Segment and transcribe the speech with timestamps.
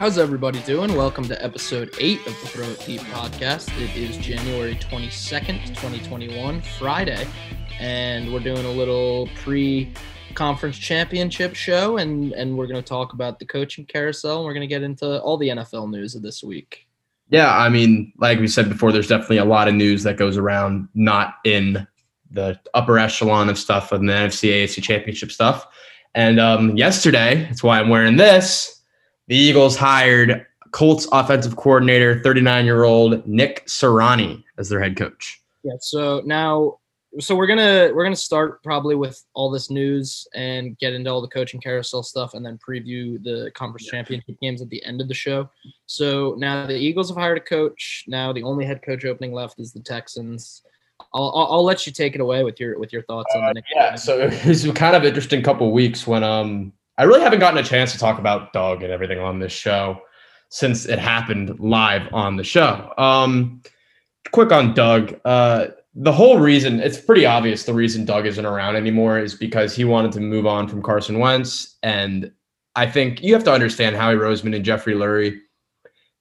[0.00, 0.96] How's everybody doing?
[0.96, 3.68] Welcome to episode 8 of the Throw It Deep podcast.
[3.78, 7.28] It is January 22nd, 2021, Friday,
[7.78, 9.92] and we're doing a little pre
[10.32, 14.54] conference championship show and and we're going to talk about the coaching carousel and we're
[14.54, 16.88] going to get into all the NFL news of this week.
[17.28, 20.38] Yeah, I mean, like we said before, there's definitely a lot of news that goes
[20.38, 21.86] around not in
[22.30, 25.66] the upper echelon of stuff of the NFC AFC championship stuff.
[26.14, 28.79] And um, yesterday, that's why I'm wearing this
[29.28, 35.40] the Eagles hired Colts offensive coordinator, 39 year old Nick Sirianni as their head coach.
[35.62, 35.74] Yeah.
[35.80, 36.78] So now,
[37.18, 41.20] so we're gonna we're gonna start probably with all this news and get into all
[41.20, 43.90] the coaching carousel stuff, and then preview the conference yeah.
[43.90, 45.50] championship games at the end of the show.
[45.86, 48.04] So now the Eagles have hired a coach.
[48.06, 50.62] Now the only head coach opening left is the Texans.
[51.14, 53.60] I'll, I'll, I'll let you take it away with your with your thoughts on the
[53.60, 53.94] uh, yeah.
[53.96, 57.62] So it was kind of interesting couple weeks when um I really haven't gotten a
[57.62, 60.02] chance to talk about Doug and everything on this show
[60.50, 62.92] since it happened live on the show.
[62.98, 63.62] Um,
[64.32, 65.18] quick on Doug.
[65.24, 69.74] Uh, the whole reason, it's pretty obvious the reason Doug isn't around anymore is because
[69.74, 71.78] he wanted to move on from Carson Wentz.
[71.82, 72.30] And
[72.76, 75.38] I think you have to understand Howie Roseman and Jeffrey Lurie.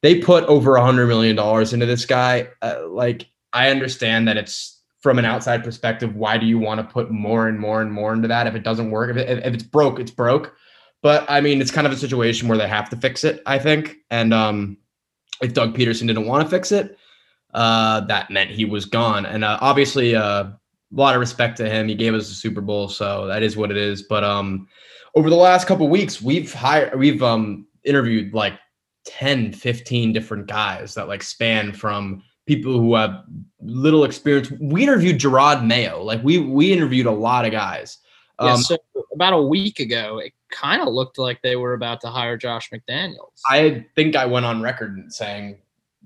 [0.01, 1.37] They put over a $100 million
[1.73, 2.47] into this guy.
[2.61, 6.15] Uh, like, I understand that it's from an outside perspective.
[6.15, 8.63] Why do you want to put more and more and more into that if it
[8.63, 9.09] doesn't work?
[9.09, 10.55] If, it, if it's broke, it's broke.
[11.01, 13.57] But I mean, it's kind of a situation where they have to fix it, I
[13.57, 13.97] think.
[14.09, 14.77] And um,
[15.41, 16.97] if Doug Pederson didn't want to fix it,
[17.53, 19.25] uh, that meant he was gone.
[19.25, 20.57] And uh, obviously, uh, a
[20.91, 21.87] lot of respect to him.
[21.87, 24.03] He gave us the Super Bowl, so that is what it is.
[24.03, 24.67] But um,
[25.15, 28.53] over the last couple weeks, we've hired, we've um, interviewed like
[29.05, 33.23] 10, 15 different guys that like span from people who have
[33.61, 34.51] little experience.
[34.59, 36.01] We interviewed Jerod Mayo.
[36.03, 37.99] Like we we interviewed a lot of guys.
[38.39, 38.77] Um, yeah, so
[39.13, 42.69] about a week ago, it kind of looked like they were about to hire Josh
[42.71, 43.41] McDaniels.
[43.47, 45.57] I think I went on record saying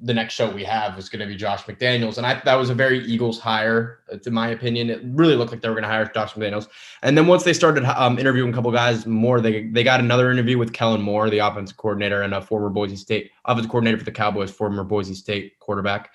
[0.01, 2.69] the next show we have was going to be Josh McDaniels, and I that was
[2.69, 4.89] a very Eagles hire, uh, to my opinion.
[4.89, 6.67] It really looked like they were going to hire Josh McDaniels,
[7.03, 10.31] and then once they started um, interviewing a couple guys more, they they got another
[10.31, 14.05] interview with Kellen Moore, the offensive coordinator and a former Boise State offensive coordinator for
[14.05, 16.11] the Cowboys, former Boise State quarterback.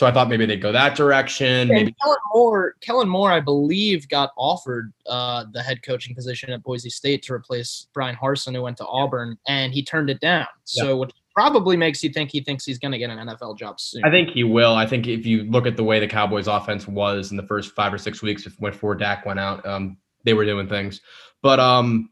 [0.00, 1.68] So I thought maybe they'd go that direction.
[1.68, 6.50] Yeah, maybe Kellen Moore, Kellen Moore, I believe, got offered uh, the head coaching position
[6.54, 10.18] at Boise State to replace Bryan Harsin, who went to Auburn, and he turned it
[10.20, 10.46] down.
[10.64, 13.78] So which probably makes you think he thinks he's going to get an NFL job
[13.78, 14.02] soon.
[14.02, 14.74] I think he will.
[14.74, 17.74] I think if you look at the way the Cowboys' offense was in the first
[17.74, 21.02] five or six weeks before Dak went out, um, they were doing things.
[21.42, 22.08] But um,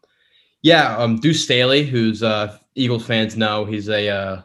[0.60, 4.42] yeah, um, Deuce Staley, who's uh, Eagles fans know, he's a uh,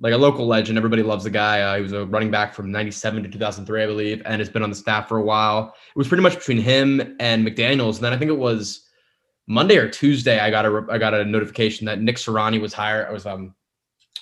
[0.00, 0.76] like a local legend.
[0.76, 1.60] Everybody loves the guy.
[1.60, 4.62] Uh, he was a running back from 97 to 2003, I believe, and has been
[4.62, 5.74] on the staff for a while.
[5.88, 7.96] It was pretty much between him and McDaniels.
[7.96, 8.86] And then I think it was
[9.46, 13.06] Monday or Tuesday, I got a I got a notification that Nick Sirianni was hired.
[13.06, 13.54] I was um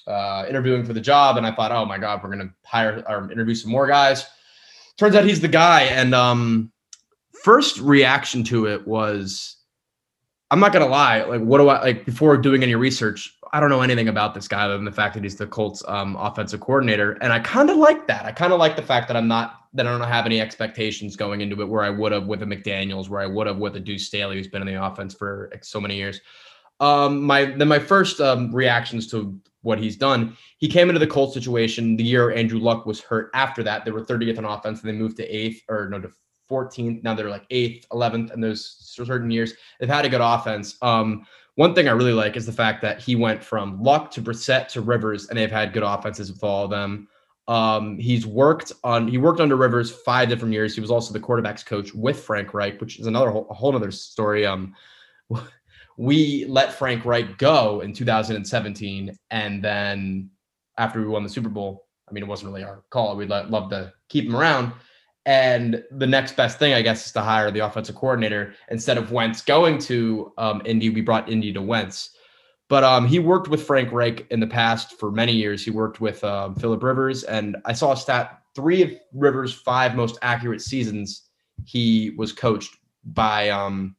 [0.07, 3.31] uh, interviewing for the job, and I thought, oh my god, we're gonna hire or
[3.33, 4.27] interview some more guys.
[4.99, 5.83] Turns out he's the guy.
[5.83, 6.71] And um,
[7.43, 9.57] first reaction to it was,
[10.51, 11.23] I'm not gonna lie.
[11.23, 13.35] Like, what do I like before doing any research?
[13.55, 15.81] I don't know anything about this guy other than the fact that he's the Colts
[15.87, 18.27] um, offensive coordinator, and I kind of like that.
[18.27, 21.15] I kind of like the fact that I'm not that I don't have any expectations
[21.15, 23.77] going into it where I would have with a McDaniels, where I would have with
[23.77, 26.21] a Deuce Staley who's been in the offense for so many years.
[26.81, 30.37] Um, my then my first um, reactions to what he's done.
[30.59, 33.31] He came into the Colts situation the year Andrew Luck was hurt.
[33.35, 36.11] After that, they were 30th on offense, and they moved to eighth or no to
[36.51, 37.05] 14th.
[37.05, 40.77] Now they're like eighth, 11th, and those certain years they've had a good offense.
[40.83, 41.25] Um,
[41.57, 44.69] one thing I really like is the fact that he went from Luck to Brissett
[44.69, 47.09] to Rivers, and they've had good offenses with all of them.
[47.47, 50.75] Um, he's worked on he worked under Rivers five different years.
[50.75, 53.91] He was also the quarterbacks coach with Frank Reich, which is another whole, whole other
[53.91, 54.47] story.
[54.47, 54.75] Um,
[55.97, 60.31] we let Frank Reich go in 2017, and then
[60.79, 63.15] after we won the Super Bowl, I mean, it wasn't really our call.
[63.17, 64.73] We'd love to keep him around.
[65.27, 69.11] And the next best thing, I guess, is to hire the offensive coordinator instead of
[69.11, 70.91] Wentz going to um, Indy.
[70.91, 72.11] We brought Indy to Wentz,
[72.69, 75.65] but um, he worked with Frank Reich in the past for many years.
[75.65, 79.95] He worked with um, Philip Rivers, and I saw a stat: three of Rivers' five
[79.95, 81.23] most accurate seasons,
[81.65, 83.97] he was coached by um,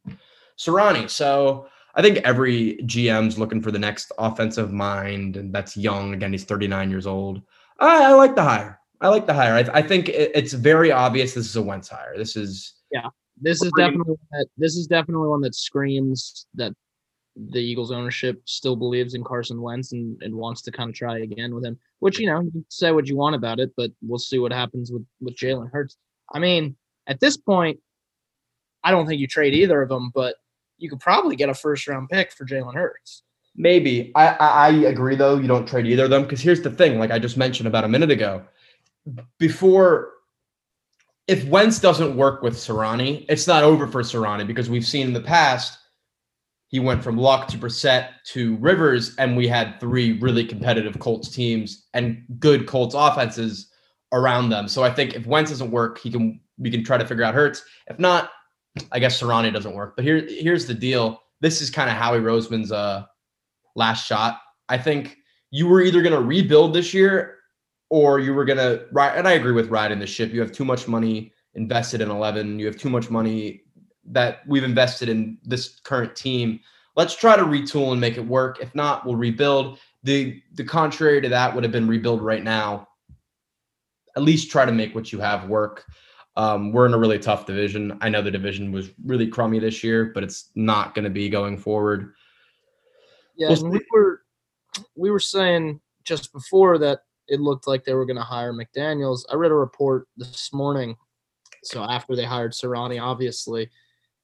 [0.60, 1.10] Sirianni.
[1.10, 6.13] So I think every GM's looking for the next offensive mind, and that's young.
[6.13, 7.42] Again, he's 39 years old.
[7.80, 8.80] I, I like the hire.
[9.06, 9.54] I like the hire.
[9.54, 12.18] I, I think it, it's very obvious this is a Wentz hire.
[12.18, 13.10] This is yeah.
[13.40, 16.74] This is definitely that, this is definitely one that screams that
[17.36, 21.19] the Eagles ownership still believes in Carson Wentz and, and wants to kind of try
[21.19, 21.78] again with him.
[22.00, 24.92] Which you know, you say what you want about it, but we'll see what happens
[24.92, 25.98] with with Jalen Hurts.
[26.34, 26.75] I mean,
[27.06, 27.80] at this point,
[28.84, 30.36] I don't think you trade either of them, but
[30.80, 33.22] you could probably get a first round pick for Jalen Hurts.
[33.56, 34.12] Maybe.
[34.16, 35.38] I, I, I agree though.
[35.38, 36.98] You don't trade either of them because here's the thing.
[36.98, 38.44] Like I just mentioned about a minute ago,
[39.40, 40.12] before,
[41.28, 45.13] if Wentz doesn't work with Sirianni, it's not over for Sirianni because we've seen in
[45.13, 45.80] the past
[46.68, 51.30] he went from Luck to Brissett to Rivers, and we had three really competitive Colts
[51.30, 53.72] teams and good Colts offenses
[54.12, 54.68] around them.
[54.68, 57.34] So I think if Wentz doesn't work, he can we can try to figure out
[57.34, 57.63] Hurts.
[57.88, 58.31] If not,
[58.92, 59.96] I guess Sirianni doesn't work.
[59.96, 61.22] But here here's the deal.
[61.40, 63.06] This is kind of Howie Roseman's uh
[63.75, 64.42] last shot.
[64.68, 65.18] I think
[65.52, 67.38] you were either going to rebuild this year
[67.90, 69.18] or you were going to ride.
[69.18, 70.32] And I agree with riding the ship.
[70.32, 72.60] You have too much money invested in 11.
[72.60, 73.64] You have too much money
[74.06, 76.60] that we've invested in this current team.
[76.96, 78.60] Let's try to retool and make it work.
[78.62, 79.80] If not, we'll rebuild.
[80.04, 82.88] The the contrary to that would have been rebuild right now.
[84.16, 85.86] At least try to make what you have work.
[86.38, 87.98] Um, we're in a really tough division.
[88.02, 91.30] I know the division was really crummy this year, but it's not going to be
[91.30, 92.14] going forward.
[93.38, 94.22] Yeah, we'll we were
[94.96, 99.24] we were saying just before that it looked like they were going to hire McDaniels.
[99.31, 100.95] I read a report this morning,
[101.63, 103.69] so after they hired Sirianni, obviously,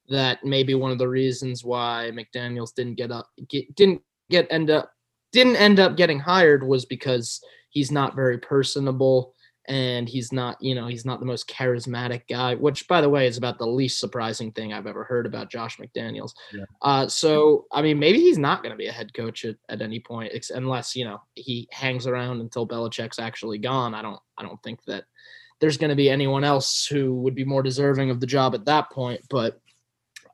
[0.09, 4.69] that maybe one of the reasons why McDaniels didn't get up get, didn't get end
[4.69, 4.91] up
[5.31, 9.33] didn't end up getting hired was because he's not very personable
[9.71, 13.25] and he's not, you know, he's not the most charismatic guy, which by the way
[13.25, 16.33] is about the least surprising thing I've ever heard about Josh McDaniels.
[16.53, 16.65] Yeah.
[16.81, 19.81] Uh, so I mean, maybe he's not going to be a head coach at, at
[19.81, 23.95] any point, unless you know he hangs around until Belichick's actually gone.
[23.95, 25.05] I don't, I don't think that
[25.61, 28.65] there's going to be anyone else who would be more deserving of the job at
[28.65, 29.21] that point.
[29.29, 29.61] But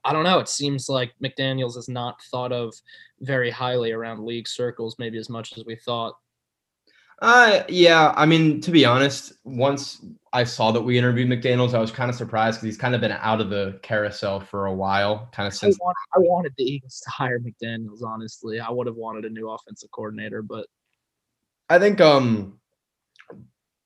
[0.04, 0.40] I don't know.
[0.40, 2.74] It seems like McDaniels is not thought of
[3.20, 6.18] very highly around league circles, maybe as much as we thought.
[7.22, 8.14] Uh, yeah.
[8.16, 12.10] I mean, to be honest, once I saw that we interviewed McDaniels, I was kind
[12.10, 15.48] of surprised because he's kind of been out of the carousel for a while, kind
[15.48, 15.76] of since.
[15.76, 18.04] I wanted, I wanted the Eagles to hire McDaniels.
[18.04, 20.68] Honestly, I would have wanted a new offensive coordinator, but
[21.70, 22.60] I think um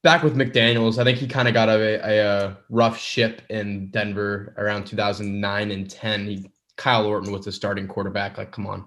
[0.02, 3.88] back with McDaniels, I think he kind of got a, a, a, rough ship in
[3.90, 6.26] Denver around 2009 and 10.
[6.26, 8.38] He Kyle Orton was the starting quarterback.
[8.38, 8.86] Like, come on.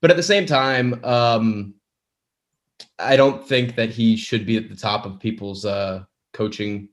[0.00, 1.74] But at the same time, um,
[2.98, 6.88] I don't think that he should be at the top of people's uh, coaching,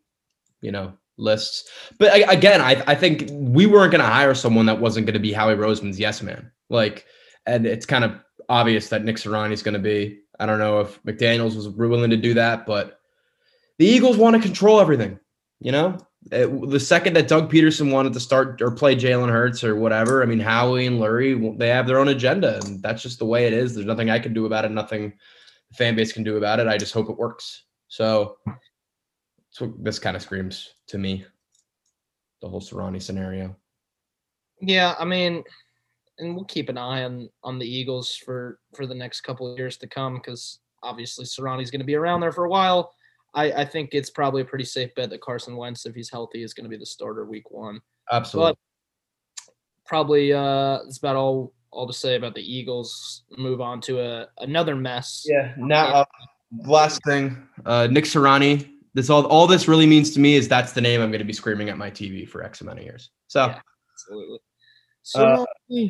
[0.62, 1.70] you know, lists.
[1.98, 5.14] But I, again, I, I think we weren't going to hire someone that wasn't going
[5.14, 6.52] to be Howie Roseman's yes man.
[6.70, 7.06] Like,
[7.46, 10.20] and it's kind of obvious that Nick Sirianni's going to be.
[10.40, 13.00] I don't know if McDaniels was willing to do that, but
[13.78, 15.20] the Eagles want to control everything.
[15.62, 15.98] You know,
[16.32, 20.22] it, the second that Doug Pederson wanted to start or play Jalen Hurts or whatever,
[20.22, 23.48] I mean, Howie and Lurie, they have their own agenda, and that's just the way
[23.48, 23.74] it is.
[23.74, 24.72] There's nothing I can do about it.
[24.72, 25.14] Nothing
[25.72, 26.68] the fan base can do about it.
[26.68, 27.64] I just hope it works.
[27.88, 31.26] So that's what this kind of screams to me.
[32.42, 33.56] The whole Sirianni scenario.
[34.62, 35.44] Yeah, I mean,
[36.20, 39.58] and we'll keep an eye on on the Eagles for for the next couple of
[39.58, 42.94] years to come because obviously Sirianni's going to be around there for a while.
[43.34, 46.42] I, I think it's probably a pretty safe bet that Carson Wentz, if he's healthy,
[46.42, 47.82] is going to be the starter week one.
[48.12, 48.54] Absolutely.
[48.54, 49.54] But
[49.86, 53.24] probably uh, that's about all all to say about the Eagles.
[53.38, 55.24] Move on to a another mess.
[55.28, 55.54] Yeah.
[55.58, 56.06] Now, uh,
[56.66, 58.72] last thing, uh, Nick Sirianni.
[58.94, 61.26] This all all this really means to me is that's the name I'm going to
[61.26, 63.10] be screaming at my TV for X amount of years.
[63.28, 63.60] So, yeah,
[63.94, 64.40] absolutely.
[65.04, 65.88] So, uh,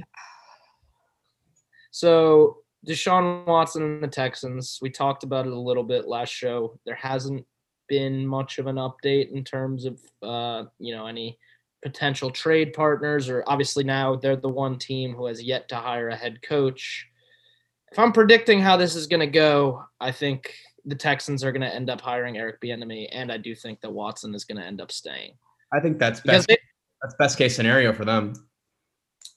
[1.92, 4.80] so Deshaun Watson and the Texans.
[4.82, 6.80] We talked about it a little bit last show.
[6.86, 7.46] There hasn't
[7.88, 11.38] been much of an update in terms of uh, you know any
[11.86, 16.10] potential trade partners, or obviously now they're the one team who has yet to hire
[16.10, 17.08] a head coach.
[17.92, 20.52] If I'm predicting how this is going to go, I think
[20.84, 23.94] the Texans are going to end up hiring Eric Bieniemy, and I do think that
[23.94, 25.34] Watson is going to end up staying.
[25.72, 26.48] I think that's best.
[26.48, 26.58] They,
[27.04, 28.34] that's best case scenario for them.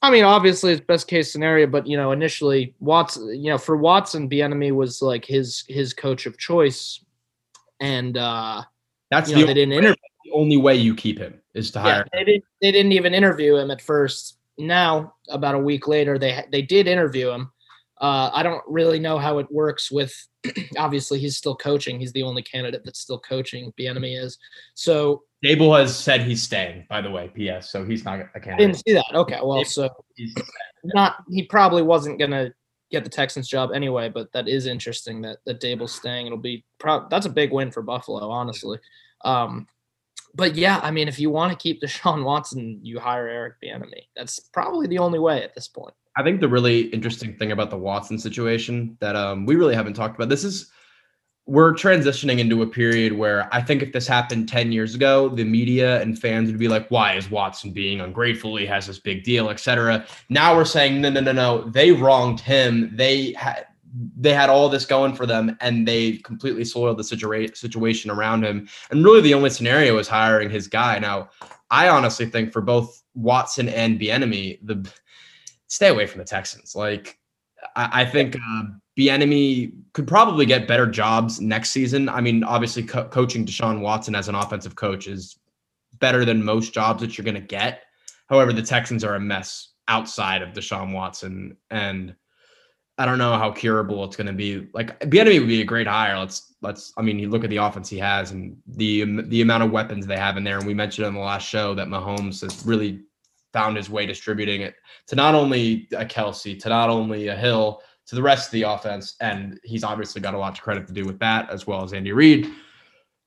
[0.01, 3.77] I mean, obviously it's best case scenario, but you know, initially Watson, you know, for
[3.77, 7.03] Watson, Bieniemy was like his his coach of choice,
[7.79, 8.63] and uh
[9.11, 9.95] that's the, know, they didn't interview.
[10.29, 12.05] The only way you keep him is to hire.
[12.13, 12.43] Yeah, they didn't.
[12.61, 14.37] They didn't even interview him at first.
[14.57, 17.51] Now, about a week later, they they did interview him.
[17.99, 20.13] Uh, I don't really know how it works with.
[20.77, 21.99] obviously, he's still coaching.
[21.99, 23.73] He's the only candidate that's still coaching.
[23.77, 24.37] Bieniemy is.
[24.75, 26.85] So Daboll has said he's staying.
[26.89, 27.71] By the way, P.S.
[27.71, 28.53] So he's not a candidate.
[28.53, 29.15] I didn't see that.
[29.15, 29.89] Okay, well, so
[30.83, 32.53] not he probably wasn't gonna
[32.91, 34.09] get the Texans job anyway.
[34.09, 36.27] But that is interesting that that Daboll's staying.
[36.27, 38.77] It'll be pro- that's a big win for Buffalo, honestly.
[39.25, 39.67] Um,
[40.35, 44.07] but yeah, I mean, if you want to keep Deshaun Watson, you hire Eric Bieniemy.
[44.15, 45.93] That's probably the only way at this point.
[46.15, 49.93] I think the really interesting thing about the Watson situation that um, we really haven't
[49.93, 50.71] talked about this is
[51.49, 55.43] we're transitioning into a period where I think if this happened 10 years ago, the
[55.43, 58.55] media and fans would be like, why is Watson being ungrateful?
[58.55, 60.05] He has this big deal, etc.
[60.29, 61.69] Now we're saying, no, no, no, no.
[61.69, 62.91] They wronged him.
[62.95, 63.65] They had
[64.17, 68.43] they had all this going for them and they completely soiled the situa- situation around
[68.43, 68.67] him.
[68.91, 70.99] And really the only scenario is hiring his guy.
[70.99, 71.29] Now,
[71.71, 74.91] I honestly think for both Watson and Bieniemy, the
[75.67, 76.75] stay away from the Texans.
[76.75, 77.19] Like
[77.75, 78.63] I, I think uh,
[78.97, 82.09] Bieniemy could probably get better jobs next season.
[82.09, 85.37] I mean, obviously, co- coaching Deshaun Watson as an offensive coach is
[85.99, 87.83] better than most jobs that you're going to get.
[88.27, 92.15] However, the Texans are a mess outside of Deshaun Watson, and
[92.99, 94.67] I don't know how curable it's going to be.
[94.73, 96.19] Like Bieniemy would be a great hire.
[96.19, 96.91] Let's let's.
[96.97, 100.05] I mean, you look at the offense he has and the the amount of weapons
[100.05, 100.57] they have in there.
[100.57, 103.01] And we mentioned on the last show that Mahomes has really
[103.53, 104.75] found his way distributing it
[105.07, 108.63] to not only a Kelce, to not only a Hill, to the rest of the
[108.63, 109.15] offense.
[109.21, 111.93] And he's obviously got a lot of credit to do with that, as well as
[111.93, 112.51] Andy Reid.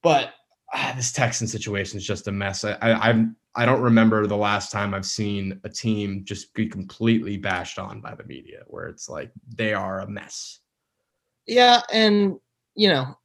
[0.03, 0.35] But
[0.75, 2.63] ah, this Texan situation is just a mess.
[2.63, 6.67] I, I I'm I don't remember the last time I've seen a team just be
[6.67, 10.61] completely bashed on by the media, where it's like they are a mess.
[11.47, 12.39] Yeah, and
[12.75, 13.19] you know,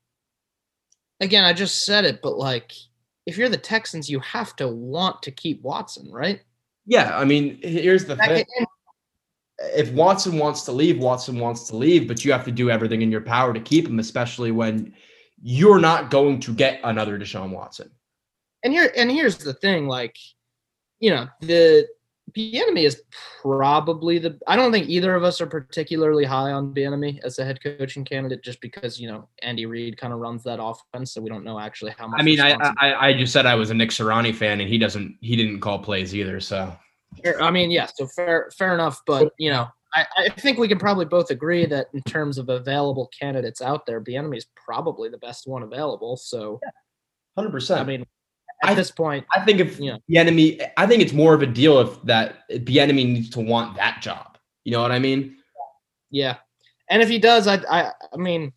[1.22, 2.74] again, I just said it, but like,
[3.26, 6.42] if you're the Texans, you have to want to keep Watson, right?
[6.86, 8.46] Yeah, I mean, here's the thing
[9.60, 13.02] if Watson wants to leave, Watson wants to leave, but you have to do everything
[13.02, 14.94] in your power to keep him, especially when
[15.42, 17.92] you're not going to get another Deshaun Watson.
[18.68, 20.18] And here and here's the thing, like,
[21.00, 21.88] you know, the
[22.34, 23.02] Bieniemy is
[23.42, 24.38] probably the.
[24.46, 28.04] I don't think either of us are particularly high on Bieniemy as a head coaching
[28.04, 31.46] candidate, just because you know Andy Reid kind of runs that offense, so we don't
[31.46, 32.20] know actually how much.
[32.20, 34.78] I mean, I, I I just said I was a Nick Sirianni fan, and he
[34.78, 36.76] doesn't he didn't call plays either, so
[37.40, 39.02] I mean, yeah, so fair, fair enough.
[39.08, 42.50] But you know, I, I think we can probably both agree that in terms of
[42.50, 46.18] available candidates out there, Bieniemy is probably the best one available.
[46.18, 46.60] So,
[47.38, 47.80] hundred percent.
[47.80, 48.06] I mean,
[48.64, 51.42] at I, this point, I think if you know, Bieniemy, I think it's more of
[51.42, 54.38] a deal if that Bieniemy needs to want that job.
[54.64, 55.38] You know what I mean?
[56.10, 56.38] Yeah,
[56.90, 58.54] and if he does, I, I, I mean,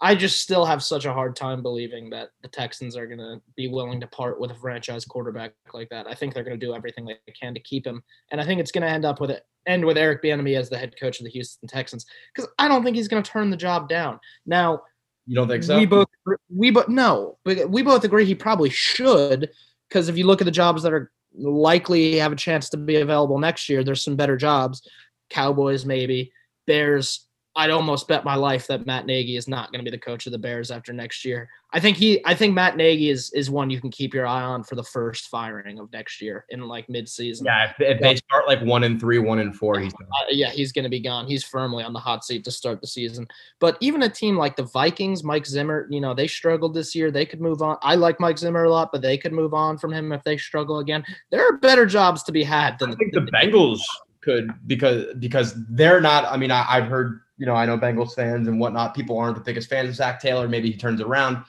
[0.00, 3.40] I just still have such a hard time believing that the Texans are going to
[3.56, 6.06] be willing to part with a franchise quarterback like that.
[6.06, 8.60] I think they're going to do everything they can to keep him, and I think
[8.60, 11.20] it's going to end up with it end with Eric Bieniemy as the head coach
[11.20, 14.18] of the Houston Texans because I don't think he's going to turn the job down.
[14.46, 14.82] Now,
[15.28, 15.76] you don't think so?
[15.76, 16.08] We both
[16.48, 19.50] we but no, but we both agree he probably should
[19.88, 22.96] because if you look at the jobs that are likely have a chance to be
[22.96, 24.88] available next year, there's some better jobs.
[25.28, 26.32] Cowboys maybe,
[26.66, 27.27] Bears
[27.58, 30.26] I'd almost bet my life that Matt Nagy is not going to be the coach
[30.26, 31.50] of the Bears after next year.
[31.72, 34.42] I think he, I think Matt Nagy is is one you can keep your eye
[34.42, 37.46] on for the first firing of next year in like midseason.
[37.46, 40.50] Yeah, if, if they start like one and three, one and four, he's uh, yeah,
[40.50, 41.26] he's going to be gone.
[41.26, 43.26] He's firmly on the hot seat to start the season.
[43.58, 47.10] But even a team like the Vikings, Mike Zimmer, you know, they struggled this year.
[47.10, 47.76] They could move on.
[47.82, 50.36] I like Mike Zimmer a lot, but they could move on from him if they
[50.36, 51.04] struggle again.
[51.30, 53.80] There are better jobs to be had than I think the, the Bengals
[54.20, 56.24] could because because they're not.
[56.26, 59.36] I mean, I, I've heard you know, I know Bengals fans and whatnot, people aren't
[59.36, 60.48] the biggest fans of Zac Taylor.
[60.48, 61.44] Maybe he turns around,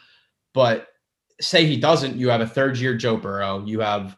[0.53, 0.89] but
[1.41, 3.65] say he doesn't, you have a third year Joe Burrow.
[3.65, 4.15] You have,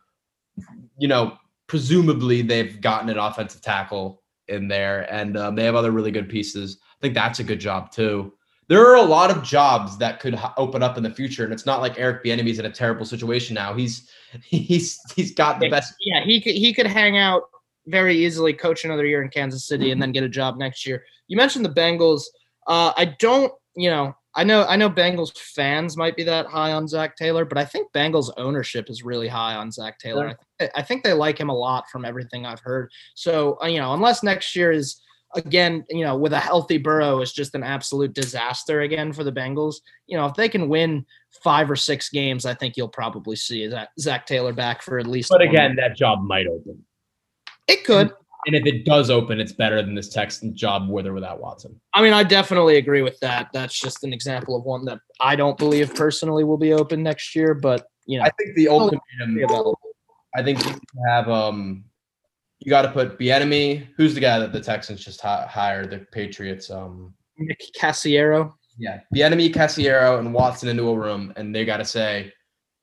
[0.98, 5.92] you know, presumably they've gotten an offensive tackle in there and um, they have other
[5.92, 6.78] really good pieces.
[6.82, 8.34] I think that's a good job too.
[8.68, 11.66] There are a lot of jobs that could open up in the future, and it's
[11.66, 13.74] not like Eric Bieniemy's in a terrible situation now.
[13.74, 14.10] He's
[14.44, 15.94] he's he's got the best.
[16.00, 17.44] Yeah, he could he could hang out
[17.88, 21.04] very easily, coach another year in Kansas City, and then get a job next year.
[21.28, 22.24] You mentioned the Bengals.
[22.68, 26.72] Uh, I don't, you know, I know I know Bengals fans might be that high
[26.72, 30.30] on Zac Taylor, but I think Bengals ownership is really high on Zac Taylor.
[30.30, 32.92] I, th- I, think they like him a lot from everything I've heard.
[33.16, 35.02] So uh, you know, unless next year is
[35.36, 39.32] again, you know, with a healthy Burrow is just an absolute disaster again for the
[39.32, 39.76] Bengals.
[40.08, 41.06] You know, if they can win
[41.44, 45.08] five or six games, I think you'll probably see Zac, Zach Taylor back for at
[45.08, 45.30] least.
[45.30, 46.86] But again, that job might open.
[47.68, 48.12] It could.
[48.48, 51.80] And if it does open, it's better than this Texan job with or without Watson.
[51.94, 53.50] I mean, I definitely agree with that.
[53.54, 57.36] That's just an example of one that I don't believe personally will be open next
[57.36, 57.54] year.
[57.54, 59.76] But you know, I think the ultimatum.
[60.36, 60.74] I think you
[61.08, 61.84] have um,
[62.60, 63.88] you got to put Bieniemy.
[63.96, 65.92] Who's the guy that the Texans just hired?
[65.92, 66.72] The Patriots.
[66.72, 68.54] Um, Nick Caserio.
[68.78, 72.34] Yeah, Bieniemy, Caserio, and Watson into a room, and they got to say,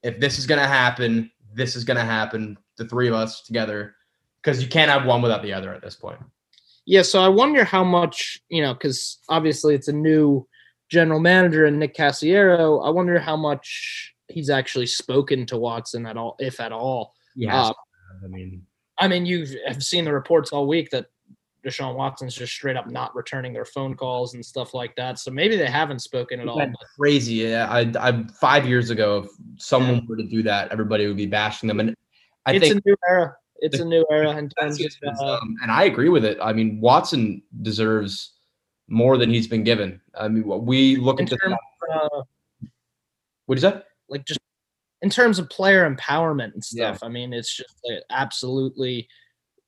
[0.05, 2.57] if this is gonna happen, this is gonna happen.
[2.77, 3.97] The three of us together
[4.43, 6.19] because you can't have one without the other at this point.
[6.87, 10.47] Yeah, so I wonder how much you know, because obviously it's a new
[10.89, 12.85] general manager and Nick Caserio.
[12.87, 17.15] I wonder how much he's actually spoken to Watson at all, if at all.
[17.37, 17.73] Yeah, uh,
[18.25, 18.65] I mean,
[18.99, 21.07] I mean, you have seen the reports all week that
[21.65, 25.19] Deshaun Watson's just straight up not returning their phone calls and stuff like that.
[25.19, 26.65] So maybe they haven't spoken at all.
[26.99, 27.35] Crazy.
[27.35, 31.27] Yeah, I, I five years ago, if someone were to do that, everybody would be
[31.27, 31.81] bashing them.
[31.81, 31.95] And
[32.47, 33.37] I think it's think a new era.
[33.61, 36.39] It's a new era in terms of uh, um, and I agree with it.
[36.41, 38.35] I mean, Watson deserves
[38.89, 40.01] more than he's been given.
[40.15, 41.57] I mean, what we look in at terms
[41.93, 42.23] uh,
[43.47, 43.87] what is that?
[44.09, 44.41] like just
[45.03, 46.93] in terms of player empowerment and Yeah.
[46.95, 47.05] stuff.
[47.07, 49.09] I mean, it's just like, absolutely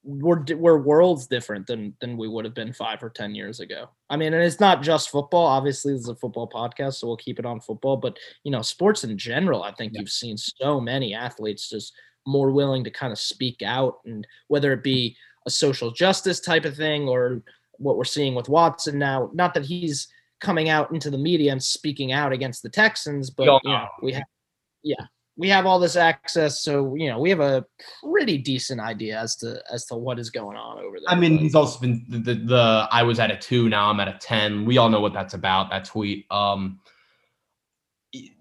[0.03, 3.91] we're we're worlds different than than we would have been five or ten years ago.
[4.09, 5.45] I mean, and it's not just football.
[5.47, 7.99] Obviously, this is a football podcast, so we'll keep it on football.
[7.99, 10.01] But you know, sports in general, I think Yeah.
[10.01, 11.93] you've seen so many athletes just
[12.31, 16.65] more willing to kind of speak out, and whether it be a social justice type
[16.65, 17.43] of thing or
[17.79, 19.31] what we're seeing with Watson now.
[19.33, 20.09] Not that he's
[20.41, 24.13] coming out into the media and speaking out against the Texans, but you know, we
[24.13, 24.25] have,
[24.83, 25.05] yeah,
[25.37, 27.65] we have all this access, so you know, we have a
[28.03, 31.09] pretty decent idea as to as to what is going on over there.
[31.09, 33.91] I mean, but- he's also been the, the, the I was at a two, now
[33.91, 34.65] I'm at a 10.
[34.67, 36.27] We all know what that's about, that tweet.
[36.31, 36.81] Um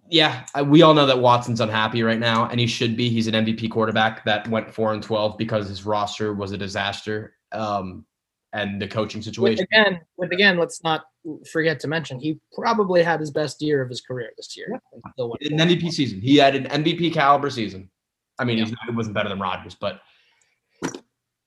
[0.09, 3.09] yeah, we all know that Watson's unhappy right now, and he should be.
[3.09, 7.35] He's an MVP quarterback that went four and twelve because his roster was a disaster.
[7.51, 8.05] Um
[8.51, 9.63] and the coaching with situation.
[9.71, 11.03] again, with again, let's not
[11.51, 14.67] forget to mention he probably had his best year of his career this year.
[14.91, 16.19] and still An MVP season.
[16.19, 17.91] He had an MVP caliber season.
[18.39, 18.65] I mean, Yeah.
[18.87, 20.01] it wasn't better than Rodgers, but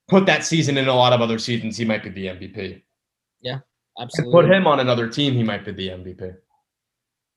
[0.07, 2.81] put that season in a lot of other seasons, he might be the MVP.
[3.45, 3.61] And
[3.99, 4.33] Absolutely.
[4.33, 6.35] put him on another team, he might be the MVP.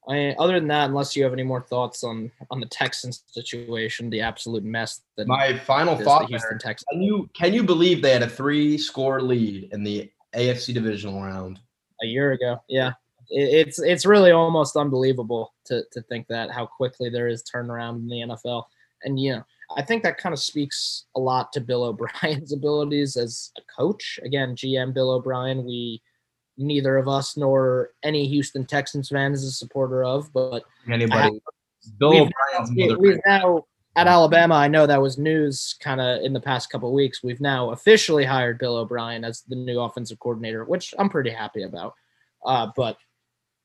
[0.08, 4.08] I other than that, unless you have any more thoughts on on the Texans situation,
[4.10, 6.86] the absolute mess that My final thought Houston Texans.
[6.92, 11.22] Can you can you believe they had a three score lead in the AFC divisional
[11.22, 11.60] round?
[12.02, 12.62] a year ago.
[12.68, 12.92] Yeah,
[13.30, 17.96] it, it's it's really almost unbelievable to to think that how quickly there is turnaround
[17.96, 18.64] in the NFL.
[19.02, 19.44] And you know,
[19.76, 24.18] I think that kind of speaks a lot to Bill O'Brien's abilities as a coach.
[24.22, 26.02] Again, GM Bill O'Brien, we
[26.58, 31.40] neither of us nor any Houston Texans fan is a supporter of, but Anybody?
[31.98, 34.54] Bill we've- O'Brien's we've now at Alabama.
[34.56, 37.22] I know that was news kind of in the past couple weeks.
[37.22, 41.62] We've now officially hired Bill O'Brien as the new offensive coordinator, which I'm pretty happy
[41.62, 41.94] about.
[42.44, 42.96] Uh, but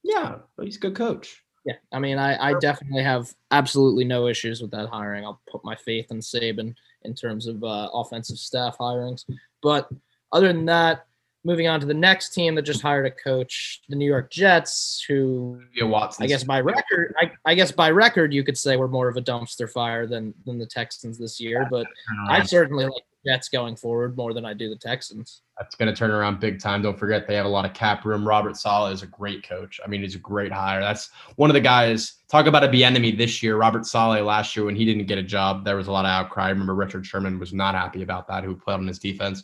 [0.04, 1.44] yeah, but he's a good coach.
[1.66, 5.26] yeah, I mean, I, I definitely have absolutely no issues with that hiring.
[5.26, 9.26] I'll put my faith in Saban in terms of uh, offensive staff hirings.
[9.62, 9.90] But
[10.32, 11.06] other than that,
[11.44, 15.04] moving on to the next team that just hired a coach, the New York Jets,
[15.08, 16.24] who Yeah, Watson.
[16.24, 19.18] I guess by record, I, I guess by record, you could say we're more of
[19.18, 21.68] a dumpster fire than than the Texans this year.
[21.70, 21.88] But
[22.30, 25.42] I certainly like the Jets going forward more than I do the Texans.
[25.58, 26.82] That's going to turn around big time.
[26.82, 28.28] Don't forget they have a lot of cap room.
[28.28, 29.80] Robert Saleh is a great coach.
[29.84, 30.82] I mean, he's a great hire.
[30.82, 32.16] That's one of the guys.
[32.30, 33.58] Talk about a Bieniemy this year.
[33.58, 36.10] Robert Saleh last year when he didn't get a job, there was a lot of
[36.10, 36.46] outcry.
[36.46, 39.44] I remember Richard Sherman was not happy about that, who played on his defense.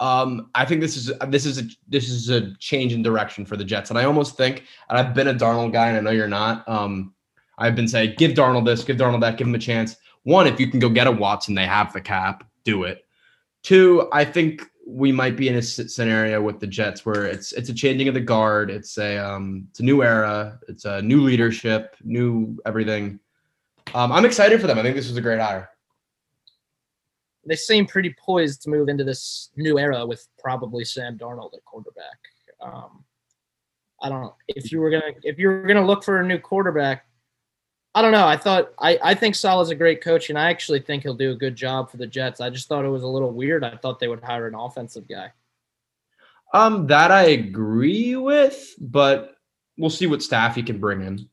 [0.00, 3.56] Um, I think this is this is a this is a change in direction for
[3.56, 6.10] the Jets, and I almost think, and I've been a Darnold guy, and I know
[6.10, 6.68] you're not.
[6.68, 7.14] Um,
[7.58, 9.96] I've been saying, give Darnold this, give Darnold that, give him a chance.
[10.24, 13.06] One, if you can go get a Watson, they have the cap, do it.
[13.62, 17.68] Two, I think we might be in a scenario with the Jets where it's it's
[17.68, 18.70] a changing of the guard.
[18.70, 20.58] It's a um it's a new era.
[20.68, 23.20] It's a new leadership, new everything.
[23.94, 24.78] Um, I'm excited for them.
[24.78, 25.70] I think this was a great hire.
[27.46, 31.64] They seem pretty poised to move into this new era with probably Sam Darnold at
[31.64, 32.18] quarterback.
[32.60, 33.04] Um,
[34.02, 36.38] I don't know if you were gonna if you were gonna look for a new
[36.38, 37.06] quarterback.
[37.94, 38.26] I don't know.
[38.26, 41.32] I thought I I think Saleh's a great coach, and I actually think he'll do
[41.32, 42.40] a good job for the Jets.
[42.40, 43.64] I just thought it was a little weird.
[43.64, 45.32] I thought they would hire an offensive guy.
[46.52, 49.36] Um, that I agree with, but
[49.76, 51.28] we'll see what staff he can bring in.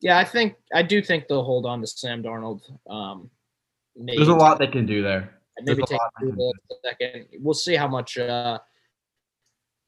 [0.00, 2.62] Yeah, I think I do think they'll hold on to Sam Darnold.
[2.90, 3.30] Um,
[3.96, 5.34] maybe There's a lot they can do there.
[5.60, 7.26] maybe a take lot they can a second.
[7.40, 8.58] We'll see how much uh,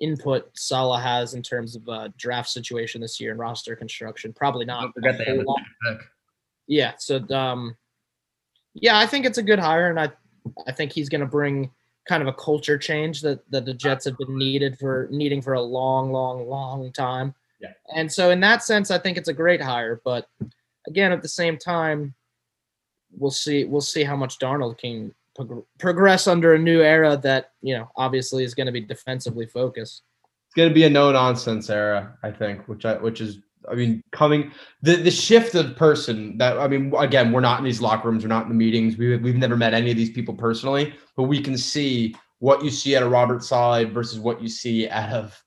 [0.01, 4.33] input Saleh has in terms of uh, draft situation this year and roster construction.
[4.33, 4.93] Probably not.
[4.95, 5.61] Forget a they have whole a lot.
[5.87, 6.07] pick.
[6.67, 6.93] Yeah.
[6.99, 7.77] So, um,
[8.75, 10.11] yeah, I think it's a good hire, and I,
[10.67, 11.71] I think he's going to bring
[12.09, 15.55] kind of a culture change that that the Jets have been needed for needing for
[15.55, 17.35] a long, long, long time.
[17.61, 17.73] Yeah.
[17.95, 20.01] And so, in that sense, I think it's a great hire.
[20.05, 20.29] But
[20.87, 22.15] again, at the same time,
[23.19, 23.65] we'll see.
[23.65, 27.91] We'll see how much Darnold can prog- progress under a new era that you know
[27.97, 30.03] obviously is going to be defensively focused.
[30.47, 34.03] It's gonna be a no nonsense era, I think, which I which is I mean
[34.13, 38.09] coming the the shift of person that I mean again we're not in these locker
[38.09, 40.95] rooms, we're not in the meetings, we we've never met any of these people personally,
[41.17, 44.89] but we can see what you see out of Robert Saleh versus what you see
[44.89, 45.43] out of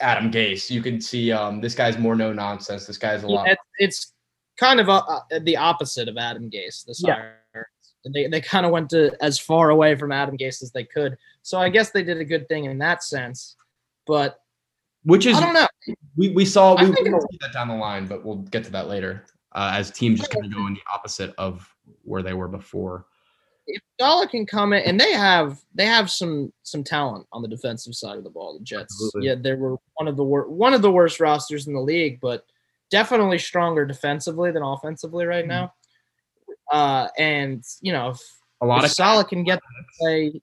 [0.00, 0.70] Adam Gase.
[0.70, 2.86] You can see um this guy's more no nonsense.
[2.86, 3.48] This guy's a lot.
[3.48, 4.12] It's, it's
[4.56, 6.84] kind of uh uh the opposite of Adam Gase.
[6.84, 7.14] This Yeah.
[7.14, 7.70] hire.
[8.14, 11.16] They they kind of went to as far away from Adam Gase as they could.
[11.42, 13.56] So I guess they did a good thing in that sense.
[14.06, 14.40] But
[15.04, 15.66] which is I don't know.
[16.16, 18.36] We, we saw I we think will it's- see that down the line, but we'll
[18.36, 19.24] get to that later.
[19.52, 21.66] Uh, as teams just kind of go in the opposite of
[22.02, 23.06] where they were before.
[23.66, 27.48] if Saleh can come in, and they have they have some some talent on the
[27.48, 28.58] defensive side of the ball.
[28.58, 29.28] The Jets, Absolutely.
[29.28, 32.20] yeah, they were one of the wor- one of the worst rosters in the league,
[32.20, 32.44] but
[32.90, 35.48] definitely stronger defensively than offensively right Mm-hmm.
[35.48, 35.74] now.
[36.72, 38.20] Uh, and you know, if,
[38.60, 40.42] A lot if of Saleh can get them to play,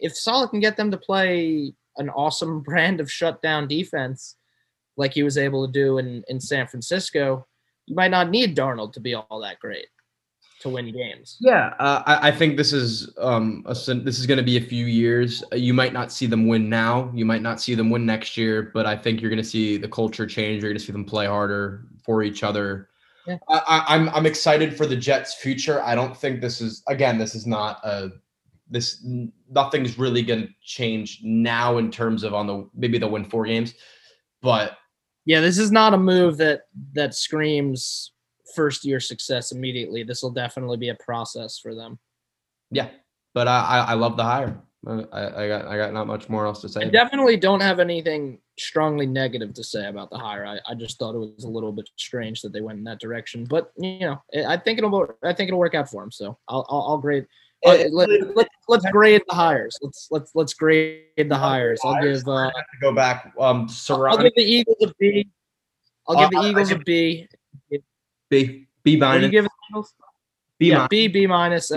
[0.00, 4.36] if Saleh can get them to play an awesome brand of shutdown defense,
[4.96, 7.46] like he was able to do in in San Francisco,
[7.86, 9.86] you might not need Darnold to be all that great
[10.64, 11.36] to win games.
[11.40, 14.60] Yeah, uh, I, I think this is um a, this is going to be a
[14.60, 15.44] few years.
[15.52, 17.12] Uh, You might not see them win now.
[17.14, 19.76] You might not see them win next year, but I think you're going to see
[19.76, 20.62] the culture change.
[20.62, 22.88] You're going to see them play harder for each other.
[23.26, 23.38] Yeah.
[23.48, 25.80] I, I, I'm I'm excited for the Jets' future.
[25.82, 27.18] I don't think this is again.
[27.18, 28.10] This is not a
[28.70, 29.06] this
[29.50, 33.44] nothing's really going to change now in terms of on the maybe they'll win four
[33.44, 33.74] games,
[34.40, 34.78] but
[35.26, 36.62] Yeah, this is not a move that
[36.94, 38.12] that screams
[38.54, 40.02] first year success immediately.
[40.02, 41.98] This will definitely be a process for them.
[42.70, 42.88] yeah.
[43.34, 44.62] But I I, I love the hire.
[44.86, 46.82] I, I got I got not much more else to say.
[46.82, 50.46] I definitely don't have anything strongly negative to say about the hire.
[50.46, 53.00] I, I just thought it was a little bit strange that they went in that
[53.00, 53.44] direction.
[53.44, 56.12] But you know, I I think it'll I think it'll work out for them.
[56.12, 57.26] So I'll I'll, I'll grade.
[57.66, 59.76] uh, let, it- let, let's grade the hires.
[59.82, 61.80] Let's let's let's grade the hires.
[61.82, 63.32] I'll give uh, gonna have to go back.
[63.38, 65.28] Um, I'll give the Eagles a B.
[66.06, 67.26] I'll give the Eagles a B.
[68.30, 69.30] B B What do you minus.
[69.30, 69.46] give?
[70.58, 70.88] B yeah, minus.
[70.88, 71.72] B B minus.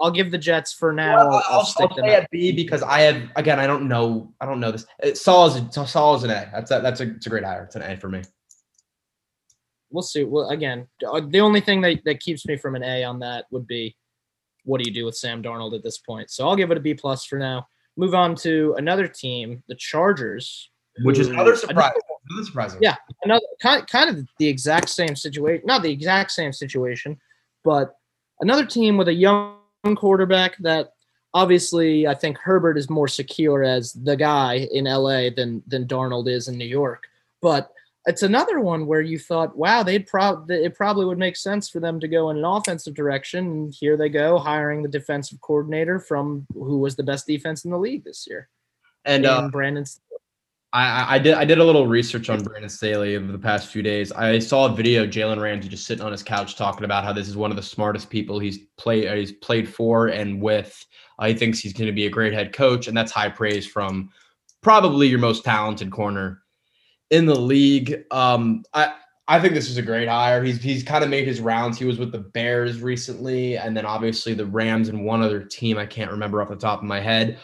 [0.00, 1.16] I'll give- the Jets for now.
[1.16, 3.58] Well, I'll, I'll I'll, stick I'll them stay at B because I have again.
[3.58, 4.32] I don't know.
[4.40, 4.84] I don't know this.
[5.02, 6.50] It, Saul is a, Saul is an A.
[6.52, 7.64] That's a, that's a, it's a great hire.
[7.64, 8.22] It's an A for me.
[9.90, 10.24] we'll see.
[10.24, 13.46] Well, again, uh, the only thing that, that keeps me from an A on that
[13.50, 13.96] would be
[14.64, 16.30] what do you do with Sam Darnold at this point?
[16.30, 17.66] So I'll give it a B plus for now.
[17.96, 20.70] Move on to another team, the Chargers,
[21.02, 21.76] Which is another surprise.
[21.76, 22.00] Another
[22.44, 22.80] surprising.
[22.82, 22.96] Yeah.
[23.22, 27.18] Another kind kind of the exact same situation, not the exact same situation,
[27.64, 27.96] but
[28.40, 29.56] another team with a young
[29.96, 30.92] quarterback that
[31.34, 36.28] obviously I think Herbert is more secure as the guy in LA than than Darnold
[36.28, 37.04] is in New York.
[37.42, 37.72] But
[38.06, 41.80] it's another one where you thought, wow, they'd prob it probably would make sense for
[41.80, 43.46] them to go in an offensive direction.
[43.46, 47.70] And here they go, hiring the defensive coordinator from who was the best defense in
[47.70, 48.48] the league this year.
[49.04, 50.04] And uh, Brandon Staley.
[50.72, 53.82] I, I- did I did a little research on Brandon Staley over the past few
[53.82, 54.12] days.
[54.12, 57.12] I saw a video of Jalen Ramsey just sitting on his couch talking about how
[57.12, 60.84] this is one of the smartest people he's played uh, he's played for and with.
[61.18, 63.66] Uh, he thinks he's going to be a great head coach, and that's high praise
[63.66, 64.10] from
[64.62, 66.42] probably your most talented corner
[67.10, 68.04] in the league.
[68.12, 68.94] Um, I
[69.26, 70.42] I think this is a great hire.
[70.42, 71.78] He's he's kind of made his rounds.
[71.78, 75.78] He was with the Bears recently, and then obviously the Rams and one other team
[75.78, 77.38] I can't remember off the top of my head.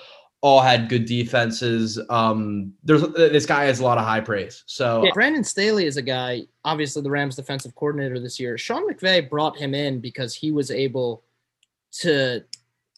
[0.46, 1.98] All had good defenses.
[2.08, 4.62] Um, there's this guy has a lot of high praise.
[4.66, 8.56] So Yeah, Brandon Staley is a guy, obviously the Rams defensive coordinator this year.
[8.56, 11.24] Sean McVay brought him in because he was able
[12.02, 12.44] to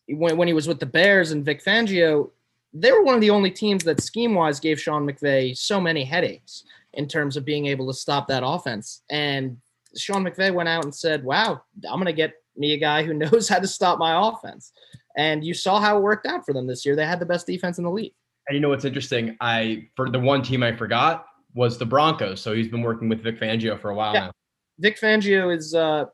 [0.09, 2.31] when, when he was with the Bears and Vic Fangio,
[2.75, 6.05] they were one of the only teams that scheme wise gave Sean McVay so many
[6.05, 9.05] headaches in terms of being able to stop that offense.
[9.09, 9.57] And
[9.97, 13.49] Sean McVay went out and said, Wow, I'm gonna get me a guy who knows
[13.49, 14.73] how to stop my offense.
[15.17, 16.95] And you saw how it worked out for them this year.
[16.95, 18.13] They had the best defense in the league.
[18.47, 19.37] And you know what's interesting?
[19.41, 22.41] I for the one team I forgot was the Broncos.
[22.41, 24.27] So he's been working with Vic Fangio for a while Yeah.
[24.27, 24.33] now.
[24.81, 26.05] Vic Fangio is uh,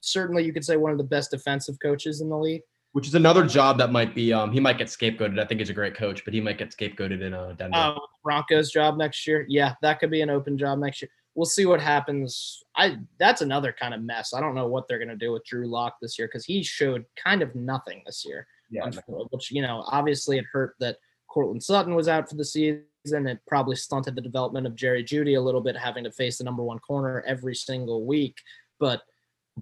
[0.00, 2.62] certainly, you could say, one of the best defensive coaches in the league.
[2.92, 5.38] Which is another job that might be um he might get scapegoated.
[5.40, 7.76] I think he's a great coach, but he might get scapegoated in uh, Denver.
[7.76, 9.44] Uh, Broncos job next year.
[9.48, 11.10] Yeah, that could be an open job next year.
[11.34, 12.62] We'll see what happens.
[12.76, 14.34] I that's another kind of mess.
[14.34, 17.04] I don't know what they're gonna do with Drew Lock this year because he showed
[17.16, 18.46] kind of nothing this year.
[18.70, 18.84] yeah,
[19.30, 22.86] Which you know, obviously it hurt that Courtland Sutton was out for the season.
[23.04, 26.44] It probably stunted the development of Jerry Jeudy a little bit, having to face the
[26.44, 28.36] number one corner every single week.
[28.78, 29.02] But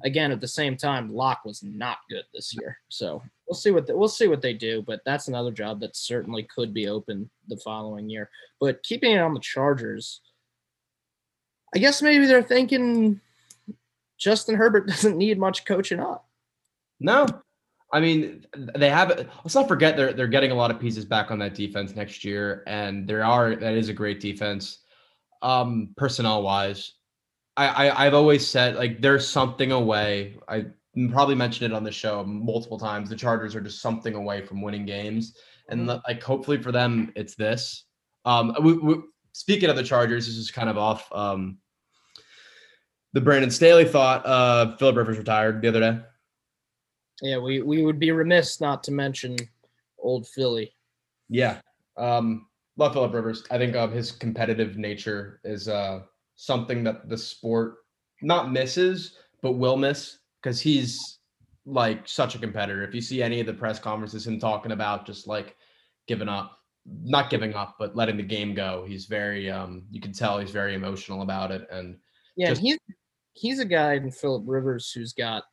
[0.04, 2.78] again, at the same time, Lock was not good this year.
[2.88, 4.82] So we'll see what the, we'll see what they do.
[4.82, 8.30] But that's another job that certainly could be open the following year.
[8.60, 10.20] But keeping it on the Chargers,
[11.74, 13.20] I guess maybe they're thinking
[14.18, 16.28] Justin Herbert doesn't need much coaching up.
[17.00, 17.26] No,
[17.92, 19.08] I mean they have.
[19.44, 22.24] Let's not forget they're they're getting a lot of pieces back on that defense next
[22.24, 24.78] year, and there are that is a great defense,
[25.42, 26.92] um, personnel wise.
[27.56, 30.38] I, I I've always said like there's something away.
[30.48, 30.66] I
[31.10, 33.08] probably mentioned it on the show multiple times.
[33.10, 35.36] The Chargers are just something away from winning games,
[35.68, 36.02] and Mhm.
[36.06, 37.86] like hopefully for them it's this.
[38.24, 38.94] Um, we, we,
[39.32, 41.10] speaking of the Chargers, this is kind of off.
[41.12, 41.58] Um,
[43.12, 45.98] the Brandon Staley thought uh, Philip Rivers retired the other day.
[47.20, 49.36] Yeah, we we would be remiss not to mention
[49.98, 50.74] old Philly.
[51.28, 51.60] Yeah.
[51.96, 52.46] Um,
[52.76, 53.44] love Philip Rivers.
[53.50, 56.00] I think um, his competitive nature is uh,
[56.34, 57.76] something that the sport
[58.22, 61.18] not misses, but will miss because he's
[61.64, 62.82] like such a competitor.
[62.82, 65.56] If you see any of the press conferences, him talking about just like
[66.08, 68.84] giving up, not giving up, but letting the game go.
[68.86, 71.68] He's very, um, you can tell he's very emotional about it.
[71.70, 71.98] And
[72.36, 72.78] Yeah, Just- he's
[73.34, 75.44] he's a guy in Philip Rivers who's got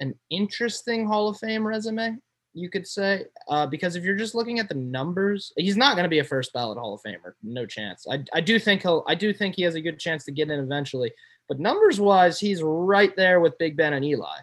[0.00, 2.16] an interesting Hall of Fame resume,
[2.52, 3.24] you could say.
[3.48, 6.24] Uh, because if you're just looking at the numbers, he's not going to be a
[6.24, 8.06] first ballot Hall of Famer, no chance.
[8.10, 10.50] I, I do think he'll I do think he has a good chance to get
[10.50, 11.12] in eventually,
[11.48, 14.36] but numbers wise, he's right there with Big Ben and Eli.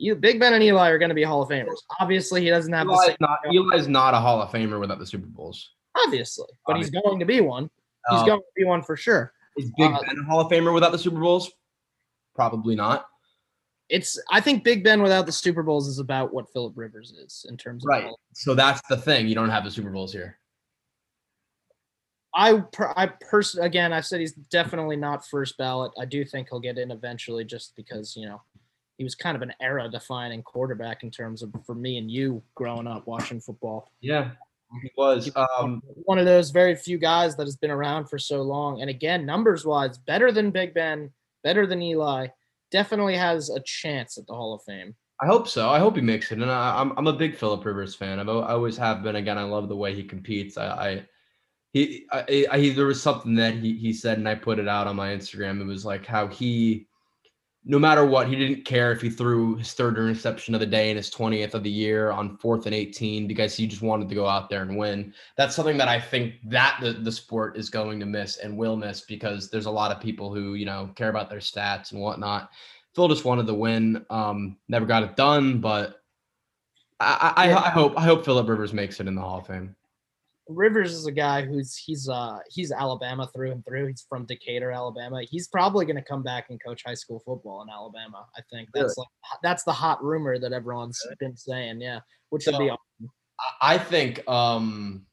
[0.00, 1.76] You Big Ben and Eli are going to be Hall of Famers.
[2.00, 4.98] Obviously, he doesn't have the Eli's same, not, Eli's not a Hall of Famer without
[5.00, 5.70] the Super Bowls.
[6.06, 7.68] obviously, but he's going to be one.
[8.10, 9.32] He's Um, going to be one for sure.
[9.56, 11.50] Is Big uh, Ben a Hall of Famer without the Super Bowls?
[12.38, 13.08] Probably not.
[13.88, 17.44] It's I think Big Ben without the Super Bowls is about what Philip Rivers is
[17.48, 18.04] in terms of Right.
[18.04, 19.26] Hall- So that's the thing.
[19.26, 20.38] You don't have the Super Bowls here.
[22.32, 25.90] I per, I person again I said he's definitely not first ballot.
[25.98, 28.40] I do think he'll get in eventually just because, you know,
[28.98, 32.40] he was kind of an era defining quarterback in terms of for me and you
[32.54, 33.90] growing up watching football.
[34.00, 34.30] Yeah,
[34.80, 35.28] he was.
[35.34, 38.90] Um, One of those very few guys that has been around for so long and
[38.90, 41.10] again numbers wise better than Big Ben,
[41.42, 42.28] better than Eli,
[42.70, 44.94] definitely has a chance at the Hall of Fame.
[45.20, 45.68] I hope so.
[45.68, 46.38] I hope he makes it.
[46.40, 48.20] And I, I'm I'm a big Philip Rivers fan.
[48.20, 49.16] I've, I always have been.
[49.16, 50.56] Again, I love the way he competes.
[50.56, 51.06] I, I
[51.72, 54.68] he I, I he there was something that he he said, and I put it
[54.68, 55.60] out on my Instagram.
[55.60, 56.87] It was like how he,
[57.64, 60.90] no matter what, he didn't care if he threw his third interception of the day
[60.90, 64.14] and his 20th of the year on fourth and 18 because he just wanted to
[64.14, 65.12] go out there and win.
[65.36, 68.76] That's something that I think that the, the sport is going to miss and will
[68.76, 72.00] miss because there's a lot of people who you know care about their stats and
[72.00, 72.50] whatnot.
[72.94, 74.04] Phil just wanted to win.
[74.08, 76.00] Um, never got it done, but
[77.00, 77.52] I, I.
[77.52, 79.76] I hope I hope Philip Rivers makes it in the Hall of Fame.
[80.48, 83.88] Rivers is a guy who's he's uh he's Alabama through and through.
[83.88, 85.22] He's from Decatur, Alabama.
[85.22, 88.26] He's probably going to come back and coach high school football in Alabama.
[88.36, 89.08] I think that's like
[89.42, 91.80] that's the hot rumor that everyone's been saying.
[91.82, 93.08] Yeah, which would be So-
[93.60, 95.06] I- think um,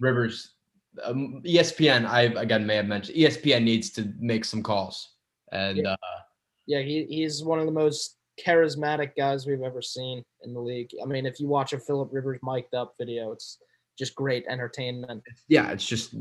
[0.00, 0.54] Rivers,
[1.02, 2.06] um, ESPN.
[2.06, 5.10] I again may have mentioned ESPN needs to make some calls,
[5.52, 5.92] and Yeah.
[5.92, 6.20] uh,
[6.66, 6.80] yeah.
[6.80, 10.90] He he's one of the most charismatic guys we've ever seen in the league.
[11.02, 13.58] I mean, if you watch a Philip Rivers mic'd up video, it's
[13.98, 15.22] just great entertainment.
[15.48, 16.14] yeah, it's just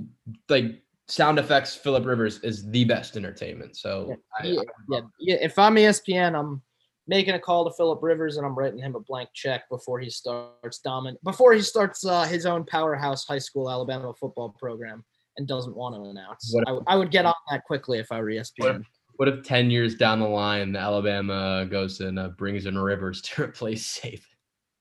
[0.50, 1.76] like sound effects.
[1.76, 3.76] Philip Rivers is the best entertainment.
[3.78, 5.36] So I- Yeah, I yeah, yeah.
[5.42, 6.62] If I'm ESPN, I'm
[7.08, 10.10] making a call to Philip Rivers and I'm writing him a blank check before he
[10.10, 15.04] starts dominant before he starts uh, his own powerhouse high school Alabama football program
[15.38, 16.56] and doesn't want to announce.
[16.68, 18.84] I I, I would get on that quickly if I were ESPN.
[19.18, 23.44] What if ten years down the line, Alabama goes and uh, brings in Rivers to
[23.48, 24.22] replace Saban?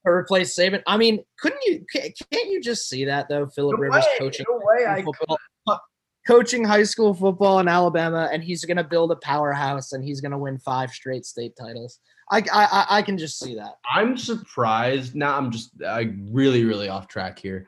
[0.05, 0.83] Or replace Saban.
[0.87, 1.85] I mean, couldn't you?
[1.93, 3.47] Can't you just see that though?
[3.47, 5.79] Philip Rivers coaching no way football, uh,
[6.27, 10.21] coaching high school football in Alabama, and he's going to build a powerhouse and he's
[10.21, 12.01] going to win five straight state titles.
[12.31, 13.77] I, I I- I can just see that.
[13.95, 15.14] I'm surprised.
[15.14, 17.67] Now I'm just I really really off track here.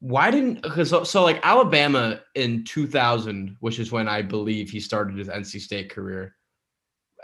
[0.00, 4.80] Why didn't because so, so like Alabama in 2000, which is when I believe he
[4.80, 6.34] started his NC State career.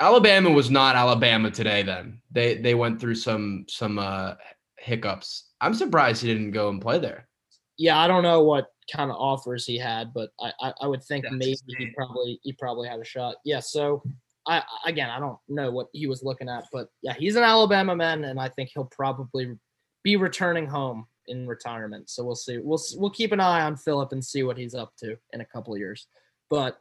[0.00, 1.82] Alabama was not Alabama today.
[1.82, 4.34] Then they they went through some some uh,
[4.78, 5.50] hiccups.
[5.60, 7.28] I'm surprised he didn't go and play there.
[7.78, 11.02] yeah, I don't know what kind of offers he had, but I I, I would
[11.02, 13.36] think That's maybe he probably he probably had a shot.
[13.44, 14.02] Yeah, so
[14.46, 17.42] I I- again I don't know what he was looking at, but yeah, he's an
[17.44, 19.56] Alabama man, and I think he'll probably
[20.04, 22.08] be returning home in retirement.
[22.08, 22.58] So we'll see.
[22.58, 25.44] We'll we'll keep an eye on Philip and see what he's up to in a
[25.44, 26.06] couple of years.
[26.48, 26.78] But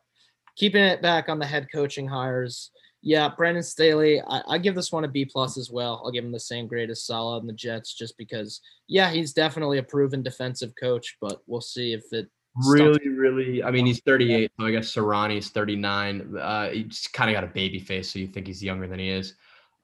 [0.56, 2.72] keeping it back on the head coaching hires.
[3.08, 6.02] Yeah, Brandon Staley, I, I give this one a B plus as well.
[6.04, 9.32] I'll give him the same grade as Saleh and the Jets, just because yeah, he's
[9.32, 12.28] definitely a proven defensive coach, but we'll see if it.
[12.68, 13.64] Really, really.
[13.64, 16.38] I mean, he's 38, so I guess Sirianni's 39.
[16.38, 19.08] Uh, he's kind of got a baby face, so you think he's younger than he
[19.08, 19.36] is.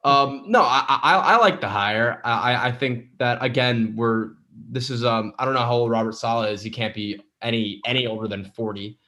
[0.04, 2.20] Um, no, I, I I like the hire.
[2.26, 4.32] I I- I think that again, we're
[4.70, 6.62] this is um I don't know how old Robert Saleh is.
[6.62, 9.00] He can't be any any older than 40.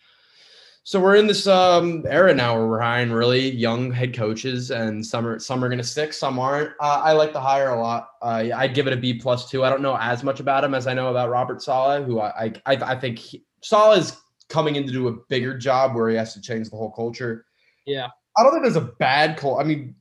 [0.88, 5.04] So we're in this um era now where we're hiring really young head coaches, and
[5.04, 6.70] some are some are gonna stick, some aren't.
[6.80, 8.10] Uh, I like the hire a lot.
[8.22, 9.66] Uh, I'd give it a B plus two.
[9.66, 12.30] I don't know as much about him as I know about Robert Saleh, who I
[12.46, 14.16] I I, I think he, Saleh is
[14.48, 17.48] coming in to do a bigger job where he has to change the whole culture.
[17.88, 18.10] Yeah.
[18.38, 19.60] I don't think there's a bad cult.
[19.60, 19.96] I mean,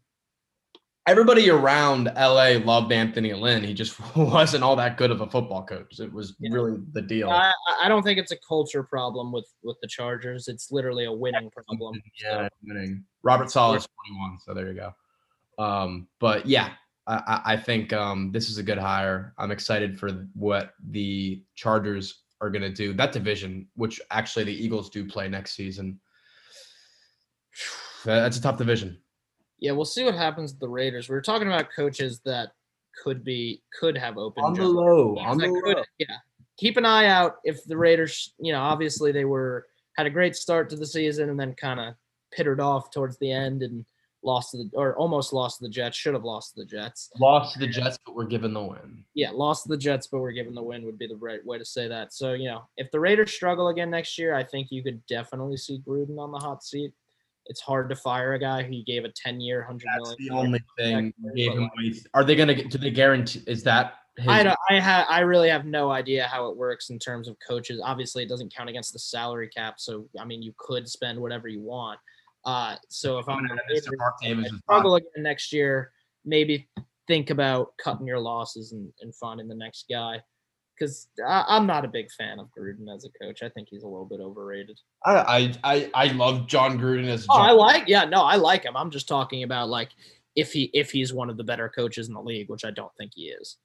[1.07, 3.63] everybody around LA loved Anthony Lynn.
[3.63, 6.01] He just wasn't all that good of a football coach.
[6.01, 6.55] It was Yeah.
[6.55, 7.31] really the deal.
[7.31, 10.49] I, I- don't think it's a culture problem with with the Chargers.
[10.49, 12.01] It's literally a winning problem.
[12.23, 13.05] Yeah, winning.
[13.23, 14.95] Robert Saleh is 21, so there you go.
[15.63, 16.71] Um, but yeah,
[17.07, 19.35] I, I think um, this is a good hire.
[19.39, 22.93] I'm excited for what the Chargers are going to do.
[22.93, 26.01] That division, which actually the Eagles do play next season,
[28.05, 28.99] that's a tough division.
[29.59, 31.09] Yeah, we'll see what happens with the Raiders.
[31.09, 32.53] We were talking about coaches that
[33.03, 35.17] could be could have open on the low.
[35.19, 35.85] On the could, low.
[35.99, 36.17] Yeah,
[36.59, 38.33] keep an eye out if the Raiders.
[38.39, 41.81] You know, obviously they were had a great start to the season and then kind
[41.81, 41.95] of
[42.33, 43.85] pittered off towards the end and
[44.25, 45.97] lost to the or almost lost to the Jets.
[45.97, 47.11] Should have lost to the Jets.
[47.21, 49.05] Lost to the Jets, but we're given the win.
[49.15, 51.59] Yeah, lost to the Jets, but we're given the win would be the right way
[51.59, 52.13] to say that.
[52.13, 55.57] So you know, if the Raiders struggle again next year, I think you could definitely
[55.57, 56.93] see Gruden on the hot seat.
[57.47, 60.17] It's hard to fire a guy who gave a ten-year, hundred million.
[60.19, 61.13] That's the only thing.
[61.37, 61.71] Gave him
[62.15, 62.65] Are they going to?
[62.65, 63.43] Do they guarantee?
[63.47, 63.95] Is that?
[64.17, 67.27] His- I don't, I have I really have no idea how it works in terms
[67.29, 67.81] of coaches.
[67.83, 71.49] Obviously, it doesn't count against the salary cap, so I mean, you could spend whatever
[71.49, 71.99] you want.
[72.45, 73.47] Uh, so if I'm
[74.23, 75.93] Davis struggle again next year,
[76.25, 76.69] maybe
[77.07, 80.21] think about cutting your losses and, and finding the next guy.
[80.79, 83.43] Because I'm not a big fan of Gruden as a coach.
[83.43, 84.79] I think he's a little bit overrated.
[85.05, 87.27] I I I love Jon Gruden as.
[87.31, 87.49] Oh, Jon.
[87.49, 88.77] I like yeah no I like him.
[88.77, 89.91] I'm just talking about like
[90.35, 92.93] if he if he's one of the better coaches in the league, which I don't
[92.99, 93.57] think he is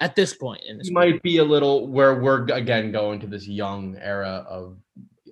[0.00, 0.62] at this point.
[0.66, 4.44] In this he might be a little where we're again going to this young era
[4.48, 4.78] of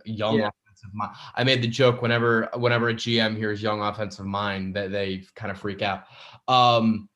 [0.05, 1.13] young yeah offensive mind.
[1.35, 5.51] I made the joke whenever whenever a GM hears young offensive mind that they kind
[5.51, 6.05] of freak out.
[6.49, 7.09] Um,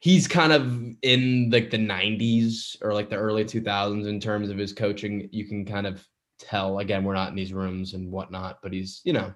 [0.00, 4.58] he's kind of in like the 90s or like the early 2000s in terms of
[4.58, 5.28] his coaching.
[5.32, 6.06] You can kind of
[6.38, 6.78] tell.
[6.78, 9.34] Again, we're not in these rooms and whatnot, but he's you know,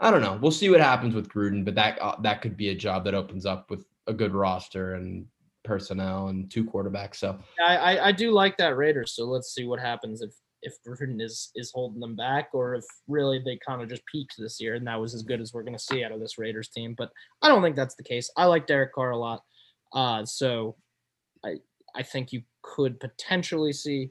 [0.00, 0.38] I don't know.
[0.40, 3.14] We'll see what happens with Gruden, but that uh, that could be a job that
[3.14, 5.26] opens up with a good roster and
[5.64, 7.16] personnel and two quarterbacks.
[7.16, 9.14] So I, I, I do like that Raiders.
[9.14, 12.84] So let's see what happens if if Gruden is is holding them back or if
[13.06, 15.62] really they kind of just peaked this year and that was as good as we're
[15.62, 16.94] going to see out of this Raiders team.
[16.96, 17.10] But
[17.42, 18.30] I don't think that's the case.
[18.36, 19.42] I like Derek Carr a lot,
[19.92, 20.76] uh, so
[21.44, 21.56] I
[21.94, 24.10] I think you could potentially see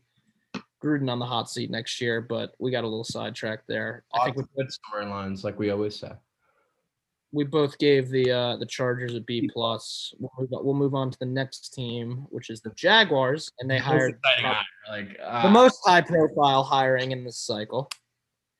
[0.83, 2.21] Gruden on the hot seat next year.
[2.21, 4.03] But we got a little sidetracked there.
[4.13, 6.11] I think with good storylines, like we always say
[7.31, 10.13] we both gave the uh, the Chargers a B plus.
[10.17, 13.77] We'll move, we'll move on to the next team, which is the Jaguars, and they
[13.77, 14.57] hired hire,
[14.89, 17.89] like uh, the most high profile hiring in this cycle.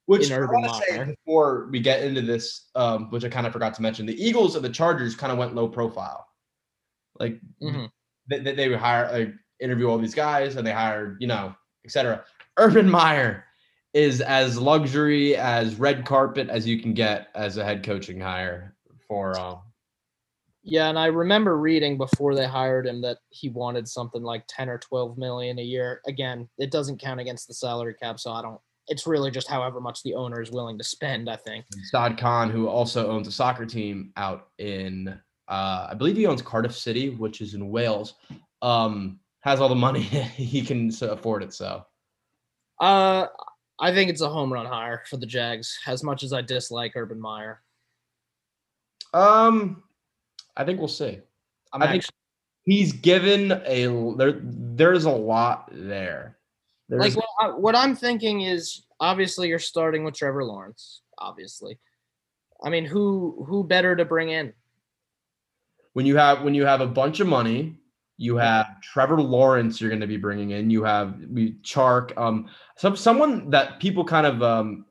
[0.06, 3.52] Which I want to say before we get into this, um, which I kind of
[3.52, 6.27] forgot to mention, the Eagles and the Chargers kind of went low profile.
[7.20, 7.86] Like mm-hmm.
[8.30, 11.56] they, they, they would hire, like, interview all these guys, and they hired, you know,
[11.86, 12.24] etc.
[12.58, 13.46] Urban Meyer
[13.94, 18.76] is as luxury as red carpet as you can get as a head coaching hire
[19.08, 19.60] for um
[20.62, 24.70] yeah and i remember reading before they hired him that he wanted something like 10
[24.70, 28.42] or 12 million a year again it doesn't count against the salary cap so i
[28.42, 32.20] don't it's really just however much the owner is willing to spend i think Shad
[32.20, 36.76] Khan who also owns a soccer team out in uh i believe he owns cardiff
[36.76, 38.16] city which is in wales
[38.62, 41.86] um has all the money he can afford it so
[42.82, 43.28] uh
[43.80, 46.94] I think it's a home run hire for the Jags, as much as I dislike
[46.96, 47.62] Urban Meyer.
[49.14, 49.84] Um,
[50.56, 51.20] I think we'll see.
[51.74, 52.06] I'm i think
[52.66, 54.40] he's given a there.
[54.42, 56.38] There's a lot there.
[56.90, 61.02] There's, like what, I, what I'm thinking is obviously you're starting with Trevor Lawrence.
[61.18, 61.78] Obviously,
[62.64, 64.54] I mean who who better to bring in?
[65.98, 67.80] When you have when you have a bunch of money
[68.18, 69.80] you have Trevor Lawrence.
[69.80, 70.70] You're going to be bringing in.
[70.70, 71.16] You have
[71.64, 72.18] Chark.
[72.18, 74.86] Um, some someone that people kind of um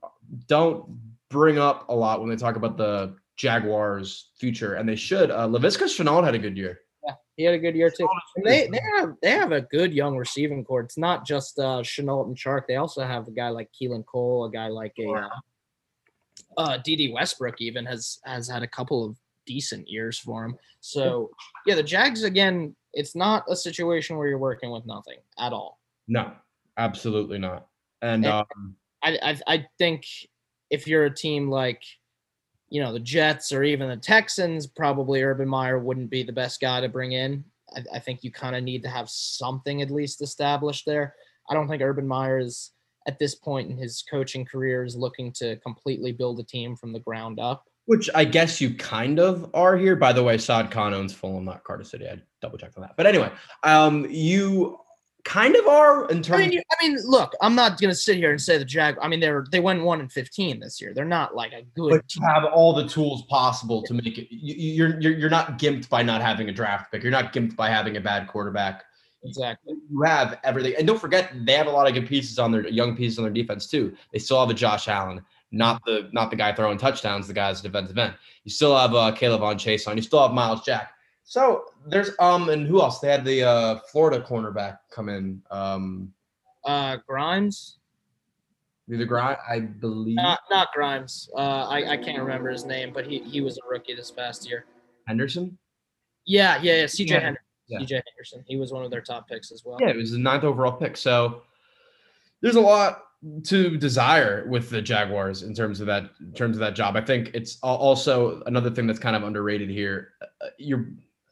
[0.46, 0.84] don't
[1.28, 5.30] bring up a lot when they talk about the Jaguars' future, and they should.
[5.30, 6.80] Uh, Laviska Shenault had a good year.
[7.04, 8.08] Yeah, he had a good year too.
[8.36, 10.80] And they they have they have a good young receiving core.
[10.82, 12.62] It's not just uh, Shenault and Chark.
[12.68, 15.28] They also have a guy like Keelan Cole, a guy like a uh,
[16.56, 17.60] uh, Dede Westbrook.
[17.60, 19.16] Even has has had a couple of
[19.46, 20.59] decent years for him.
[20.80, 21.30] So
[21.64, 25.78] yeah, the Jags again it's not a situation where you're working with nothing at all.
[26.09, 26.32] No,
[26.78, 27.68] absolutely not.
[28.00, 30.06] And, and um, I, I, I think
[30.70, 31.82] if you're a team like,
[32.70, 36.61] you know, the Jets or even the Texans, probably Urban Meyer wouldn't be the best
[36.61, 37.44] guy to bring in.
[37.76, 41.14] I, I think you kind of need to have something at least established there.
[41.48, 42.72] I don't think Urban Meyer is
[43.06, 46.92] at this point in his coaching career is looking to completely build a team from
[46.92, 47.66] the ground up.
[47.87, 49.97] Which I guess you kind of are here.
[49.97, 52.07] By the way, Shad Khan owns Fulham, not Cardiff City.
[52.09, 52.97] I double checked on that.
[52.97, 53.30] But anyway,
[53.62, 54.78] um, you
[55.26, 56.45] kind of are in terms.
[56.45, 58.97] I mean, I mean, look, I'm not gonna sit here and say the Jag.
[59.03, 60.95] I mean, they're they went one and fifteen this year.
[60.95, 61.91] They're not like a good.
[61.91, 62.22] But team.
[62.22, 64.28] have all the tools possible to make it.
[64.30, 67.03] You, are you're you're not gimped by not having a draft pick.
[67.03, 68.84] You're not gimped by having a bad quarterback.
[69.24, 69.74] Exactly.
[69.91, 72.66] You have everything, and don't forget they have a lot of good pieces on their
[72.68, 73.95] young pieces on their defense too.
[74.12, 75.22] They still have a Josh Allen
[75.53, 78.14] not the not the guy throwing touchdowns, the guy's defensive end.
[78.44, 79.97] You still have uh, K'Lavon Chaisson.
[79.97, 80.92] You still have Myles Jack.
[81.24, 83.01] So there's um and who else?
[83.01, 85.42] They had the uh Florida cornerback come in.
[85.51, 86.12] Um
[86.64, 87.78] Uh, Grimes,
[88.88, 91.28] the grind, I believe not not Grimes.
[91.36, 94.49] Uh, I I can't remember his name, but he he was a rookie this past
[94.49, 94.66] year.
[95.07, 95.59] Henderson.
[96.24, 96.84] Yeah, yeah, yeah.
[96.84, 97.20] CJ Yeah.
[97.20, 97.44] Henderson.
[97.68, 97.78] Yeah.
[97.80, 98.44] CJ Henderson.
[98.47, 99.78] He was one of their top picks as well.
[99.80, 100.97] Yeah, it was the ninth overall pick.
[100.97, 101.42] So
[102.40, 103.03] there's a lot
[103.45, 106.97] to desire with the Jaguars in terms of that in terms of that job.
[106.97, 110.12] I think it's also another thing that's kind of underrated here.
[110.20, 110.89] Uh, You're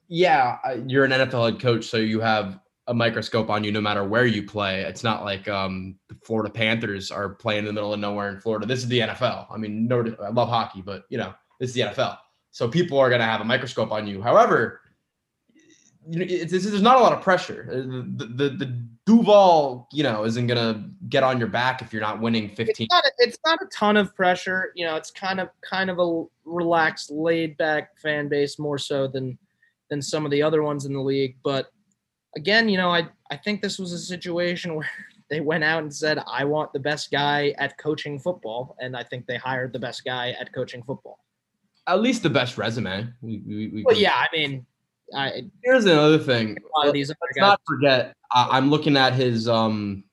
[0.08, 3.80] yeah, uh, you're an NFL head coach, so you have a microscope on you no
[3.80, 4.82] matter where you play.
[4.82, 8.40] It's not like um, the Florida Panthers are playing in the middle of nowhere in
[8.40, 8.66] Florida.
[8.66, 9.46] This is the NFL.
[9.50, 12.18] I mean, no, I love hockey, but you know, this is the NFL.
[12.50, 14.20] So people are going to have a microscope on you.
[14.20, 14.82] However,
[16.10, 17.68] it's, it's, there's not a lot of pressure.
[17.70, 21.92] Uh, The, the, the Duval, you know, isn't going to get on your back if
[21.92, 22.68] you're not winning 15.
[22.68, 24.72] It's not, a, it's not a ton of pressure.
[24.74, 29.06] You know, it's kind of kind of a relaxed, laid back fan base more so
[29.06, 29.38] than
[29.90, 31.36] than some of the other ones in the league.
[31.44, 31.70] But
[32.34, 34.88] again, you know, I I think this was a situation where
[35.28, 39.02] they went out and said, "I want the best guy at coaching football," and I
[39.02, 41.18] think they hired the best guy at coaching football.
[41.86, 43.12] At least the best resume.
[43.20, 44.64] We, we, we Well, yeah, I mean,
[45.14, 46.56] I Here's another thing.
[46.56, 48.14] a lot of these Let's not forget.
[48.32, 50.04] I, I'm looking at his um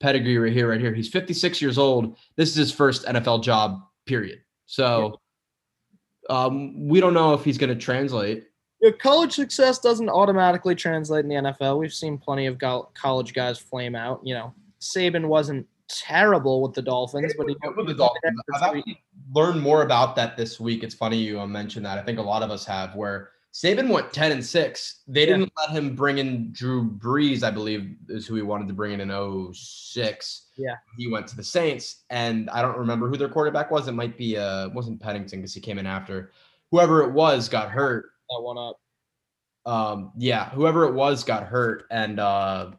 [0.00, 0.94] pedigree right here, right here.
[0.94, 2.16] He's 56 years old.
[2.36, 3.80] This is his first NFL job.
[4.06, 4.40] Period.
[4.66, 5.20] So
[6.28, 8.44] um, we don't know if he's going to translate.
[8.80, 11.78] Yeah, college success doesn't automatically translate in the NFL.
[11.78, 14.20] We've seen plenty of go- college guys flame out.
[14.24, 18.40] You know, Saban wasn't terrible with the Dolphins, but he With the Dolphins.
[18.62, 18.82] I've
[19.34, 20.82] learned more about that this week.
[20.82, 21.98] It's funny you uh, mentioned that.
[21.98, 22.94] I think a lot of us have.
[22.94, 25.02] Where Saban went 10 and six.
[25.08, 25.36] They Yeah.
[25.38, 27.42] didn't let him bring in Drew Brees.
[27.42, 29.10] I believe is who he wanted to bring in in
[29.52, 30.46] 06.
[30.56, 30.76] Yeah.
[30.98, 33.88] he went to the Saints, and I don't remember who their quarterback was.
[33.88, 36.30] It might be uh, it wasn't Pennington because he came in after.
[36.70, 38.10] Whoever it was got hurt.
[38.28, 38.76] that one up.
[39.66, 42.70] um yeah whoever it was got hurt and uh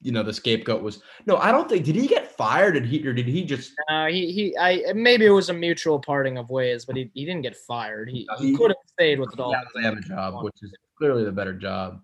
[0.00, 3.04] you know the scapegoat was no i don't think did he get fired did he
[3.06, 6.50] or did he just Uh, he he I maybe it was a mutual parting of
[6.50, 8.10] ways, but he, he didn't get fired.
[8.10, 9.70] He, he he- could have stayed with the yeah, Dolphins.
[9.74, 12.00] they have a job which is clearly the better job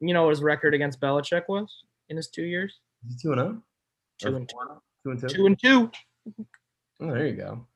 [0.00, 2.78] You know what his record against Belichick was in his two years?
[3.08, 3.62] is he two and oh?
[4.18, 4.56] Two and two.
[5.04, 5.90] two and two Two and two.
[7.00, 7.66] oh there you go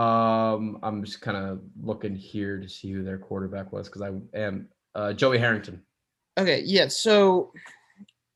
[0.00, 4.10] um i'm just kind of looking here to see who their quarterback was because i
[4.38, 5.82] am uh joey harrington
[6.38, 6.86] Okay, yeah.
[6.86, 7.52] So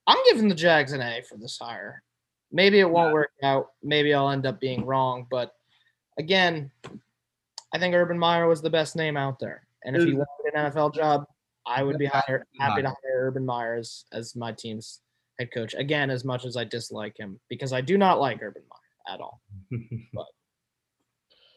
[0.08, 2.02] I'm giving the Jags an A for this hire.
[2.50, 3.12] Maybe it won't Yeah.
[3.12, 3.68] work out.
[3.84, 5.24] Maybe I'll end up being wrong.
[5.30, 5.54] But
[6.18, 6.72] again,
[7.74, 9.66] I think Urban Meyer was the best name out there.
[9.84, 11.24] And if he wanted an NFL job,
[11.66, 15.00] I would be Yeah, hire, happy to hire Urban Meyer as, as my team's
[15.38, 15.74] head coach.
[15.74, 19.20] Again, as much as I dislike him, because I do not like Urban Meyer at
[19.20, 19.40] all.
[20.14, 20.26] but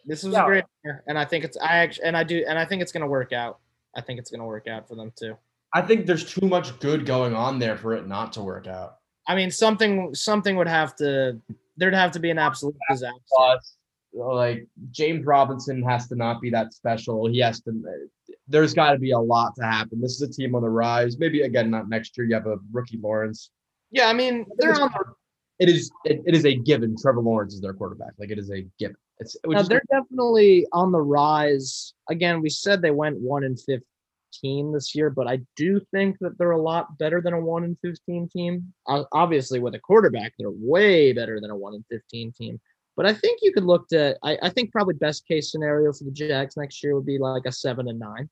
[0.05, 0.43] This was Yeah.
[0.43, 2.81] a great year, and I think it's I actually and I do and I think
[2.81, 3.59] it's gonna work out.
[3.95, 5.37] I think it's gonna work out for them too.
[5.73, 8.97] i think there's too much good going on there for it not to work out
[9.27, 11.41] I mean, something something would have to
[11.77, 13.19] there'd have to be an absolute disaster.
[13.35, 13.75] plus
[14.15, 17.27] like James Robinson has to not be that special.
[17.27, 17.71] He has to
[18.47, 19.99] there's got to be a lot to happen.
[20.01, 21.17] This is a team on the rise.
[21.19, 23.51] Maybe again not next year you have a rookie Lawrence.
[23.91, 25.13] Yeah, I mean, they're on the,
[25.59, 26.95] It is it, it is a given.
[26.99, 28.13] Trevor Lawrence is their quarterback.
[28.17, 28.97] Like it is a given.
[29.19, 31.93] It's which now, they're definitely on the rise.
[32.09, 36.37] Again, we said they went one in fifteen this year, but I do think that
[36.37, 38.73] they're a lot better than a one in fifteen team.
[38.87, 42.59] Uh, obviously, with a quarterback, they're way better than a one in fifteen team.
[42.95, 44.17] But I think you could look to.
[44.23, 47.43] I, I think probably best case scenario for the Jags next year would be like
[47.45, 48.29] a seven and nine,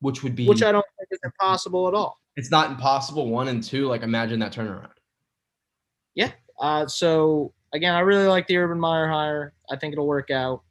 [0.00, 2.18] which would be which I don't think is impossible at all.
[2.36, 3.28] it's not impossible.
[3.30, 3.86] One and two.
[3.86, 4.90] Like imagine that turnaround.
[6.14, 6.32] Yeah.
[6.60, 9.54] Uh, so again, I really like the Urban Meyer hire.
[9.70, 10.62] I think it'll work out.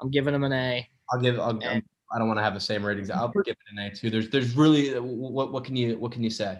[0.00, 0.88] I'm giving him an A.
[1.10, 1.38] I'll give.
[1.40, 3.10] I'll, And- I don't want to have the same ratings.
[3.10, 4.08] I'll give it an A too.
[4.10, 6.58] There's there's really what what can you what can you say?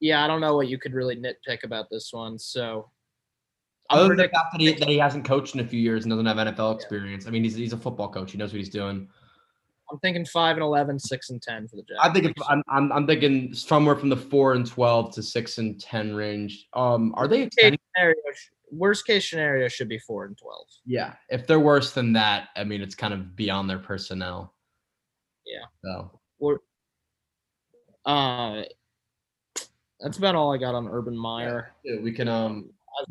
[0.00, 2.38] Yeah, I don't know what you could really nitpick about this one.
[2.38, 2.90] So
[3.90, 6.10] Other than the fact that he, that he hasn't coached in a few years and
[6.10, 7.26] doesn't have NFL experience.
[7.26, 8.32] I mean, he's, he's a football coach.
[8.32, 9.08] He knows what he's doing.
[9.90, 12.00] I'm thinking five and 11, 6 and 10 for the Jags.
[12.02, 15.58] I think it's, I'm, I'm I'm thinking somewhere from the four and twelve to six
[15.58, 16.66] and ten range.
[16.72, 17.42] Um, are they?
[17.44, 18.16] Worst case extending- scenario,
[18.72, 20.66] worst case scenario should be four and 12.
[20.86, 24.52] Yeah, if they're worse than that, I mean, it's kind of beyond their personnel.
[25.46, 25.66] Yeah.
[25.84, 26.60] So Or,
[28.04, 28.62] uh,
[30.00, 31.72] that's about all I got on Urban Meyer.
[31.84, 32.70] yeah, we can um
[33.00, 33.06] As-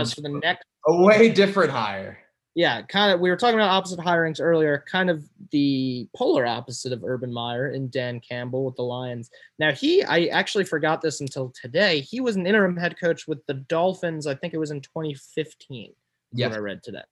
[0.00, 2.18] As for the next, a way different hire.
[2.54, 6.92] yeah, kind of, we were talking about opposite hirings earlier, kind of the polar opposite
[6.92, 9.30] of Urban Meyer and Dan Campbell with the Lions.
[9.58, 12.00] Now, he, I actually forgot this until today.
[12.00, 14.26] He was an interim head coach with the Dolphins.
[14.26, 15.92] I think it was in 2015.
[16.32, 17.02] Yeah, what I read today.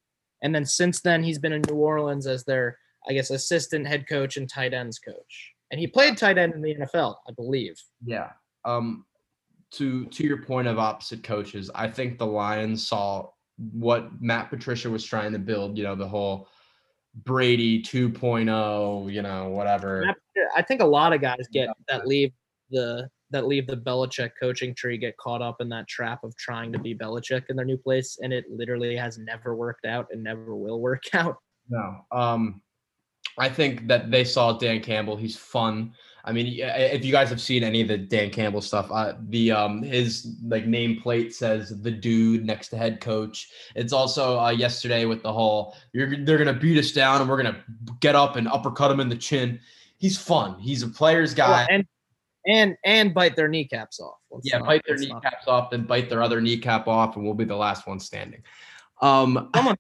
[0.42, 4.08] And then since then, he's been in New Orleans as their, I guess, assistant head
[4.08, 5.52] coach and tight ends coach.
[5.70, 7.80] and he played tight end in the NFL, I believe.
[8.04, 8.30] Yeah.
[8.64, 9.04] Um,
[9.72, 13.30] to to your point of opposite coaches, I think the Lions saw
[13.72, 15.76] what Matt Patricia was trying to build.
[15.76, 16.48] You know, the whole
[17.24, 19.12] Brady 2.0.
[19.12, 20.14] You know, whatever.
[20.56, 22.32] I think a lot of guys get that leave
[22.70, 26.72] the that leave the Belichick coaching tree get caught up in that trap of trying
[26.72, 30.22] to be Belichick in their new place, and it literally has never worked out and
[30.22, 31.36] never will work out.
[31.68, 32.06] No.
[32.10, 32.62] Um,
[33.36, 35.16] I think that they saw Dan Campbell.
[35.16, 35.92] He's fun.
[36.24, 39.52] I mean, if you guys have seen any of the Dan Campbell stuff, uh, the
[39.52, 43.48] um his like nameplate says the dude next to head coach.
[43.74, 47.36] It's also uh, yesterday with the whole you're they're gonna beat us down and we're
[47.36, 47.64] gonna
[48.00, 49.60] get up and uppercut him in the chin.
[49.96, 50.58] He's fun.
[50.58, 51.66] He's a player's guy.
[51.70, 51.86] and
[52.46, 54.16] and and bite their kneecaps off.
[54.30, 55.52] Let's yeah, not, bite their kneecaps not.
[55.52, 58.42] off, then bite their other kneecap off, and we'll be the last one standing.
[59.00, 59.76] Um, someone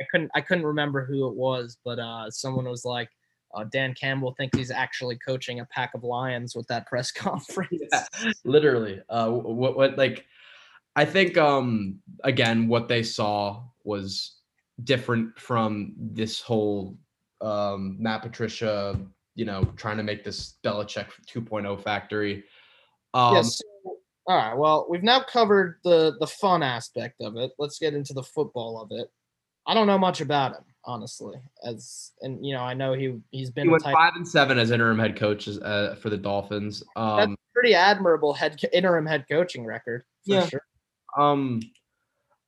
[0.00, 3.08] I couldn't I couldn't remember who it was, but uh, someone was like,
[3.54, 7.72] uh, Dan Campbell thinks he's actually coaching a pack of lions with that press conference.
[7.92, 9.00] Yeah, literally.
[9.08, 10.26] Uh, what what like
[10.96, 14.36] I think um again what they saw was
[14.82, 16.98] different from this whole
[17.40, 19.00] um Matt Patricia,
[19.34, 22.44] you know, trying to make this Belichick 2.0 factory.
[23.14, 23.60] Um, yes.
[24.26, 24.54] All right.
[24.54, 27.52] Well, we've now covered the the fun aspect of it.
[27.58, 29.08] Let's get into the football of it.
[29.66, 31.36] I don't know much about him honestly.
[31.64, 34.58] As and you know, I know he he's been he went type, five and seven
[34.58, 36.82] as interim head coach uh, for the Dolphins.
[36.96, 40.04] Um, that's pretty admirable head interim head coaching record.
[40.24, 40.46] yeah.
[40.46, 40.62] Sure.
[41.16, 41.60] Um,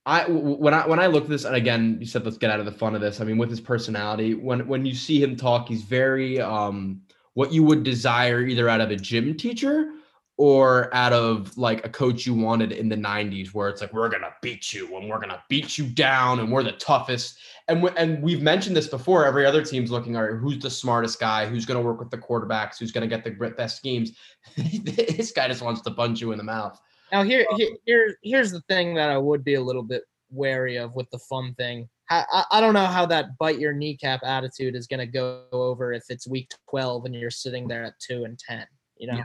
[0.05, 2.61] I when I when I look at this, and again, you said let's get out
[2.61, 3.21] of the fun of this.
[3.21, 7.03] I mean, with his personality, when when you see him talk, he's very um
[7.35, 9.91] what you would desire either out of a gym teacher
[10.39, 14.09] or out of like a coach you wanted in the 90s where it's like we're
[14.09, 17.39] going to beat you and we're going to beat you down and we're the toughest
[17.69, 21.19] and w- and we've mentioned this before every other team's looking at who's the smartest
[21.19, 24.13] guy who's going to work with the quarterbacks who's going to get the best schemes
[24.57, 26.79] this guy just wants to punch you in the mouth
[27.13, 30.05] now here, um, here here here's the thing that I would be a little bit
[30.31, 34.21] wary of with the fun thing I, I don't know how that bite your kneecap
[34.23, 37.99] attitude is going to go over if it's week 12 and you're sitting there at
[38.01, 38.65] 2 and 10
[38.99, 39.25] you know yeah.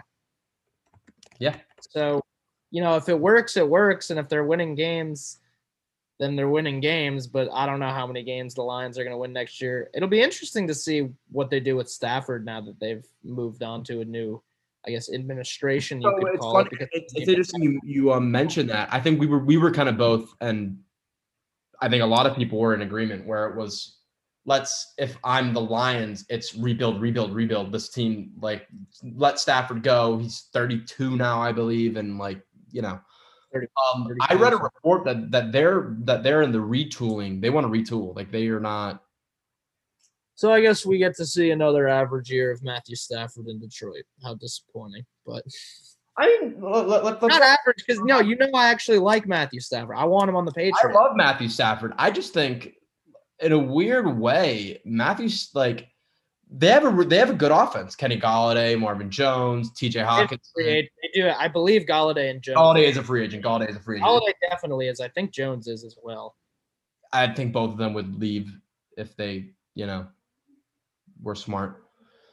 [1.41, 1.55] Yeah.
[1.89, 2.21] So,
[2.69, 4.11] you know, if it works, it works.
[4.11, 5.39] And if they're winning games,
[6.21, 7.25] then they're winning games.
[7.25, 9.89] But I don't know how many games the Lions are going to win next year.
[9.95, 13.83] It'll be interesting to see what they do with Stafford now that they've moved on
[13.85, 14.39] to a new,
[14.85, 15.99] I guess, administration.
[15.99, 16.69] You so could call funny.
[16.79, 16.89] it.
[16.91, 18.87] It's, it's interesting you you um, mentioned that.
[18.93, 20.77] I think we were we were kind of both, and
[21.81, 23.97] I think a lot of people were in agreement where it was
[24.45, 27.71] let's if I'm the Lions, it's rebuild, rebuild, rebuild.
[27.71, 28.67] This team, like,
[29.15, 30.19] let Stafford go.
[30.19, 32.41] He's 32 now, I believe, and like,
[32.71, 32.99] you know.
[33.53, 37.41] 30, um, I read a report that that they're that they're in the retooling.
[37.41, 38.15] They want to retool.
[38.15, 39.03] Like they are not.
[40.35, 44.03] So I guess we get to see another average year of Matthew Stafford in Detroit.
[44.23, 45.43] How disappointing, but.
[46.17, 49.61] I mean, let, let, let, not average because no, you know I actually like Matthew
[49.61, 49.95] Stafford.
[49.97, 50.79] I want him on the Patriots.
[50.83, 51.93] I love Matthew Stafford.
[51.97, 52.73] I just think
[53.39, 55.87] in a weird way, Matthews like
[56.53, 57.95] they have a they have a good offense.
[57.95, 60.01] Kenny Golladay, Marvin Jones, T.J.
[60.01, 60.39] Hockenson.
[60.57, 61.27] They do.
[61.27, 61.35] It.
[61.39, 62.57] I believe Golladay and Jones.
[62.57, 63.43] Golladay is a free agent.
[63.43, 64.09] Golladay is a free agent.
[64.09, 64.99] Golladay definitely is.
[64.99, 66.35] I think Jones is as well.
[67.13, 68.51] I think both of them would leave
[68.97, 70.07] if they, you know,
[71.21, 71.85] were smart.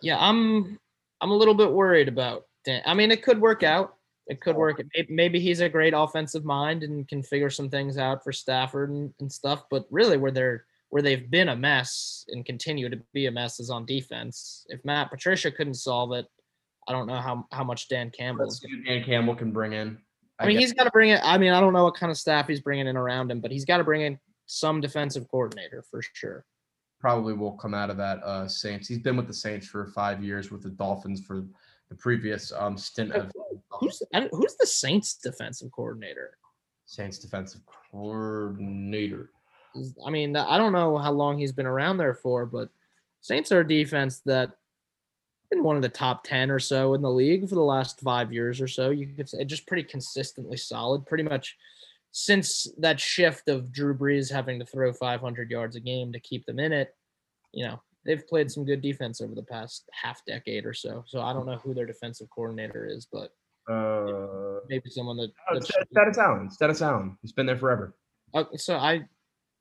[0.03, 0.79] Yeah, I'm.
[1.21, 2.47] I'm a little bit worried about.
[2.64, 2.83] Dan.
[2.87, 3.95] I mean, it could work out.
[4.27, 4.83] It could work.
[5.09, 9.14] Maybe he's a great offensive mind and can figure some things out for Stafford and,
[9.21, 9.64] and stuff.
[9.71, 13.61] But really, where they're where they've been a mess and continue to be a mess
[13.61, 14.66] is on defense.
[14.68, 16.26] If Matt Patricia couldn't solve it,
[16.89, 18.51] I don't know how, how much Dan Campbell
[18.86, 19.99] Dan Campbell can bring in.
[20.39, 21.20] I, I mean, he's got to bring it.
[21.22, 23.51] I mean, I don't know what kind of staff he's bringing in around him, but
[23.51, 26.45] he's got to bring in some defensive coordinator for sure.
[27.01, 28.89] Probably will come out of that uh, Saints.
[28.89, 31.45] He's been with the Saints for five years, with the Dolphins for
[31.91, 33.30] the previous um, stint of.
[33.70, 36.39] Who's who's the Saints defensive coordinator?
[36.86, 37.61] Saints defensive
[37.91, 39.30] coordinator.
[40.05, 42.69] I mean, I don't know how long he's been around there for, but
[43.21, 44.53] Saints are a defense that
[45.51, 48.33] been one of the top 10 or so in the league for the last five
[48.33, 48.91] years or so.
[48.91, 51.57] You could say just pretty consistently solid, pretty much
[52.11, 56.45] since that shift of Drew Brees having to throw 500 yards a game to keep
[56.47, 56.95] them in it.
[57.53, 61.05] You know, they've played some good defense over the past half decade or so.
[61.07, 63.33] So I don't know who their defensive coordinator is, but
[63.73, 65.33] uh, maybe someone that.
[65.51, 65.61] Oh,
[65.95, 66.51] Dennis Allen.
[66.59, 67.19] Dennis Allen.
[67.23, 67.95] He's been there forever.
[68.35, 69.07] Okay, so I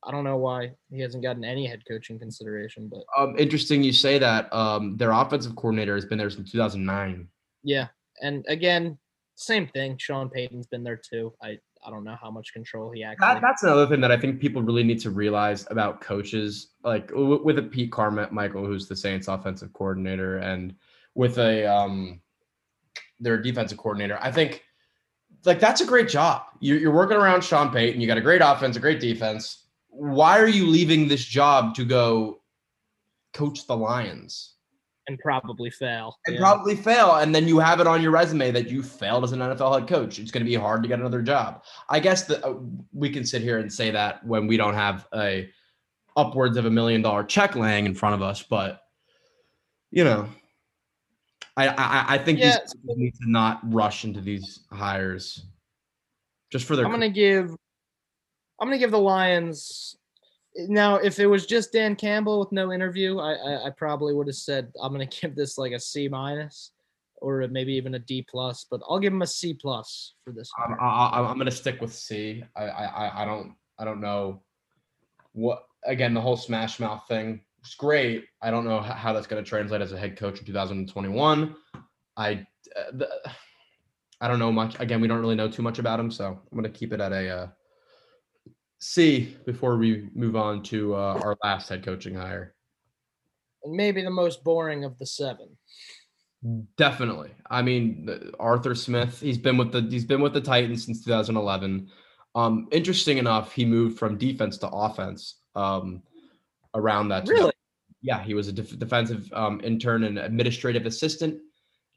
[0.08, 3.92] I don't know why he hasn't gotten any head coaching consideration, but um, interesting you
[3.92, 4.52] say that.
[4.54, 7.28] Um, their offensive coordinator has been there since 2009.
[7.64, 7.88] Yeah,
[8.22, 8.98] and again,
[9.36, 9.98] same thing.
[9.98, 11.34] Sean Payton's been there too.
[11.44, 13.28] I I don't know how much control he actually.
[13.28, 17.12] That, that's another thing that I think people really need to realize about coaches, like
[17.14, 20.74] with a Pete Carmichael, who's the Saints offensive coordinator, and
[21.16, 22.22] with a um
[23.20, 24.18] their defensive coordinator.
[24.22, 24.64] I think
[25.46, 26.44] like that's a great job.
[26.60, 28.00] You're, you're working around Sean Payton.
[28.02, 29.67] You got a great offense, a great defense.
[29.98, 32.42] Why are you leaving this job to go
[33.34, 34.54] coach the Lions?
[35.08, 36.18] and probably fail.
[36.26, 36.42] and Yeah.
[36.42, 37.16] probably fail.
[37.16, 39.88] And then you have it on your resume that you failed as an NFL head
[39.88, 40.20] coach.
[40.20, 41.64] It's going to be hard to get another job.
[41.90, 42.56] I guess that uh,
[42.94, 45.50] we can sit here and say that when we don't have a
[46.18, 48.82] upwards of a million dollar check laying in front of us, but
[49.92, 50.28] you know,
[51.56, 55.46] I I, I think Yeah, these coaches need to not rush into these hires
[56.52, 56.86] just for their.
[56.86, 57.56] I'm gonna give
[58.60, 59.98] I'm gonna give the Lions
[60.58, 64.28] now if it was just Dan Campbell with no interview, I I, I probably would
[64.28, 66.72] have said I'm gonna give this like a C minus
[67.20, 70.52] or maybe even a D plus, but I'll give him a C plus for this.
[70.64, 70.76] I'm.
[70.80, 72.44] I, I'm gonna stick with C.
[72.56, 74.42] I, I I- don't I don't know
[75.34, 78.26] what again the whole Smash Mouth thing was great.
[78.42, 81.56] I don't know how that's gonna translate as a head coach in 2021.
[82.18, 82.32] I
[82.76, 83.10] uh, the,
[84.20, 84.80] I don't know much.
[84.80, 87.12] Again, we don't really know too much about him, so I'm gonna keep it at
[87.12, 87.48] a uh,
[88.80, 92.54] C before we move on to uh, our last head coaching hire.
[93.64, 95.58] And maybe the most boring of the seven.
[96.78, 97.32] Definitely.
[97.50, 99.20] I mean, Arthur Smith.
[99.20, 101.90] He's been with the he's been with the Titans since 2011.
[102.36, 105.40] Um, interesting enough, he moved from defense to offense.
[105.56, 106.04] Um,
[106.78, 107.28] around that.
[107.28, 107.52] Really?
[108.02, 111.40] Yeah, he was a def- defensive um, intern and administrative assistant,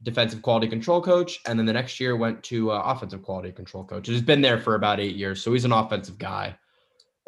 [0.03, 3.85] defensive quality control coach, and then the next year went to uh, offensive quality control
[3.85, 4.09] coach.
[4.09, 6.57] He's been there for about eight years, so he's an offensive guy.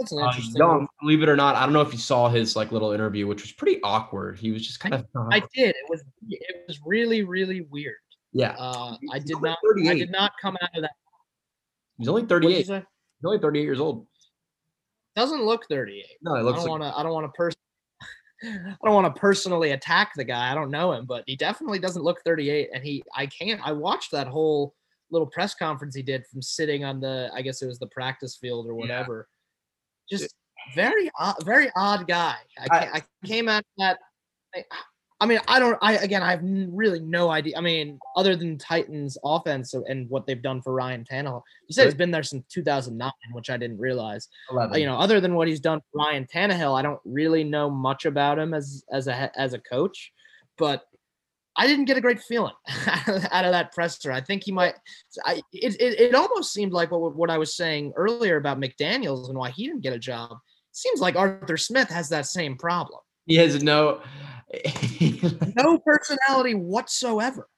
[0.02, 0.56] That's an Uh, interesting.
[0.56, 1.54] young, believe it or not.
[1.54, 4.38] I don't know if you saw his like little interview, which was pretty awkward.
[4.38, 5.70] He was just kind of I did.
[5.70, 7.96] It was it was really really weird.
[8.32, 8.54] yeah.
[8.58, 9.58] Uh, I did not.
[9.86, 10.92] I did not come out of that.
[11.98, 12.56] He's only you 38.
[12.66, 12.70] He's
[13.24, 14.06] only 38 years old.
[15.14, 16.04] Doesn't look 38.
[16.22, 16.60] No, it looks.
[16.60, 16.98] I don't like want to.
[16.98, 17.58] I don't want to person.
[18.44, 20.50] I don't want to personally attack the guy.
[20.50, 22.70] I don't know him, but he definitely doesn't look 38.
[22.74, 23.60] And he, I can't.
[23.64, 24.74] I watched that whole
[25.12, 27.30] little press conference he did from sitting on the.
[27.34, 29.28] I guess it was the practice field or whatever.
[30.18, 30.34] Just
[30.74, 32.36] very odd, very odd guy.
[32.58, 33.98] I, I- I came out of that.
[34.54, 34.64] I,
[35.20, 35.78] I mean, I don't.
[35.80, 37.56] I again, I have really no idea.
[37.56, 41.84] I mean, other than Titans' offense and what they've done for Ryan Tannehill, you said
[41.84, 44.80] he's been there since 2009, which I didn't realize uh, 11.
[44.80, 48.04] you know, other than what he's done for Ryan Tannehill, I don't really know much
[48.04, 50.12] about him as as a as a coach,
[50.58, 50.82] but
[51.56, 52.54] I didn't get a great feeling
[53.30, 54.10] out of that presser.
[54.10, 54.74] I think he might.
[55.24, 59.28] I it, it, it almost seemed like what what I was saying earlier about McDaniels
[59.28, 60.36] and why he didn't get a job.
[60.72, 63.00] Seems like Arthur Smith has that same problem.
[63.26, 64.00] he has no.
[65.56, 67.48] No personality whatsoever.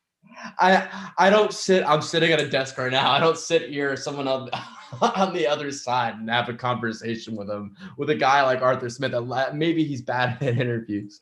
[0.59, 0.88] I
[1.18, 1.84] I don't sit.
[1.84, 3.11] I'm sitting at a desk right now.
[3.11, 3.97] I don't sit here.
[3.97, 4.51] Someone on
[5.01, 8.88] on the other side and have a conversation with him with a guy like Arthur
[8.88, 9.12] Smith.
[9.12, 11.18] that Maybe he's bad at interviews,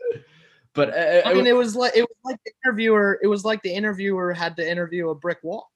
[0.75, 3.19] but uh, I mean, it was like it like the interviewer.
[3.23, 5.71] It was like the interviewer had to interview a brick wall.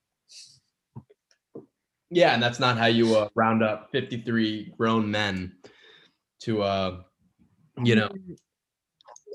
[2.10, 5.52] yeah, and that's not how you uh, round up 53 grown men
[6.40, 7.00] to uh,
[7.82, 8.10] you know.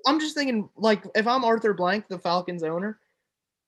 [0.07, 2.99] I'm just thinking, like, if I'm Arthur Blank, the Falcons owner,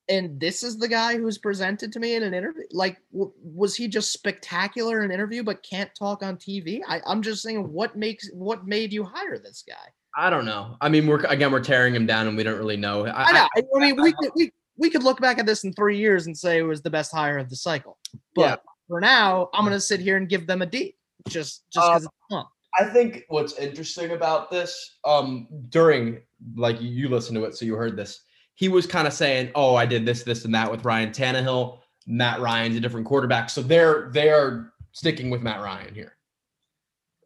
[0.10, 3.76] and this is the guy who's presented to me in an interview, like, w- was
[3.76, 6.82] he just spectacular in an interview but can't talk on TV?
[6.88, 9.92] I, I'm just saying, what makes what made you hire this guy?
[10.16, 10.78] I don't know.
[10.82, 13.06] I mean, we're again we're tearing him down, and we don't really know.
[13.06, 13.48] I, I know.
[13.58, 16.28] I, I mean, we could we, we could look back at this in three years
[16.28, 17.98] and say it was the best hire of the cycle.
[18.36, 18.56] But Yeah.
[18.88, 20.96] for now, I'm gonna sit here and give them a D,
[21.28, 22.46] just just because it's fun.
[22.80, 26.22] I think what's interesting about this, um, during
[26.56, 28.24] like you- you listened to it, so you heard this.
[28.56, 31.80] He was kind of saying, "Oh, I did this, this, and that with Ryan Tannehill.
[32.06, 36.18] Matt Ryan's a different quarterback, so they're they are sticking with Matt Ryan here,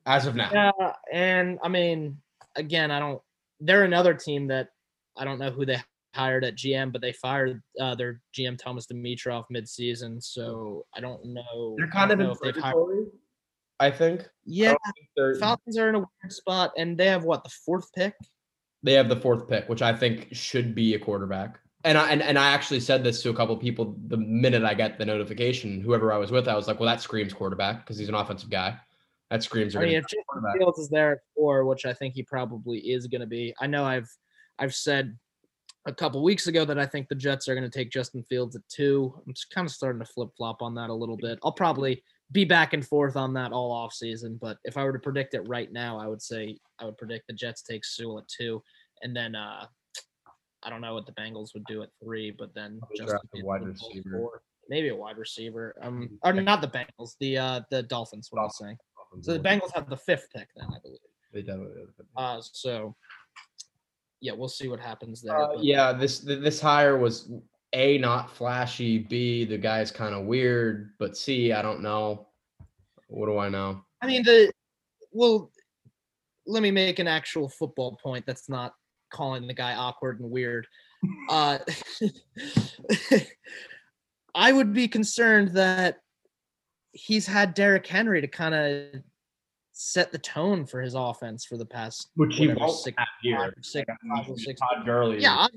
[0.05, 0.49] as of now.
[0.53, 2.21] Yeah, and I mean,
[2.57, 3.21] again, I don't.
[3.59, 4.69] They're another team that
[5.17, 5.77] I don't know who they
[6.13, 11.23] hired at GM, but they fired uh, their GM Thomas Dimitroff midseason, so I don't
[11.25, 11.75] know.
[11.77, 13.07] They're I kind of in they've hired.
[13.79, 14.27] I think.
[14.45, 14.73] Yeah,
[15.15, 18.15] They're, Falcons are in a weird spot, and they have what the fourth pick.
[18.83, 21.59] they have the fourth pick, which I think should be a quarterback.
[21.83, 24.63] And I and, and I actually said this to a couple of people the minute
[24.63, 25.79] I got the notification.
[25.79, 28.49] Whoever I was with, I was like, "Well, that screams quarterback because he's an offensive
[28.49, 28.77] guy.
[29.29, 30.43] That screams." I mean, if Justin.
[30.57, 33.53] Fields is there at four, which I think he probably is going to be.
[33.59, 34.09] I know I've
[34.59, 35.17] I've said
[35.85, 38.55] a couple weeks ago that I think the Jets are going to take Justin Fields
[38.55, 39.13] at two.
[39.25, 41.39] I'm just kind of starting to flip flop on that a little bit.
[41.43, 44.91] I'll probably be back and forth on that all off season, but if I were
[44.91, 48.19] to predict it right now, I would say I would predict the Jets take Sewell
[48.19, 48.61] at two,
[49.01, 49.65] and then uh
[50.63, 53.61] I don't know what the Bengals would do at three, but then Justin Fields wide
[53.61, 54.17] would go at receiver.
[54.17, 54.41] four.
[54.69, 55.75] maybe a wide receiver.
[55.81, 58.27] Um, or not the Bengals, the uh the Dolphins.
[58.31, 58.77] What I'm saying.
[59.21, 60.99] So the Bengals have the fifth pick then, I believe.
[61.33, 62.07] They definitely have the fifth.
[62.15, 62.95] Uh, so
[64.21, 65.37] yeah, we'll see what happens there.
[65.37, 67.31] Uh, yeah, this this hire was
[67.73, 68.99] a not flashy.
[68.99, 72.27] B the guy's kind of weird, but C I don't know.
[73.07, 73.81] What do I know?
[74.01, 74.51] I mean the
[75.11, 75.51] well
[76.45, 78.73] let me make an actual football point that's not
[79.11, 80.67] calling the guy awkward and weird.
[81.29, 81.59] Uh
[84.35, 85.97] I would be concerned that
[86.97, 89.01] he's had Derrick Henry to kind of
[89.71, 93.37] set the tone for his offense for the past Which he won't six- have here.
[93.37, 95.21] five or five six- Todd Gurley.
[95.21, 95.47] Yeah,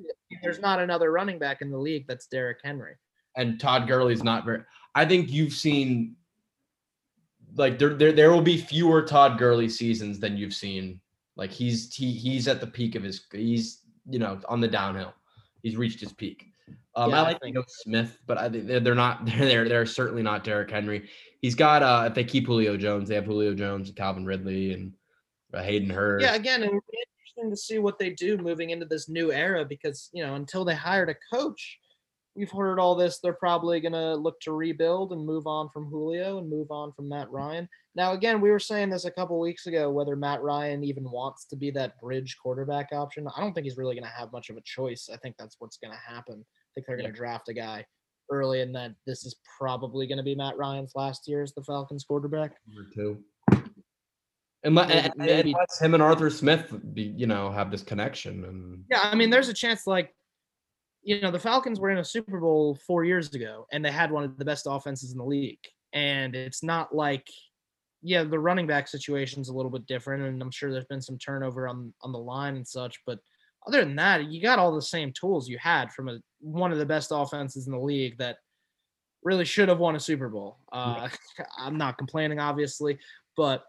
[0.43, 2.95] there's not another running back in the league that's Derrick Henry.
[3.36, 4.62] and Todd Gurley's not very.
[4.95, 6.16] I think you've seen
[7.57, 11.01] like there there there will be fewer Todd Gurley seasons than you've seen.
[11.36, 15.14] Like he's he he's at the peak of his he's you know on the downhill.
[15.62, 16.47] He's reached his peak.
[16.97, 19.68] Um, Yeah, I I like think- Geno Smith, but I they're, they're not they're they're
[19.68, 21.09] they're certainly not Derrick Henry.
[21.41, 24.72] He's got uh if they keep Julio Jones, they have Julio Jones and Calvin Ridley
[24.72, 24.93] and
[25.55, 26.24] uh, Hayden Hurst.
[26.24, 29.32] Yeah, again, it would be interesting to see what they do moving into this new
[29.32, 31.78] era because you know until they hired a coach,
[32.34, 33.20] we've heard all this.
[33.20, 37.09] They're probably gonna look to rebuild and move on from Julio and move on from
[37.09, 37.68] Matt Ryan.
[37.97, 41.47] Now, again, we were saying this a couple weeks ago whether Matt Ryan even wants
[41.47, 43.26] to be that bridge quarterback option.
[43.36, 45.09] I don't think he's really gonna have much of a choice.
[45.12, 46.45] I think that's what's gonna happen.
[46.70, 47.84] I think they're gonna draft a guy
[48.30, 52.04] early, and that this is probably gonna be Matt Ryan's last year as the Falcons
[52.04, 52.56] quarterback.
[52.68, 53.24] Number two.
[54.62, 57.82] Unless, Maybe- and- and maybe- unless him and Arthur Smith be, you know, have this
[57.82, 60.14] connection and Yeah, I mean, there's a chance like,
[61.02, 64.10] you know, the Falcons were in a Super Bowl four years ago, and they had
[64.12, 65.64] one of the best offenses in the league.
[65.94, 67.26] And it's not like,
[68.02, 71.18] yeah, the running back situation's a little bit different, and I'm sure there's been some
[71.18, 73.00] turnover on on the line and such.
[73.06, 73.18] But
[73.66, 76.78] other than that, you got all the same tools you had from a one of
[76.78, 78.38] the best offenses in the league that
[79.22, 80.58] really should have won a Super Bowl.
[80.72, 81.08] Uh,
[81.58, 82.98] I'm not complaining, obviously,
[83.36, 83.64] but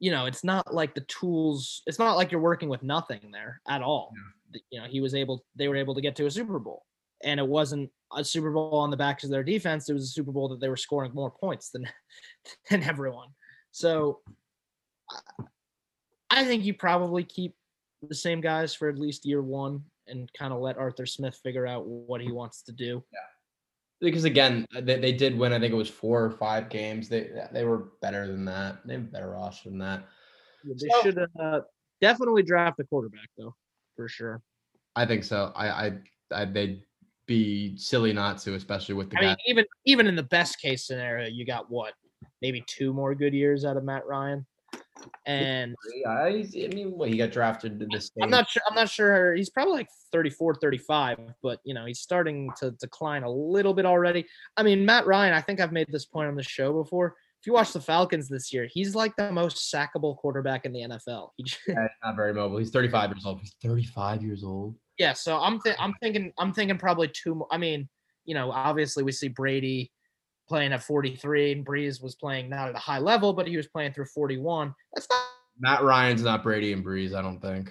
[0.00, 1.82] you know, it's not like the tools.
[1.86, 4.12] It's not like you're working with nothing there at all.
[4.52, 5.44] th- You know, he was able.
[5.56, 6.84] They were able to get to a Super Bowl,
[7.24, 9.88] and it wasn't a Super Bowl on the backs of their defense.
[9.88, 11.88] It was a Super Bowl that they were scoring more points than
[12.70, 13.30] than everyone.
[13.72, 14.20] So,
[16.30, 17.56] I think you probably keep
[18.06, 21.66] the same guys for at least year one and kind of let Arthur Smith figure
[21.66, 23.02] out what he wants to do.
[23.12, 23.18] Yeah.
[24.00, 25.52] because again, they, they did win.
[25.52, 27.08] I think it was four or five games.
[27.08, 28.78] They they were better than that.
[28.86, 30.04] They have better roster than that.
[30.64, 31.60] They So- should uh,
[32.00, 33.54] definitely draft a quarterback though,
[33.96, 34.42] for sure.
[34.96, 35.52] I think so.
[35.54, 35.98] I I,
[36.32, 36.82] I they'd
[37.26, 39.26] be silly not to, especially with the I guy.
[39.28, 41.92] mean, even even in the best case scenario, you got what,
[42.40, 44.46] maybe two more good years out of Matt Ryan,
[45.26, 45.74] and
[46.06, 48.10] I, I mean, well, he got drafted to this.
[48.22, 48.62] I'm not sure.
[48.68, 49.34] I'm not sure.
[49.34, 53.86] He's probably like 34, 35, but you know he's starting to decline a little bit
[53.86, 54.26] already.
[54.56, 55.34] I mean, Matt Ryan.
[55.34, 57.14] I think I've made this point on the show before.
[57.40, 60.80] If you watch the Falcons this year, he's like the most sackable quarterback in the
[60.80, 61.30] NFL.
[61.36, 61.60] He just-
[62.02, 62.58] not very mobile.
[62.58, 63.38] He's 35 years old.
[63.40, 64.74] He's 35 years old.
[64.98, 67.46] yeah, so I'm th- I'm thinking I'm thinking probably two more.
[67.52, 67.88] I mean,
[68.24, 69.92] you know, obviously we see Brady
[70.48, 73.66] playing at 43 and Brees was playing not at a high level, but he was
[73.66, 74.74] playing through 41.
[74.94, 75.20] That's not
[75.60, 77.14] Matt Ryan's not Brady and Brees.
[77.14, 77.70] I don't think.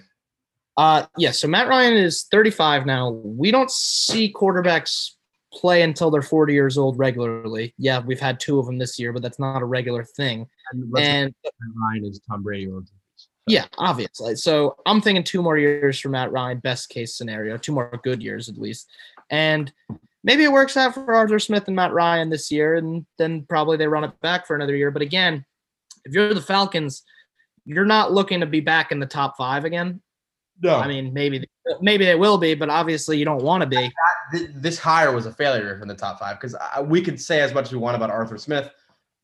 [0.76, 3.10] uh yeah, so Matt Ryan is 35 now.
[3.10, 5.12] We don't see quarterbacks
[5.52, 7.74] play until they're 40 years old regularly.
[7.78, 10.46] Yeah, we've had two of them this year, but that's not a regular thing.
[10.72, 12.68] And, And Matt Ryan is Tom Brady
[13.48, 14.36] yeah, obviously.
[14.36, 18.22] So I'm thinking two more years for Matt Ryan, best case scenario, two more good
[18.22, 18.90] years at least.
[19.30, 19.72] And
[20.24, 23.76] maybe it works out for Arthur Smith and Matt Ryan this year, and then probably
[23.76, 24.90] they run it back for another year.
[24.90, 25.44] But again,
[26.04, 27.02] if you're the Falcons,
[27.64, 30.00] you're not looking to be back in the top five again.
[30.60, 31.46] No, I mean, maybe
[31.80, 33.90] maybe they will be, but obviously you don't want to be.
[34.54, 37.66] this hire was a failure from the top five because we could say as much
[37.66, 38.70] as we want about Arthur Smith.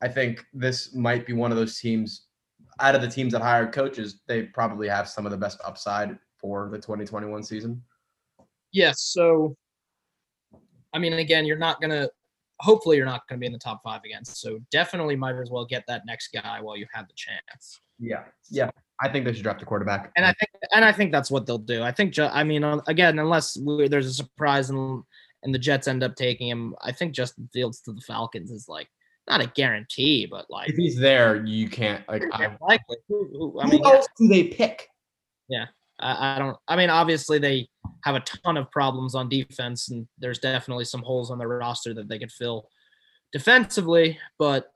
[0.03, 2.26] I think this might be one of those teams
[2.80, 4.20] out of the teams that hired coaches.
[4.26, 7.82] They probably have some of the best upside for the 2021 season.
[8.72, 9.01] Yes.
[9.01, 9.57] So,
[10.95, 12.09] I mean, again, you're not gonna.
[12.61, 14.24] Hopefully, you're not gonna be in the top five again.
[14.24, 17.80] So definitely might as well get that next guy while you have the chance.
[17.99, 18.70] Yeah, yeah.
[19.01, 20.12] I think they should draft a quarterback.
[20.16, 21.82] And I think, and I think that's what they'll do.
[21.82, 25.03] I think, I mean, uh, again, unless there's a surprise and
[25.42, 28.68] and the Jets end up taking him, I think Justin Fields to the Falcons is
[28.68, 28.88] like
[29.28, 32.24] not a guarantee, but like if he's there, you can't like.
[32.32, 32.97] I, likely.
[33.09, 34.88] Who, who, I who mean, yeah, else do they pick?
[36.01, 36.57] I, I don't.
[36.68, 37.68] I mean, obviously they
[38.03, 41.95] have a ton of problems on defense, and there's definitely some holes on their roster
[41.95, 42.68] that they could fill
[43.32, 44.18] defensively.
[44.39, 44.72] But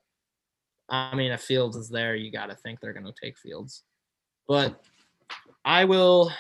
[0.88, 3.82] I mean, if Fields is there, you got to think they're going to take Fields.
[4.46, 4.82] But
[5.64, 6.32] I will,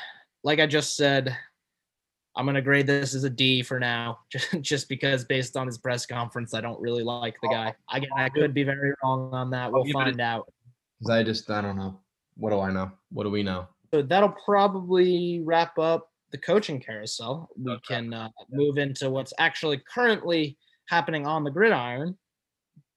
[0.42, 1.36] like I just said,
[2.34, 5.66] I'm going to grade this as a D for now, just just because based on
[5.66, 7.74] his press conference, I don't really like the guy.
[7.92, 9.72] Again, I could be very wrong on that.
[9.72, 10.52] We'll give it a- find out.
[10.98, 12.00] Because I just I don't know.
[12.36, 12.90] What do I know?
[13.10, 13.68] What do we know?
[13.92, 17.48] so that'll probably wrap up the coaching carousel.
[17.56, 17.94] We Okay.
[17.96, 20.56] can uh, move into what's actually currently
[20.88, 22.16] happening on the gridiron.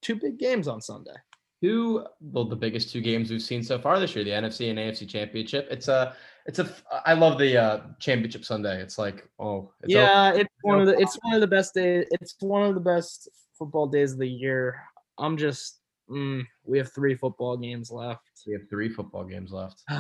[0.02, 1.16] Two big games on Sunday.
[1.64, 4.80] Two, well, the biggest two games we've seen so far this year, the NFC and
[4.80, 5.68] AFC championship.
[5.70, 6.16] It's a,
[6.48, 6.74] it's a,
[7.06, 8.82] I love the uh, championship Sunday.
[8.82, 10.04] It's like, oh, it's over.
[10.04, 12.08] yeah, it's one of the it's one of the best days.
[12.10, 13.30] It's one of the best
[13.60, 14.82] football days of the year.
[15.20, 18.24] I'm just mm, we have three football games left.
[18.48, 19.84] we have three football games left.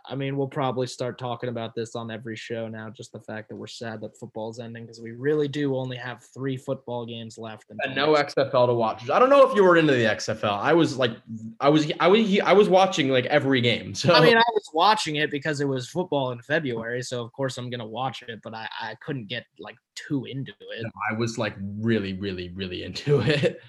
[0.00, 0.12] Most of them.
[0.12, 2.90] I mean, we'll probably start talking about this on every show now.
[2.90, 6.22] Just the fact that we're sad that football's ending because we really do only have
[6.34, 7.70] three football games left.
[7.70, 9.08] and until no XFL to watch.
[9.10, 10.58] I don't know if you were into the XFL.
[10.58, 11.12] I was like,
[11.60, 13.94] I was, I was, I was watching like every game.
[14.00, 17.30] So I mean, I was watching it because it was football in February, so of
[17.32, 18.40] course I'm gonna watch it.
[18.42, 20.86] But I, I couldn't get like too into it.
[21.10, 23.60] I was like really, really, really into it.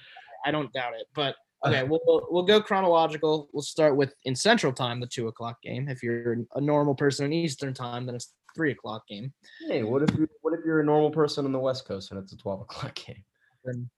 [0.45, 1.07] I don't doubt it.
[1.13, 1.36] But
[1.66, 3.49] okay, we'll we'll- we'll go chronological.
[3.53, 5.88] We'll start with in Central Time, the two o'clock game.
[5.88, 9.34] If you're a normal person in Eastern Time, then it's three o'clock game.
[9.68, 12.22] Hey, what if you, what if you're a normal person on the West Coast and
[12.22, 13.24] it's a 12 o'clock game?
[13.64, 13.89] Then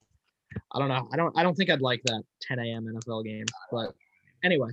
[0.74, 1.08] I don't know.
[1.12, 2.86] I don't I don't think I'd like that 10 a.m.
[2.86, 3.46] NFL game.
[3.72, 3.94] But
[4.44, 4.70] anyway,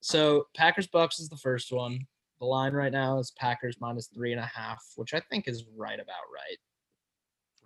[0.00, 1.98] so Packers Bucks is the first one.
[2.40, 5.64] The line right now is Packers minus three and a half, which I think is
[5.76, 6.56] right about right.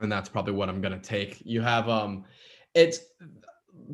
[0.01, 1.41] and that's probably what I'm gonna take.
[1.45, 2.25] You have um,
[2.75, 3.01] it's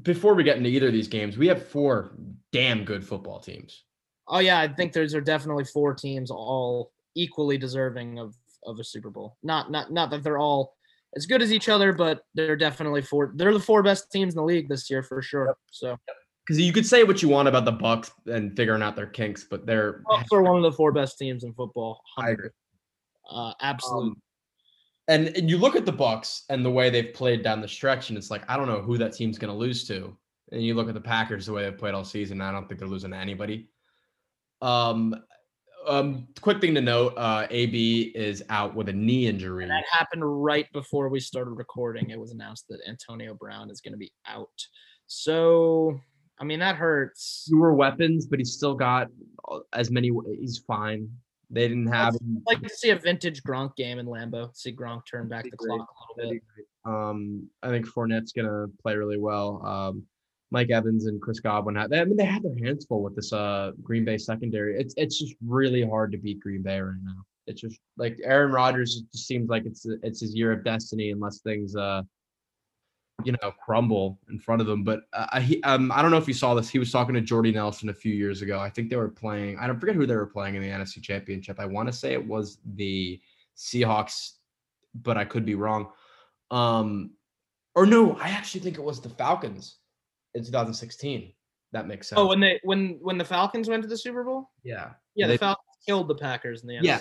[0.03, 2.12] before we get into either of these games, we have four
[2.53, 3.85] damn good football teams.
[4.28, 8.85] Oh yeah, I think there's are definitely four teams all equally deserving of of a
[8.85, 9.37] Super Bowl.
[9.43, 10.76] Not not not that they're all
[11.16, 13.33] as good as each other, but they're definitely four.
[13.35, 15.57] They're the four best teams in the league this year for sure.
[15.70, 15.97] So
[16.47, 19.45] Because you could say what you want about the Bucks and figuring out their kinks,
[19.45, 22.01] but they're Bucks are one of the four best teams in football.
[22.16, 22.51] I agree.
[23.28, 24.11] Uh, absolutely.
[24.11, 24.22] Um,
[25.11, 28.08] and, and you look at the Bucks and the way they've played down the stretch,
[28.08, 30.16] and it's like I don't know who that team's going to lose to.
[30.52, 32.40] And you look at the Packers the way they've played all season.
[32.40, 33.68] I don't think they're losing to anybody.
[34.62, 35.16] Um,
[35.88, 39.64] um, quick thing to note: uh, AB is out with a knee injury.
[39.64, 42.11] And that happened right before we started recording.
[42.11, 44.48] It was announced that Antonio Brown is going to be out.
[45.08, 45.98] So,
[46.38, 47.46] I mean, that hurts.
[47.48, 49.08] Fewer weapons, but he's still got
[49.50, 50.12] uh, as many.
[50.38, 51.08] He's fine.
[51.51, 52.14] They didn't have.
[52.14, 54.55] I'd like to see a vintage Gronk game in Lambeau.
[54.57, 56.42] See Gronk turn back the That'd clock a little bit.
[56.84, 59.64] Um, I think Fournette's gonna play really well.
[59.66, 60.05] Um,
[60.53, 61.92] Mike Evans and Chris Godwin had.
[61.92, 64.78] I mean, they had their hands full with this uh Green Bay secondary.
[64.78, 67.24] It's it's just really hard to beat Green Bay right now.
[67.46, 71.11] It's just like Aaron Rodgers it just seems like it's it's his year of destiny
[71.11, 72.03] unless things uh
[73.24, 74.84] you know crumble in front of them.
[74.84, 76.68] But uh, I he, um I don't know if you saw this.
[76.68, 78.58] He was talking to Jordy Nelson a few years ago.
[78.58, 79.58] I think they were playing.
[79.58, 81.58] I don't forget who they were playing in the NFC Championship.
[81.60, 83.20] I want to say it was the
[83.56, 84.32] Seahawks,
[84.94, 85.88] but I could be wrong.
[86.50, 87.10] Um,
[87.74, 89.76] or no, I actually think it was the Falcons
[90.34, 91.32] in 2016.
[91.72, 92.18] That makes sense.
[92.18, 94.50] Oh, when they when when the Falcons went to the Super Bowl?
[94.64, 94.90] yeah.
[95.14, 97.00] Yeah, They- the Falcons killed the Packers in the Yeah.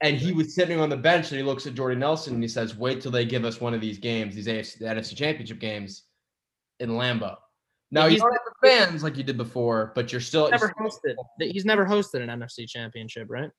[0.00, 2.48] And he was sitting on the bench and he looks at Jordy Nelson and he
[2.48, 5.58] says, "Wait till they give us one of these games, these AFC, the NFC Championship
[5.58, 6.04] games,
[6.78, 7.36] in Lambeau."
[7.90, 11.14] Now he's have the fans like you did before, but you're still Never hosted.
[11.40, 13.50] He's never hosted an NFC championship, right?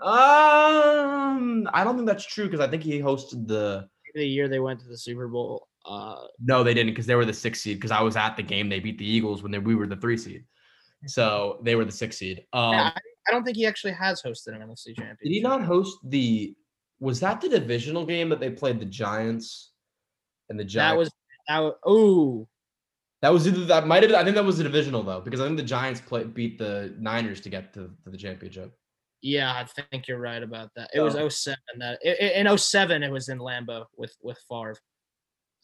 [0.00, 3.88] Um, I don't think that's true because I think he hosted the.
[4.14, 5.68] The year they went to the Super Bowl.
[5.84, 7.76] Uh, No, they didn't because they were the six seed.
[7.76, 9.96] Because I was at the game, they beat the Eagles when they, we were the
[9.96, 10.44] three seed,
[11.06, 12.44] so they were the six seed.
[12.52, 15.18] Um, yeah, I, I don't think he actually has hosted an NFC championship.
[15.22, 16.54] Did he not host the?
[17.00, 19.72] Was that the divisional game that they played the Giants?
[20.48, 20.92] And the Giants.
[20.92, 21.10] That was
[21.48, 21.58] that.
[21.60, 22.48] Was, oh,
[23.22, 24.12] that was either that might have.
[24.12, 26.94] I think that was the divisional though, because I think the Giants play, beat the
[26.98, 28.72] Niners to get to, to the championship.
[29.22, 30.90] yeah, I think you're right about that.
[30.94, 34.76] It was 07 that i- i- in 07 it was in Lambeau with with Favre.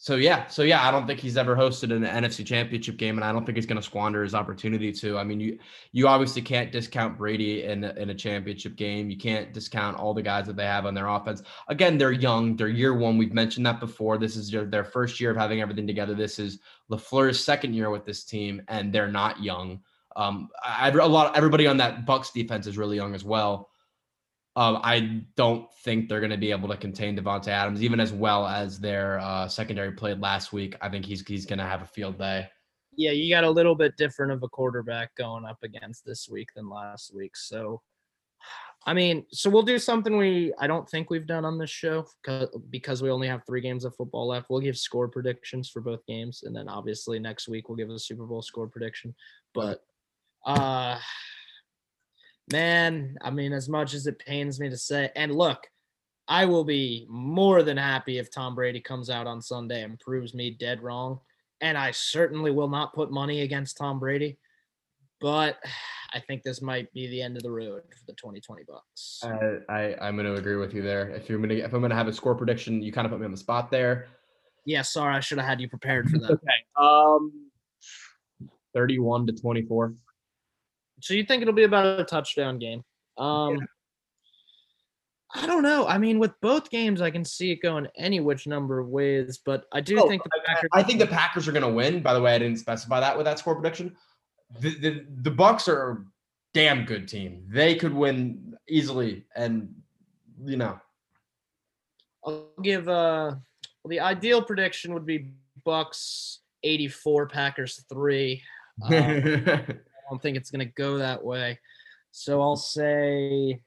[0.03, 3.24] So yeah, so yeah, I don't think he's ever hosted an NFC Championship game, and
[3.24, 5.16] I don't think he's going to squander his opportunity to.
[5.16, 5.61] I mean, you
[5.92, 9.11] you obviously can't discount Brady in in a championship game.
[9.11, 11.44] You can't discount all the guys that they have on their offense.
[11.68, 12.57] Again, they're young.
[12.57, 13.16] They're year one.
[13.16, 14.18] We've mentioned that before.
[14.18, 16.14] This is their, their first year of having everything together.
[16.16, 16.59] This is
[16.90, 19.82] LaFleur's second year with this team, and they're not young.
[20.16, 23.70] Um, I- a lot everybody on that Bucks defense is really young as well.
[24.55, 28.12] Um, I don't think they're going to be able to contain Davante Adams, even as
[28.12, 30.76] well as their uh, secondary played last week.
[30.82, 32.48] I think he's he's going to have a field day.
[32.94, 36.50] Yeah, you got a little bit different of a quarterback going up against this week
[36.55, 37.34] than last week.
[37.34, 37.80] So,
[38.84, 42.05] I mean, so we'll do something we I don't think we've done on this show
[42.22, 44.50] 'cause- because we only have three games of football left.
[44.50, 47.98] We'll give score predictions for both games, and then obviously next week we'll give a
[47.98, 49.14] Super Bowl score prediction.
[49.55, 49.82] But,
[50.44, 50.98] uh,
[52.53, 55.66] man, I mean, as much as it pains me to say, and look,
[56.28, 60.34] I will be more than happy if Tom Brady comes out on Sunday and proves
[60.34, 61.18] me dead wrong.
[61.61, 64.38] And I certainly will not put money against Tom Brady.
[65.20, 65.59] but
[66.14, 69.20] I think this might be the end of the road for the 2020 Bucks.
[69.24, 71.09] I, I I'm going to agree with you there.
[71.09, 73.12] If you're going to if I'm going to have a score prediction, you kind of
[73.12, 74.09] put me on the spot there.
[74.66, 76.30] Yeah, sorry, I should have had you prepared for that.
[76.32, 76.53] okay.
[76.76, 77.50] Um,
[78.74, 79.94] 31 to 24.
[81.03, 82.84] So you think it'll be about a touchdown game?
[83.18, 83.66] Um, yeah.
[85.34, 85.86] I don't know.
[85.86, 89.40] I mean, with both games, I can see it going any which number of ways,
[89.44, 90.70] but I do oh, think the Packers.
[90.72, 92.03] I, think the Packers are going to win.
[92.03, 93.96] By the way, I didn't specify that with that score prediction.
[94.61, 96.05] The, the the Bucks are a
[96.53, 97.44] damn good team.
[97.48, 99.74] They could win easily, and
[100.44, 100.78] you know.
[102.24, 103.34] I'll give uh
[103.82, 105.32] well, the ideal prediction would be
[105.64, 108.42] Bucks 84, Packers three.
[108.82, 109.46] Um,
[110.13, 111.59] don't think it's going to go that way.
[112.11, 113.63] So I'll say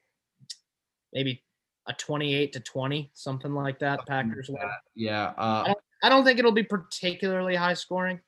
[1.11, 1.43] maybe
[1.87, 4.05] a 28 to 20, something like that.
[4.05, 4.61] Packers win.
[4.93, 5.33] Yeah.
[5.37, 8.19] Uh, I, don't, I don't think it'll be particularly high scoring.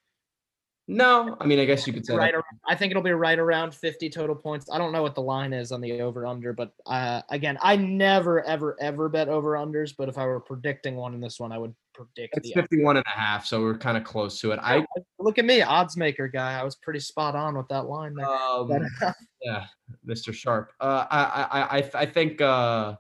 [0.89, 2.34] No, I mean, I guess you could say right.
[2.34, 4.68] Around, I think it'll be right around 50 total points.
[4.72, 7.76] I don't know what the line is on the over under, but uh, again, I
[7.76, 9.93] never, ever, ever bet over unders.
[9.95, 13.05] But if I were predicting one in this one, I would predict it's 51 and
[13.05, 14.59] a half, so we're kind of close to it.
[14.61, 14.85] I
[15.19, 16.59] look at me, odds maker guy.
[16.59, 18.15] I was pretty spot on with that line.
[18.19, 18.69] Um,
[19.41, 19.65] yeah,
[20.07, 20.33] Mr.
[20.33, 20.71] Sharp.
[20.79, 22.95] Uh, I, I, I, I think, uh,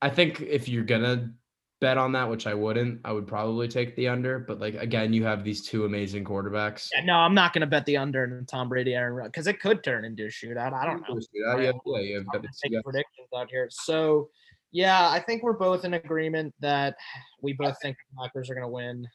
[0.00, 1.32] I think if you're gonna
[1.80, 3.00] bet on that, which I wouldn't.
[3.04, 6.88] I would probably take the under, but like again, you have these two amazing quarterbacks.
[6.94, 9.84] Yeah, no, I'm not to bet the under in Tom Brady Aaron because it could
[9.84, 10.72] turn into a shootout.
[10.72, 11.14] I don't know.
[11.14, 11.62] Shootout.
[11.62, 12.20] Yeah, yeah,
[12.62, 13.68] take predictions out here.
[13.70, 14.30] So,
[14.72, 16.96] yeah, I think we're both in agreement that
[17.42, 19.06] we both think the Packers are going to win.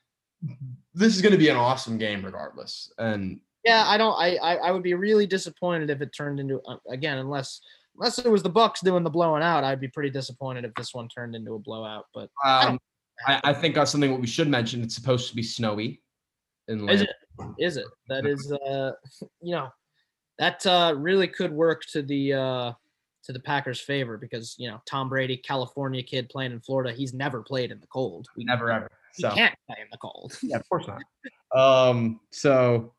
[0.93, 2.91] This is going to be an awesome game, regardless.
[2.97, 4.13] And yeah, I don't.
[4.13, 7.61] I I, I would be really disappointed if it turned into uh, again, unless
[7.95, 10.93] unless it was the Bucks doing the blowing out, I'd be pretty disappointed if this
[10.93, 12.05] one turned into a blowout.
[12.13, 12.79] But um,
[13.27, 14.81] I, I, think that's something what we should mention.
[14.81, 16.01] It's supposed to be snowy.
[16.67, 17.09] In is it?
[17.59, 17.85] Is it?
[18.09, 18.91] That is, uh,
[19.41, 19.69] you know,
[20.39, 22.71] that uh, really could work to the uh,
[23.25, 27.13] to the Packers' favor because you know Tom Brady, California kid playing in Florida, he's
[27.13, 28.27] never played in the cold.
[28.35, 28.89] We never ever.
[29.13, 29.29] So.
[29.29, 30.37] He can't play in the cold.
[30.43, 31.01] Yeah, of course not.
[31.55, 32.19] um.
[32.31, 32.93] So.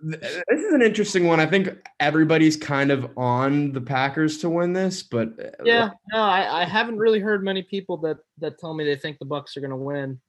[0.00, 1.40] this is an interesting one.
[1.40, 6.20] I think everybody's kind of on the Packers to win this, but uh, yeah, no,
[6.20, 9.56] I, I haven't really heard many people that that tell me they think the Bucks
[9.56, 10.20] are going to win.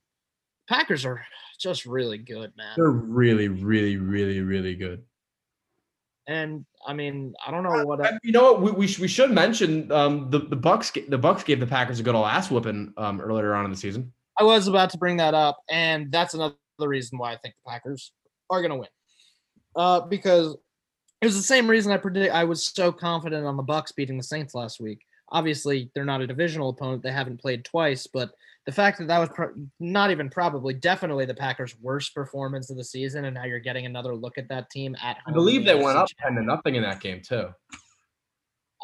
[0.67, 1.23] Packers are
[1.59, 2.73] just really good, man.
[2.77, 5.03] They're really, really, really, really good.
[6.29, 7.99] And I mean, I don't know what.
[8.21, 8.61] You know what?
[8.61, 10.91] We, we, we should mention um, the the Bucks.
[10.91, 13.77] The Bucks gave the Packers a good old ass whooping um, earlier on in the
[13.77, 14.13] season.
[14.37, 17.71] I was about to bring that up, and that's another reason why I think the
[17.71, 18.11] Packers
[18.51, 18.89] are going to win
[19.75, 20.55] uh, because
[21.19, 24.17] it was the same reason I predict I was so confident on the Bucks beating
[24.17, 24.99] the Saints last week.
[25.31, 28.05] Obviously, they're not a divisional opponent; they haven't played twice.
[28.05, 28.29] But
[28.69, 32.77] the fact that that was pro- not even probably, definitely the Packers' worst performance of
[32.77, 35.23] the season, and now you're getting another look at that team at home.
[35.25, 37.47] I believe they went up ten to nothing in that game too.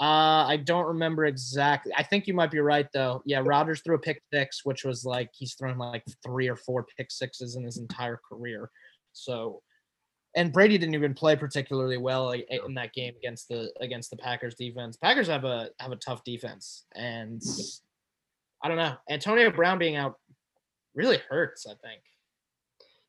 [0.01, 1.93] Uh, I don't remember exactly.
[1.95, 3.21] I think you might be right though.
[3.27, 6.87] Yeah, Rodgers threw a pick six, which was like he's thrown like three or four
[6.97, 8.71] pick sixes in his entire career.
[9.13, 9.61] So
[10.35, 14.55] and Brady didn't even play particularly well in that game against the against the Packers
[14.55, 14.97] defense.
[14.97, 17.39] Packers have a have a tough defense, and
[18.65, 18.95] I don't know.
[19.11, 20.15] Antonio Brown being out
[20.95, 21.67] really hurts.
[21.67, 22.01] I think.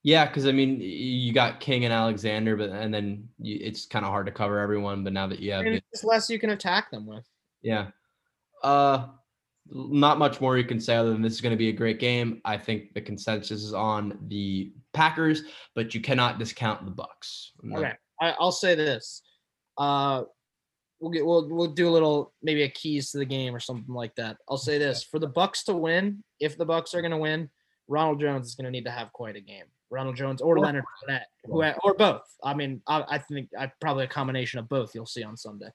[0.02, 4.04] Yeah, because I mean, you got King and Alexander, but and then you, it's kind
[4.04, 5.02] of hard to cover everyone.
[5.02, 7.26] But now that you have, it's less you can attack them with.
[7.62, 7.86] Yeah.
[8.62, 9.06] Uh,
[9.70, 11.98] not much more you can say other than this is going to be a great
[11.98, 12.42] game.
[12.44, 15.44] I think the consensus is on the Packers,
[15.74, 17.52] but you cannot discount the Bucks.
[17.72, 19.22] Okay, I, will say this.
[19.78, 20.24] Uh,
[21.00, 23.94] we'll get we'll we'll do a little maybe a keys to the game or something
[23.94, 24.36] like that.
[24.48, 26.22] I'll say this for the Bucks to win.
[26.40, 27.50] If the Bucks are going to win,
[27.88, 29.64] Ronald Jones is going to need to have quite a game.
[29.90, 32.22] Ronald Jones or Leonard Fournette, who, or both.
[32.42, 34.94] I mean, I, I think I probably a combination of both.
[34.94, 35.68] You'll see on Sunday.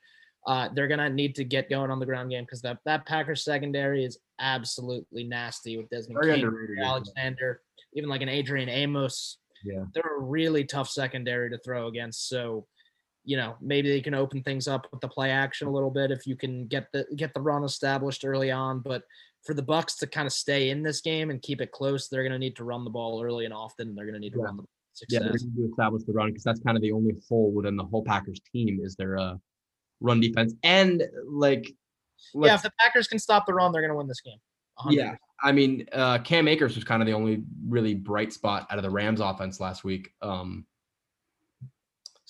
[0.46, 3.44] Uh, they're gonna need to get going on the ground game because that that Packers
[3.44, 7.62] secondary is absolutely nasty with Desmond King, Alexander,
[7.94, 9.38] even like an Adrian Amos.
[9.64, 12.28] Yeah, they're a really tough secondary to throw against.
[12.28, 12.66] So,
[13.24, 16.12] you know, maybe they can open things up with the play action a little bit
[16.12, 18.80] if you can get the get the run established early on.
[18.80, 19.04] But
[19.44, 22.24] for the Bucks to kind of stay in this game and keep it close, they're
[22.24, 23.96] gonna need to run the ball early and often.
[23.96, 24.46] They're gonna need to yeah.
[24.46, 24.64] run the
[24.94, 25.22] success.
[25.22, 27.76] Yeah, they're going to establish the run because that's kind of the only hole within
[27.76, 29.36] the whole Packers team is their uh
[30.02, 30.54] run defense.
[30.64, 31.72] And like,
[32.34, 34.38] yeah, if the Packers can stop the run, they're going to win this game.
[34.80, 34.94] 100%.
[34.94, 35.16] Yeah.
[35.44, 38.84] I mean, uh, Cam Akers was kind of the only really bright spot out of
[38.84, 40.12] the Rams offense last week.
[40.22, 40.66] Um,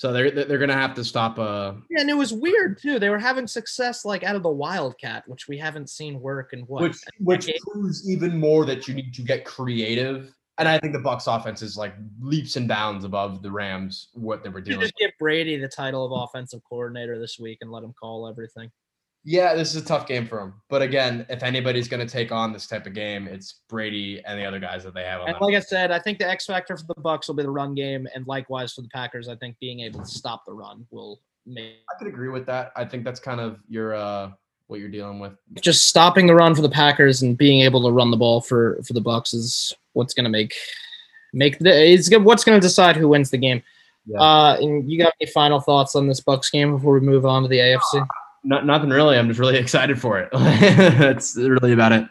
[0.02, 1.38] so they're they're gonna have to stop.
[1.38, 2.98] Uh, yeah, and it was weird too.
[2.98, 6.62] They were having success like out of the Wildcat, which we haven't seen work in
[6.62, 6.82] what.
[6.82, 11.00] Which which proves even more that you need to get creative And I think the
[11.00, 14.80] Bucks offense is like leaps and bounds above the Rams what they were doing.
[14.80, 18.28] You just give Brady the title of offensive coordinator this week and let him call
[18.28, 18.72] everything.
[19.24, 20.54] Yeah, this is a tough game for him.
[20.68, 24.40] But again, if anybody's going to take on this type of game, it's Brady and
[24.40, 25.42] the other guys that they have on And that.
[25.42, 27.76] like I said, I think the X factor for the Bucks will be the run
[27.76, 31.20] game, and likewise for the Packers, I think being able to stop the run will
[31.46, 32.72] make I could agree with that.
[32.76, 34.32] I think that's kind of your uh
[34.68, 35.34] what you're dealing with.
[35.60, 38.82] just stopping the run for the Packers and being able to run the ball for
[38.84, 40.56] for the Bucks is what's going to make
[41.34, 43.62] make the is good what's going to decide who wins the game.
[44.06, 44.20] Yeah.
[44.20, 47.44] Uh, and you got any final thoughts on this Bucks game before we move on
[47.44, 48.08] to the AFC?
[48.44, 49.18] Not, nothing really.
[49.18, 50.30] I'm just really excited for it.
[50.34, 52.08] That's really about it.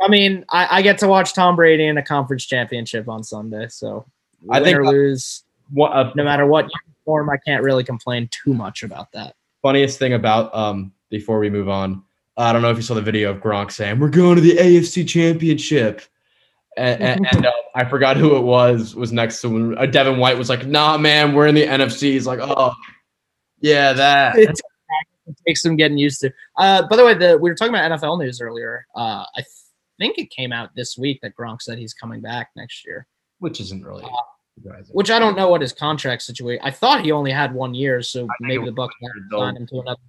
[0.00, 3.68] I mean, I, I get to watch Tom Brady in a conference championship on Sunday,
[3.68, 4.04] so
[4.50, 6.68] I think or lose, What uh, no matter what
[7.04, 9.34] form, I can't really complain too much about that.
[9.62, 12.02] funniest thing about um before we move on,
[12.36, 14.56] I don't know if you saw the video of Gronk saying we're going to the
[14.56, 16.02] AFC Championship,
[16.76, 19.78] and, and, and, uh, I forgot who it was was next to him.
[19.78, 22.74] Uh, Devin White was like, "Nah, man, we're in the NFC." He's like, "Oh,
[23.60, 24.36] yeah, that."
[25.46, 26.32] Takes some getting used to.
[26.58, 28.86] Uh, by the way, the we were talking about NFL news earlier.
[28.94, 29.44] Uh, I
[29.98, 33.06] think it came out this week that Gronk said he's coming back next year,
[33.38, 34.04] Which isn't really
[34.56, 34.94] surprising.
[34.94, 36.62] which I don't know what his contract situation.
[36.64, 39.66] I thought he only had one year, so maybe the Bucks one might sign him
[39.68, 40.00] to another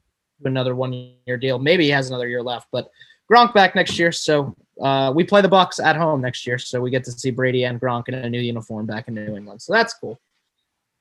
[0.42, 0.94] to another one
[1.26, 1.60] year deal.
[1.60, 2.90] Maybe he has another year left, but
[3.32, 4.12] Gronk back next year.
[4.12, 7.32] So uh, we play the Bucks at home next year, so we get to see
[7.32, 9.62] Brady and Gronk in a new uniform back in New England.
[9.62, 10.20] So that's cool.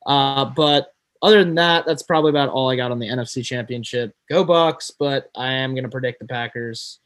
[0.06, 0.93] Uh, but
[1.24, 4.14] other than that, that's probably about all I got on the NFC Championship.
[4.28, 6.98] Go Bucks, but I am going to predict the Packers.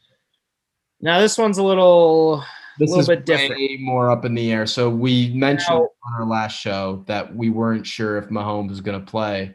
[1.01, 2.45] Now this one's a little
[2.81, 3.61] this little is bit different.
[3.61, 4.66] way more up in the air.
[4.66, 8.81] So we mentioned Now- on our last show that we weren't sure if Mahomes was
[8.81, 9.55] going to play.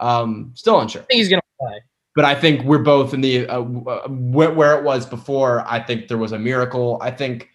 [0.00, 1.00] Um, still unsure.
[1.00, 1.80] I think he's going to play.
[2.14, 5.64] but I think we're both in the uh, uh, where it was before.
[5.66, 6.98] I think there was a miracle.
[7.00, 7.48] I think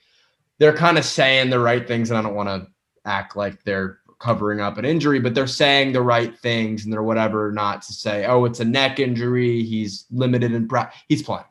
[0.57, 2.67] they're kind of saying the right things, and I don't want to
[3.05, 7.03] act like they're covering up an injury, but they're saying the right things and they're
[7.03, 9.63] whatever, not to say, oh, it's a neck injury.
[9.63, 11.45] He's limited in pra- he's playing.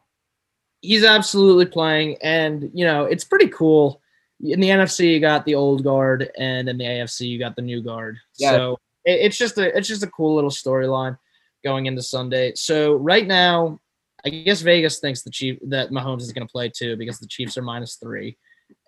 [0.81, 4.01] He's absolutely playing, and you know it's pretty cool.
[4.41, 7.62] In the NFC, you got the old guard, and in the AFC, you got the
[7.62, 8.19] new guard.
[8.37, 8.53] Yeah.
[8.53, 11.19] So it, it's just a it's just a cool little storyline
[11.64, 12.53] going into Sunday.
[12.55, 13.81] So right now,
[14.25, 17.27] I guess Vegas thinks the Chief that Mahomes is going to play too because the
[17.27, 18.39] Chiefs are minus three,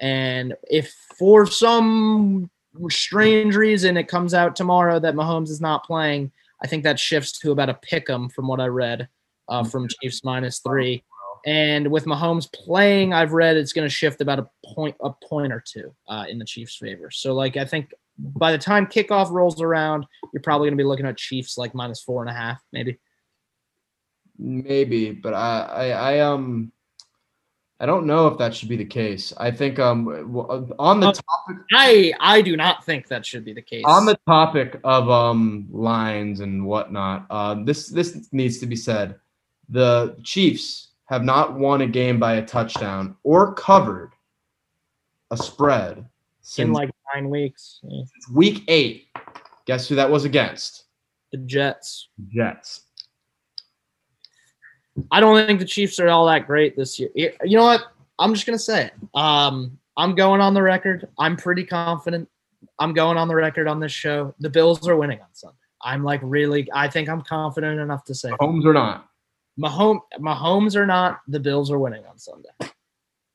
[0.00, 2.48] and if for some
[2.88, 7.38] strange reason it comes out tomorrow that Mahomes is not playing, I think that shifts
[7.40, 9.08] to about a pick 'em from what I read
[9.48, 11.04] uh, from Chiefs minus three.
[11.46, 15.52] And with Mahomes playing, I've read it's going to shift about a point, a point
[15.52, 17.10] or two uh, in the Chiefs' favor.
[17.10, 20.86] So, like, I think by the time kickoff rolls around, you're probably going to be
[20.86, 22.98] looking at Chiefs like minus four and a half, maybe.
[24.38, 26.72] Maybe, but I, I, I um,
[27.80, 29.32] I don't know if that should be the case.
[29.38, 30.06] I think um,
[30.78, 31.12] on the Oh.
[31.12, 33.84] topic I I do not think that should be the case.
[33.86, 39.18] on the topic of um lines and whatnot, um, this this needs to be said.
[39.70, 44.12] The Chiefs have not won a game by a touchdown or covered
[45.30, 46.06] a spread in
[46.42, 48.02] since like nine weeks, yeah.
[48.32, 49.08] week eight.
[49.66, 50.84] Guess who that was against?
[51.32, 52.08] the Jets.
[52.28, 52.86] Jets.
[55.10, 57.10] I don't think the Chiefs are all that great this year.
[57.14, 57.84] You you know what?
[58.18, 58.92] I'm just gonna say it.
[59.14, 61.08] Um, I'm going on the record.
[61.18, 62.28] I'm pretty confident.
[62.78, 64.34] I'm going on the record on this show.
[64.40, 65.56] The Bills are winning on Sunday.
[65.82, 66.68] I'm like really.
[66.74, 69.08] I think I'm confident enough to say Homes or not?
[69.58, 72.48] Mahomes, Mahomes or not, the Bills are winning on Sunday.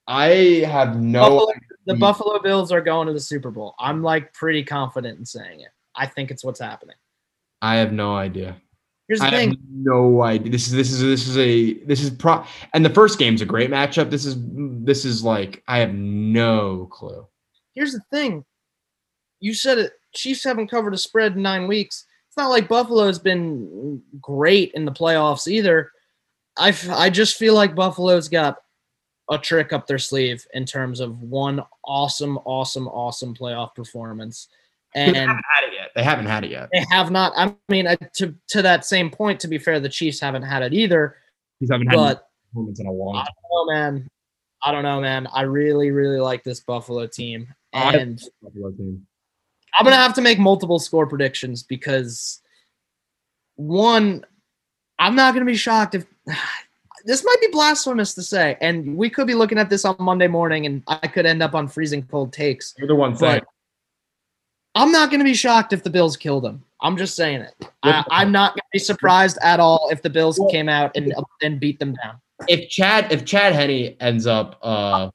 [0.07, 1.21] I have no.
[1.21, 1.53] Buffalo,
[1.85, 1.95] the.
[1.95, 3.75] Buffalo Bills are going to the Super Bowl.
[3.79, 5.69] I'm like pretty confident in saying it.
[5.95, 6.95] I think it's what's happening.
[7.61, 8.61] I have no idea.
[9.07, 9.49] Here's the I thing.
[9.49, 10.51] have no idea.
[10.51, 13.45] This is this is this is a this is pro and the first game's a
[13.45, 14.09] great matchup.
[14.09, 17.27] This is this is like I have no clue.
[17.75, 18.43] here's the thing.
[19.39, 19.93] You said it.
[20.13, 22.05] Chiefs haven't covered a spread in nine weeks.
[22.29, 25.91] It's not like Buffalo's been great in the playoffs either.
[26.57, 28.57] I, f- I just feel like Buffalo's got
[29.29, 34.47] a trick up their sleeve in terms of one awesome, awesome, awesome playoff performance.
[34.93, 35.15] they And
[36.03, 36.69] haven't had it yet.
[36.73, 36.89] They haven't had it yet.
[36.89, 37.33] they have not.
[37.35, 40.61] I mean, uh, to to that same point, to be fair, the Chiefs haven't had
[40.63, 41.17] it either.
[41.59, 44.09] He's haven't But performance in a long I don't know, man.
[44.63, 45.27] I don't know, man.
[45.33, 48.21] I really, really like this Buffalo team, I- and
[49.77, 52.41] I'm gonna have to make multiple score predictions because
[53.55, 54.25] one,
[54.99, 56.05] I'm not gonna be shocked if
[57.05, 60.27] this might be blasphemous to say, and we could be looking at this on Monday
[60.27, 62.73] morning, and I could end up on freezing cold takes.
[62.77, 63.41] You're the one saying.
[64.75, 66.63] I'm not gonna be shocked if the Bills killed them.
[66.81, 67.55] I'm just saying it.
[67.83, 71.59] I, I'm not gonna be surprised at all if the Bills came out and and
[71.59, 72.19] beat them down.
[72.47, 75.09] if Chad if Chad Henne ends up uh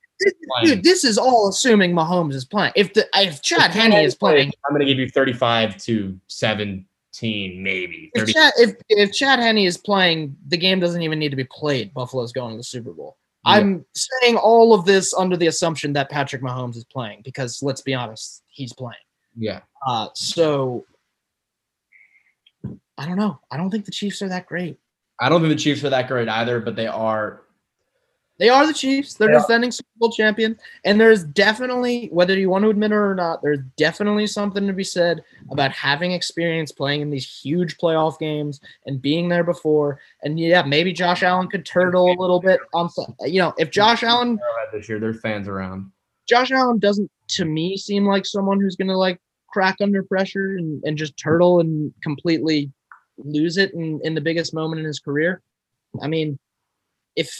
[0.62, 2.72] dude, this is all assuming Mahomes is playing.
[2.76, 7.62] If the if Chad Henne is playing, I'm going to give you 35 to 17,
[7.62, 8.10] maybe.
[8.14, 11.44] if Chad, if, if Chad Henne is playing, the game doesn't even need to be
[11.44, 11.94] played.
[11.94, 13.16] Buffalo's going to the Super Bowl.
[13.46, 13.52] Yeah.
[13.52, 17.80] I'm saying all of this under the assumption that Patrick Mahomes is playing because let's
[17.80, 18.96] be honest, he's playing.
[19.40, 19.60] Yeah.
[19.86, 20.84] Uh, so
[22.98, 23.40] I don't know.
[23.50, 24.78] I don't think the Chiefs are that great.
[25.18, 27.42] I don't think the Chiefs are that great either, but they are.
[28.38, 29.14] They are the Chiefs.
[29.14, 29.38] They're Yeah.
[29.40, 33.42] defending Super Bowl champion, and there's definitely, whether you want to admit it or not,
[33.42, 38.60] there's definitely something to be said about having experience playing in these huge playoff games
[38.86, 40.00] and being there before.
[40.22, 43.70] And yeah, maybe Josh Allen could turtle a little bit on, some- you know, if
[43.70, 44.38] Josh Allen,
[44.72, 45.90] This year, there's fans around.
[46.26, 49.20] Josh Allen doesn't to me seem like someone who's gonna like
[49.52, 52.70] crack under pressure and, and just turtle and completely
[53.18, 55.42] lose it in, in the biggest moment in his career.
[56.02, 56.38] I mean,
[57.16, 57.34] if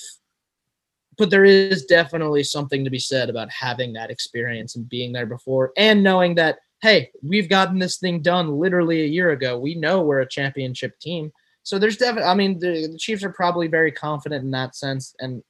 [1.19, 5.27] but there is definitely something to be said about having that experience and being there
[5.27, 9.59] before and knowing that hey, we've gotten this thing done literally a year ago.
[9.59, 11.31] We know we're a championship team.
[11.63, 15.15] So there's definitely I mean the, the Chiefs are probably very confident in that sense
[15.21, 15.43] and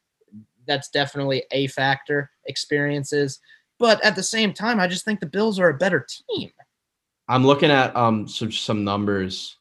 [0.66, 3.40] that's definitely a factor experiences
[3.80, 6.50] but at the same time i just think the bills are a better team
[7.30, 9.56] I'm looking at um some some numbers.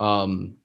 [0.00, 0.56] Um,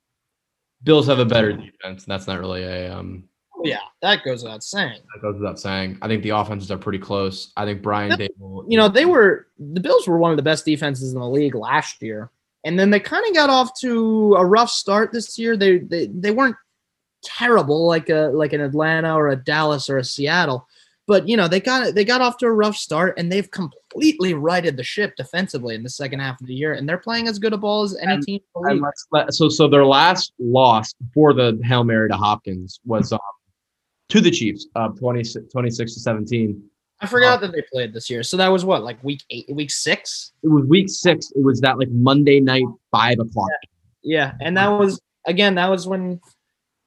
[0.84, 2.06] Bills have a better defense.
[2.06, 3.26] That's not really a um.
[3.56, 5.98] oh yeah that goes without saying That goes without saying.
[6.02, 7.52] I think the offenses are pretty close.
[7.58, 8.64] I think Brian Daboll.
[8.68, 11.54] you know they were the bills were one of the best defenses in the league
[11.54, 12.32] last year
[12.64, 16.08] and then they kind of got off to a rough start this year they they,
[16.08, 16.56] they weren't
[17.24, 20.68] terrible like a like an atlanta or a dallas or a seattle
[21.12, 24.34] but you know they got they got off to a rough start and they've completely
[24.34, 27.38] righted the ship defensively in the second half of the year and they're playing as
[27.38, 28.40] good a ball as any And- team
[29.12, 33.20] let- so so their last loss before the hail mary to Hopkins was um
[34.08, 36.64] to the Chiefs, uh 20, 26 to seventeen.
[37.02, 38.24] I forgot that they played this year.
[38.24, 40.32] So that was what, like week eight, week six?
[40.44, 41.32] It was week six.
[41.36, 43.50] It was that like Monday night five o'clock.
[44.02, 44.34] Yeah.
[44.40, 46.22] And that was, again, that was when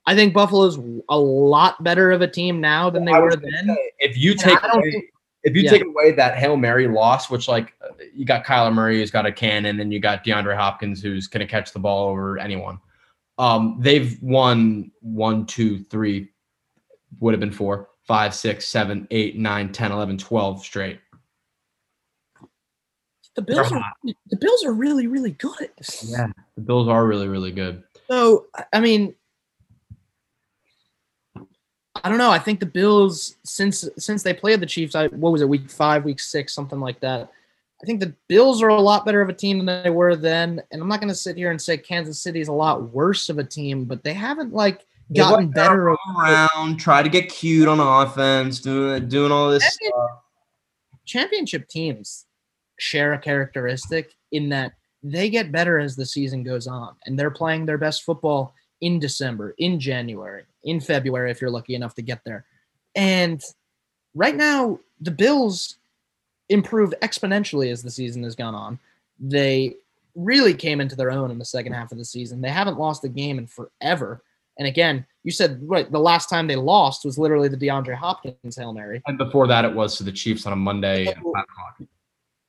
[0.06, 0.78] I think Buffalo's
[1.09, 3.66] a lot better of a team now than they I were then.
[3.68, 5.05] say, If you And take away, think-
[5.44, 5.70] if you yeah.
[5.70, 9.26] take away that hail mary loss, which like uh, you got Kyler Murray who's got
[9.26, 12.78] a cannon, and you got DeAndre Hopkins who's gonna catch the ball over anyone.
[13.39, 16.31] Um, they've won one, two, three,
[17.20, 21.01] would have been four, five, six, seven, eight, nine, 10, 11, 12 straight.
[23.35, 23.82] The Bills They're
[24.31, 25.70] the Bills are really, really good.
[26.05, 27.82] Yeah, the Bills are really, really good.
[28.09, 29.14] So I- I mean,
[32.05, 32.31] I don't know.
[32.31, 35.70] I think the Bills since since they played the Chiefs, I what was it, week
[35.70, 37.31] five, week six, something like that.
[37.82, 40.62] I think the Bills are a lot better of a team than they were then.
[40.70, 43.28] And I'm not going to sit here and say Kansas City is a lot worse
[43.28, 45.97] of a team, but they haven't like gotten better.
[46.18, 50.10] around, try to get cute on offense, doing doing all this Champion- stuff.
[51.05, 52.26] championship teams
[52.78, 54.72] share a characteristic in that
[55.02, 58.55] they get better as the season goes on and they're playing their best football
[58.85, 62.44] in December, in January, in February if you're lucky enough to get there.
[62.94, 63.43] And
[64.15, 65.77] right now the Bills
[66.51, 68.78] improved exponentially as the season has gone on.
[69.19, 69.77] They
[70.15, 72.43] really came into their own in the second half of the season.
[72.43, 74.23] They haven't lost a game in forever.
[74.59, 78.56] And again, you said right, the last time they lost was literally the DeAndre Hopkins
[78.56, 79.01] Hail Mary.
[79.06, 81.09] And before that, it was to the Chiefs on a Monday.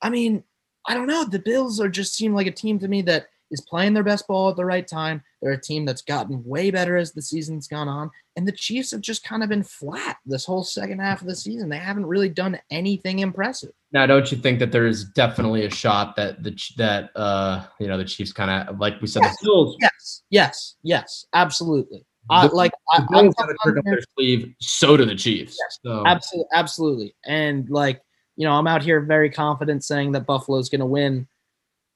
[0.02, 0.44] I mean,
[0.86, 1.24] I don't know.
[1.24, 4.28] The Bills are just seem like a team to me that is playing their best
[4.28, 5.24] ball at the right time.
[5.46, 8.10] They're a team that's gotten way better as the season's gone on.
[8.36, 11.36] And the Chiefs have just kind of been flat this whole second half of the
[11.36, 11.70] season.
[11.70, 13.70] They haven't really done anything impressive.
[13.92, 17.96] Now, don't you think that there's definitely a shot that the that uh you know
[17.96, 19.38] the Chiefs kind of like we said Yes.
[19.40, 22.04] the Bills Yes, yes, yes, absolutely.
[22.32, 24.52] I the, like the I, Bills to talking trick up their sleeve.
[24.62, 25.60] So do the Chiefs.
[25.84, 27.16] So Absolutely, absolutely.
[27.24, 28.02] And like,
[28.36, 31.28] you know, I'm out here very confident saying that Buffalo's going to win.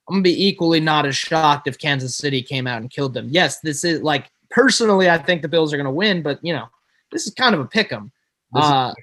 [0.09, 3.27] I'm to be equally not as shocked if Kansas City came out and killed them.
[3.29, 6.53] Yes, this is like personally, I think the Bills are going to win, but you
[6.53, 6.67] know,
[7.11, 8.11] this is kind of a pick 'em.
[8.53, 8.93] Uh,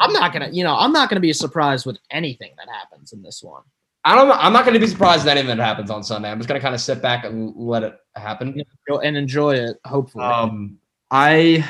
[0.00, 3.22] I'm not gonna, you know, I'm not gonna be surprised with anything that happens in
[3.22, 3.62] this one.
[4.04, 4.30] I don't.
[4.30, 6.30] I'm not going to be surprised if anything that happens on Sunday.
[6.30, 8.58] I'm just going to kind of sit back and let it happen.
[9.02, 10.24] And enjoy it, hopefully.
[10.24, 10.78] Um,
[11.10, 11.68] I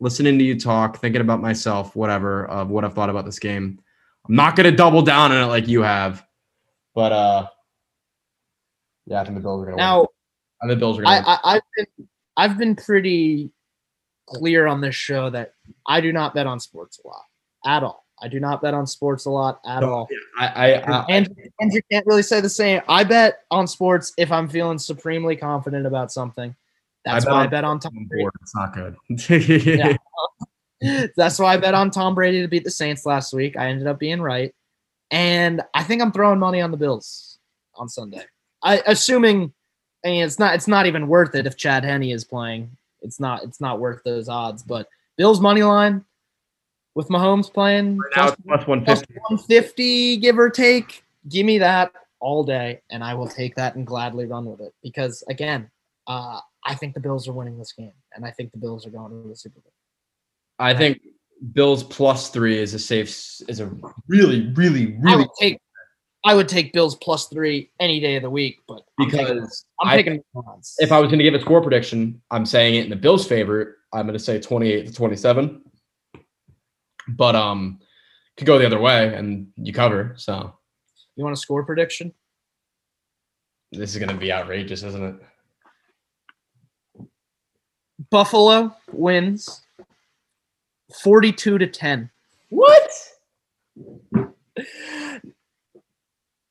[0.00, 3.80] listening to you talk, thinking about myself, whatever of what I've thought about this game.
[4.28, 6.24] I'm not going to double down on it like you have,
[6.94, 7.48] but uh,
[9.10, 9.84] yeah, I think the Bills are going to win.
[9.84, 10.06] now,
[10.62, 11.18] I think the Bills are I.
[11.18, 13.50] I, I've been, I've been pretty
[14.26, 15.54] clear on this show that
[15.86, 17.24] I do not bet on sports a lot
[17.66, 18.06] at all.
[18.22, 20.08] I do not bet on sports a lot at all.
[20.38, 22.82] I, I, I, Andrew, Andrew can't really say the same.
[22.86, 26.54] I bet on sports if I'm feeling supremely confident about something.
[27.04, 28.28] That's bet why I bet on Tom Brady.
[28.42, 28.96] It's not good.
[29.66, 29.96] Yeah.
[31.16, 33.56] That's why I bet on Tom Brady to beat the Saints last week.
[33.56, 34.54] I ended up being right.
[35.10, 37.38] And I think I'm throwing money on the Bills
[37.74, 38.24] on Sunday.
[38.62, 39.52] I assuming
[40.04, 42.76] I mean it's not it's not even worth it if Chad Henne is playing.
[43.02, 44.62] It's not it's not worth those odds.
[44.62, 46.04] But Bills money line
[46.94, 49.14] with Mahomes playing Right now, plus, it's plus plus 150.
[49.14, 51.04] 150, give or take.
[51.28, 54.74] Give me that all day, and I will take that and gladly run with it.
[54.82, 55.70] Because again,
[56.06, 58.90] uh, I think the Bills are winning this game, and I think the Bills are
[58.90, 59.72] going to the Super Bowl.
[60.58, 61.00] I think
[61.52, 63.08] Bills plus three is a safe,
[63.48, 63.70] is a
[64.08, 65.60] really, really, I really would take
[66.24, 69.88] I would take Bills plus three any day of the week, but I'm because I'm
[69.88, 70.76] I- taking odds.
[70.78, 73.26] if I was going to give a score prediction, I'm saying it in the Bills'
[73.26, 73.78] favor.
[73.92, 75.62] I'm going to say 28 to 27.
[77.08, 77.80] But um,
[78.36, 80.12] could go the other way and you cover.
[80.16, 80.54] So
[81.16, 82.12] you want a score prediction?
[83.72, 85.14] this is going to be outrageous, isn't it?
[88.10, 89.62] Buffalo wins
[91.02, 92.10] 42 to 10.
[92.48, 92.90] What?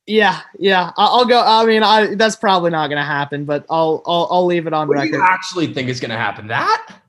[0.09, 0.91] Yeah, yeah.
[0.97, 1.39] I'll go.
[1.39, 4.73] I mean, I that's probably not going to happen, but I'll I'll I'll leave it
[4.73, 5.17] on What do record.
[5.17, 6.47] you actually think is going to happen?
[6.47, 7.01] That?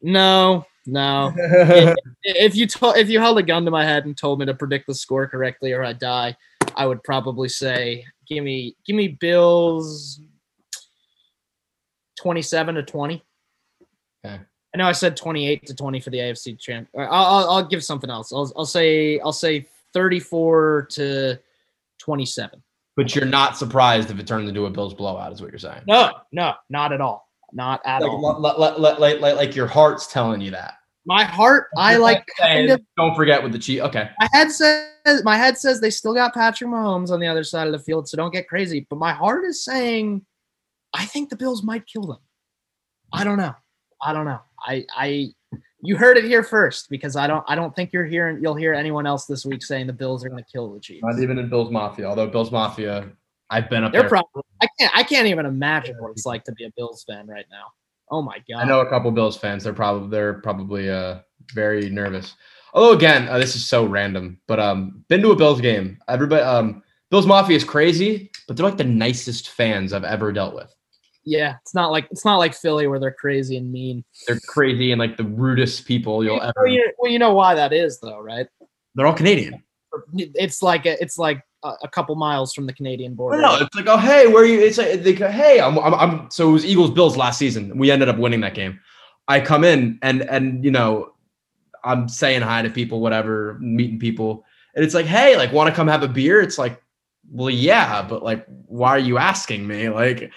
[0.00, 1.34] No, no.
[1.36, 4.54] if you told if you held a gun to my head and told me to
[4.54, 6.34] predict the score correctly or I die,
[6.74, 10.22] I would probably say give me give me Bills
[12.20, 13.22] 27 to 20.
[14.24, 14.40] Okay.
[14.74, 16.88] I know I said 28 to 20 for the AFC champ.
[16.96, 18.32] Uh, I'll, I'll, I'll give something else.
[18.32, 21.38] I'll, I'll say I'll say 34 to
[21.98, 22.62] 27.
[22.96, 25.82] but you're not surprised if it turns into a Bills blowout, is what you're saying.
[25.86, 27.28] No, no, not at all.
[27.52, 28.40] Not at Like, all.
[28.40, 30.74] like, like, your heart's telling you that.
[31.06, 33.80] My heart, I like kind of Don't forget with the cheat.
[33.80, 34.10] Okay.
[34.20, 37.66] my head says my head says they still got Patrick Mahomes on the other side
[37.66, 38.86] of the field, so don't get crazy.
[38.90, 40.26] But my heart is saying
[40.92, 42.18] I think the Bills might kill them.
[43.12, 43.54] I don't know.
[44.02, 44.40] I don't know.
[44.60, 45.28] I I
[45.80, 48.74] you heard it here first because I don't I don't think you're hearing you'll hear
[48.74, 51.02] anyone else this week saying the Bills are going to kill the Chiefs.
[51.04, 53.08] Not even in Bills Mafia, although Bills Mafia,
[53.50, 54.08] I've been up They're there.
[54.08, 57.26] probably I can't I can't even imagine what it's like to be a Bills fan
[57.26, 57.66] right now.
[58.10, 58.60] Oh my god.
[58.60, 59.64] I know a couple Bills fans.
[59.64, 61.18] They're probably they're probably uh
[61.54, 62.34] very nervous.
[62.74, 65.98] Although again, uh, this is so random, but um, been to a Bills game.
[66.08, 70.54] Everybody, um, Bills Mafia is crazy, but they're like the nicest fans I've ever dealt
[70.54, 70.74] with.
[71.28, 74.02] Yeah, it's not like it's not like Philly where they're crazy and mean.
[74.26, 76.54] They're crazy and like the rudest people you'll ever.
[76.56, 78.46] Well, you, well, you know why that is though, right?
[78.94, 79.62] They're all Canadian.
[80.14, 83.42] It's like a, it's like a, a couple miles from the Canadian border.
[83.42, 84.58] No, it's like, oh hey, where are you?
[84.58, 86.30] It's like they go, hey, I'm, I'm, I'm.
[86.30, 87.76] So it was Eagles Bills last season.
[87.76, 88.80] We ended up winning that game.
[89.28, 91.12] I come in and and you know,
[91.84, 95.76] I'm saying hi to people, whatever, meeting people, and it's like, hey, like, want to
[95.76, 96.40] come have a beer?
[96.40, 96.82] It's like,
[97.30, 99.90] well, yeah, but like, why are you asking me?
[99.90, 100.32] Like,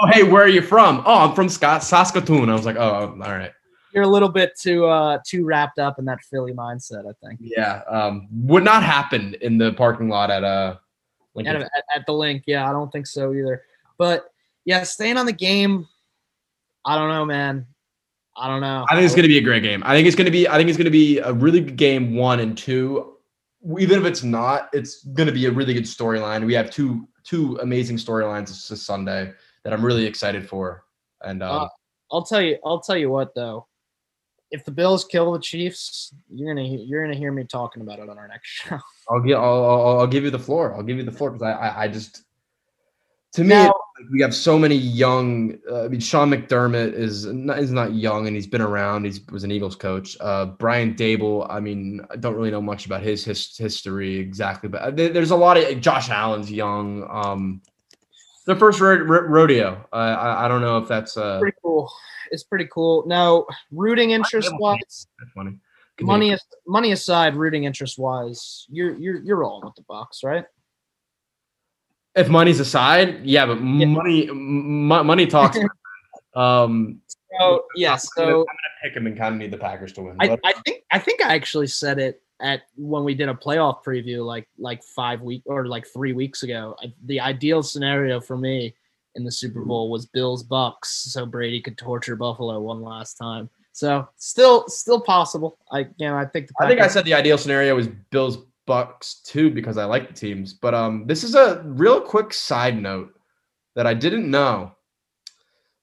[0.00, 1.02] oh hey, where are you from?
[1.06, 2.48] Oh, I'm from Scott Saskatoon.
[2.48, 3.52] I was like, oh, all right,
[3.92, 7.40] You're a little bit too uh too wrapped up in that Philly mindset, I think.
[7.42, 7.82] yeah.
[7.88, 10.76] Um, would not happen in the parking lot at uh.
[11.38, 13.62] At, at, at the Linc, yeah, I don't think so either.
[13.98, 14.24] But
[14.64, 15.86] yeah, staying on the game,
[16.82, 17.66] I don't know, man.
[18.38, 18.86] I don't know.
[18.88, 19.82] I think it's going to be a great game.
[19.84, 20.48] I think it's going to be.
[20.48, 22.14] I think it's going to be a really good game.
[22.14, 23.16] One and two.
[23.78, 26.46] Even if it's not, it's going to be a really good storyline.
[26.46, 29.32] We have two two amazing storylines this, this Sunday
[29.66, 30.84] that I'm really excited for.
[31.22, 31.68] And um, Uh,
[32.12, 32.56] I'll tell you.
[32.64, 33.66] I'll tell you what though.
[34.52, 38.08] If the Bills kill the Chiefs, you're gonna you're gonna hear me talking about it
[38.08, 38.78] on our next show.
[39.10, 40.72] I'll give I'll, I'll, I'll give you the floor.
[40.76, 42.22] I'll give you the floor because I, I I just
[43.32, 43.74] to me Now-
[44.12, 45.56] we have so many young.
[45.68, 49.06] Uh, I mean, Sean McDermott is not, is not young and he's been around.
[49.06, 50.16] He was an Eagles coach.
[50.20, 51.46] Uh, Brian Daboll.
[51.48, 55.30] I mean, I don't really know much about his, his history exactly, but uh, there's
[55.30, 57.08] a lot of Josh Allen's young.
[57.10, 57.62] Um,
[58.46, 59.86] their first ro- ro- rodeo.
[59.92, 61.90] Uh, I I don't know if that's uh pretty cool.
[62.30, 63.04] It's pretty cool.
[63.06, 65.58] Now, rooting interest wise, that's funny.
[66.00, 70.44] money as- money aside, rooting interest wise, you're you're you're rolling with the Bucks, right?
[72.14, 75.58] If money's aside, yeah, but money m- money talks.
[76.34, 77.00] um,
[77.38, 78.46] So yeah, so I'm gonna
[78.82, 80.16] pick him and kind of need the Packers to win.
[80.20, 83.82] I, I think I think I actually said it at when we did a playoff
[83.84, 86.76] preview like like five week or like three weeks ago.
[86.82, 88.74] I, the ideal scenario for me
[89.14, 93.48] in the Super Bowl was Bills Bucks, so Brady could torture Buffalo one last time.
[93.72, 95.58] So still still possible.
[95.72, 98.38] I you know I think the I think I said the ideal scenario was Bills
[98.66, 100.52] Bucks too because I like the teams.
[100.52, 103.14] But um, this is a real quick side note
[103.74, 104.72] that I didn't know.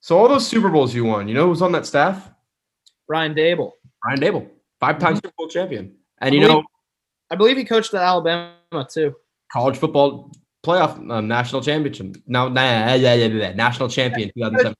[0.00, 2.30] So all those Super Bowls you won, you know who's on that staff?
[3.08, 3.72] Ryan Daboll.
[4.04, 4.50] Ryan Daboll,
[4.80, 5.26] five-time Mm-hmm.
[5.26, 5.94] Super Bowl champion,
[6.24, 6.64] and you know
[7.30, 8.54] I believe he coached at Alabama
[8.88, 9.14] too.
[9.52, 10.30] college football
[10.64, 12.16] playoff um, national championship.
[12.26, 14.74] Now, nah, yeah, yeah, yeah, national champion 2007.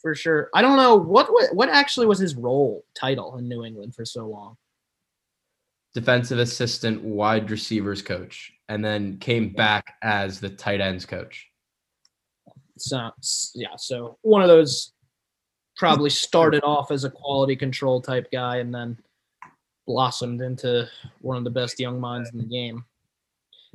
[0.00, 0.50] for sure.
[0.54, 4.04] I don't know what what, what actually was his role title in New England for
[4.04, 4.56] so long.
[5.94, 11.48] Defensive assistant, wide receivers coach, and then came back as the tight ends coach.
[12.78, 13.10] So
[13.54, 14.92] yeah, so one of those
[15.76, 18.98] probably started off as a quality control type guy and then
[19.86, 20.88] blossomed into
[21.20, 22.84] one of the best young minds in the game.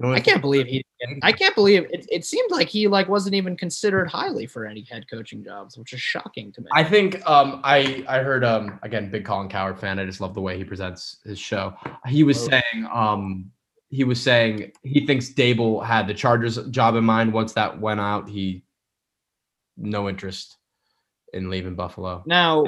[0.04, 0.86] I can't believe he.
[1.24, 2.06] I can't believe it.
[2.12, 5.94] It seemed like he like wasn't even considered highly for any head coaching jobs, which
[5.94, 6.68] is shocking to me.
[6.72, 9.98] I think um, I I heard um, again big Colin Cowherd fan.
[9.98, 11.74] I just love the way he presents his show.
[12.06, 12.50] He was Oh.
[12.50, 13.52] saying um,
[13.90, 17.34] he was saying he thinks Daboll had the Chargers job in mind.
[17.34, 18.64] Once that went out, he
[19.78, 20.58] no interest
[21.34, 22.24] in leaving Buffalo.
[22.26, 22.66] Now,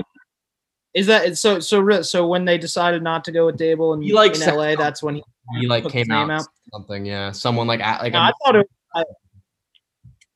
[0.93, 1.59] is that so?
[1.59, 4.55] So so when they decided not to go with Daboll and He, like, in said
[4.55, 5.23] LA, that's when he.
[5.59, 7.05] He like came out, name and said something.
[7.05, 8.69] Yeah, someone like at- like No, a- I thought it.
[8.95, 9.03] I,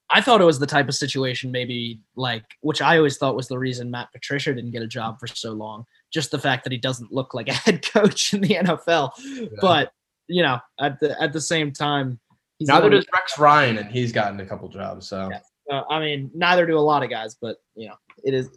[0.09, 3.47] I thought it was the type of situation, maybe like, which I always thought was
[3.47, 5.85] the reason Matt Patricia didn't get a job for so long.
[6.11, 9.11] Just the fact that he doesn't look like a head coach in the NFL.
[9.59, 9.91] But
[10.27, 12.19] you know, at the at the same time,
[12.59, 15.07] he's neither the does Rex Ryan, and he's gotten a couple jobs.
[15.07, 15.39] So Yeah.
[15.71, 18.49] Uh, I mean, neither do a lot of guys, but you know, it is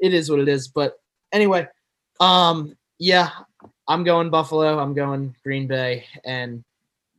[0.00, 0.68] it is what it is.
[0.68, 0.94] But
[1.34, 1.68] anyway,
[2.20, 3.30] um, yeah,
[3.88, 4.78] I'm going Buffalo.
[4.78, 6.64] I'm going Green Bay, and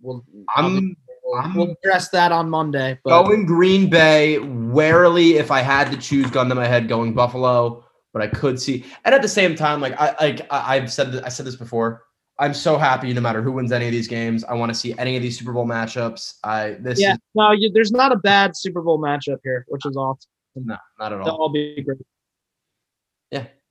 [0.01, 0.25] we'll
[0.55, 2.97] I'm we'll, we'll address that on Monday.
[3.03, 4.39] But going Green Bay.
[4.39, 7.83] Warily, if I had to choose, gun to my head, going Buffalo.
[8.13, 11.21] But I could see, and at the same time, like I like I- I've said,
[11.23, 12.03] I said this before.
[12.37, 14.43] I'm so happy no matter who wins any of these games.
[14.43, 16.35] I want to see any of these Super Bowl matchups.
[16.43, 19.85] I this yeah, is no, you, there's not a bad Super Bowl matchup here, which
[19.85, 20.29] is awesome.
[20.55, 21.25] no, not at all.
[21.25, 21.99] They'll all be great.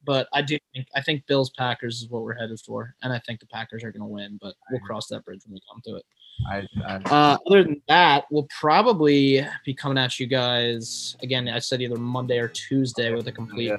[0.04, 3.18] But I do think I think Bills Packers is what we're headed for, and I
[3.26, 4.38] think the Packers are going to win.
[4.40, 6.04] But we'll cross that bridge when we come to it.
[6.50, 11.48] I, I, Uh, other than that, we'll probably be coming at you guys again.
[11.48, 13.76] I said either Monday or Tuesday with a complete Yeah.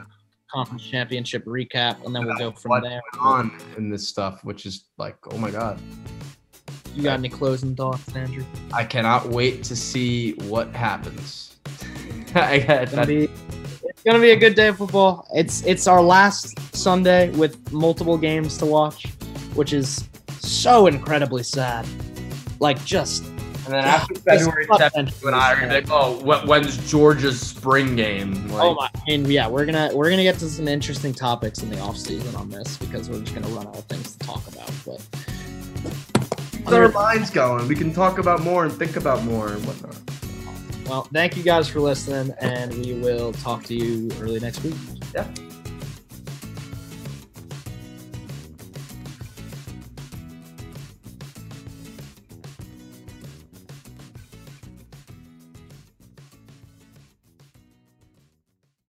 [0.52, 3.02] conference championship recap, and then we'll go from there.
[3.20, 5.80] on in this stuff, which is like, oh my god,
[6.96, 8.46] You got any closing thoughts, Andrew?
[8.72, 11.58] I cannot wait to see what happens.
[12.36, 13.08] I got
[14.06, 15.28] gonna be it's gonna be a good day of football.
[15.34, 19.06] It's it's our last Sunday with multiple games to watch,
[19.56, 20.08] which is
[20.40, 21.88] so incredibly sad.
[22.60, 23.26] Like just
[23.66, 25.70] and then after just February tough 7th, entries, when I are man.
[25.70, 28.48] like, oh, when's Georgia's spring game?
[28.50, 28.90] Like, Oh my!
[29.08, 32.36] And yeah, we're gonna we're gonna get to some interesting topics in the off season
[32.36, 34.72] on this because we're just gonna run out of things to talk about.
[34.86, 35.06] But
[36.52, 37.68] Keep our minds going.
[37.68, 39.98] We can talk about more and think about more and whatnot.
[40.86, 44.76] Well, thank you guys for listening, and we will talk to you early next week.
[45.14, 45.28] Yeah.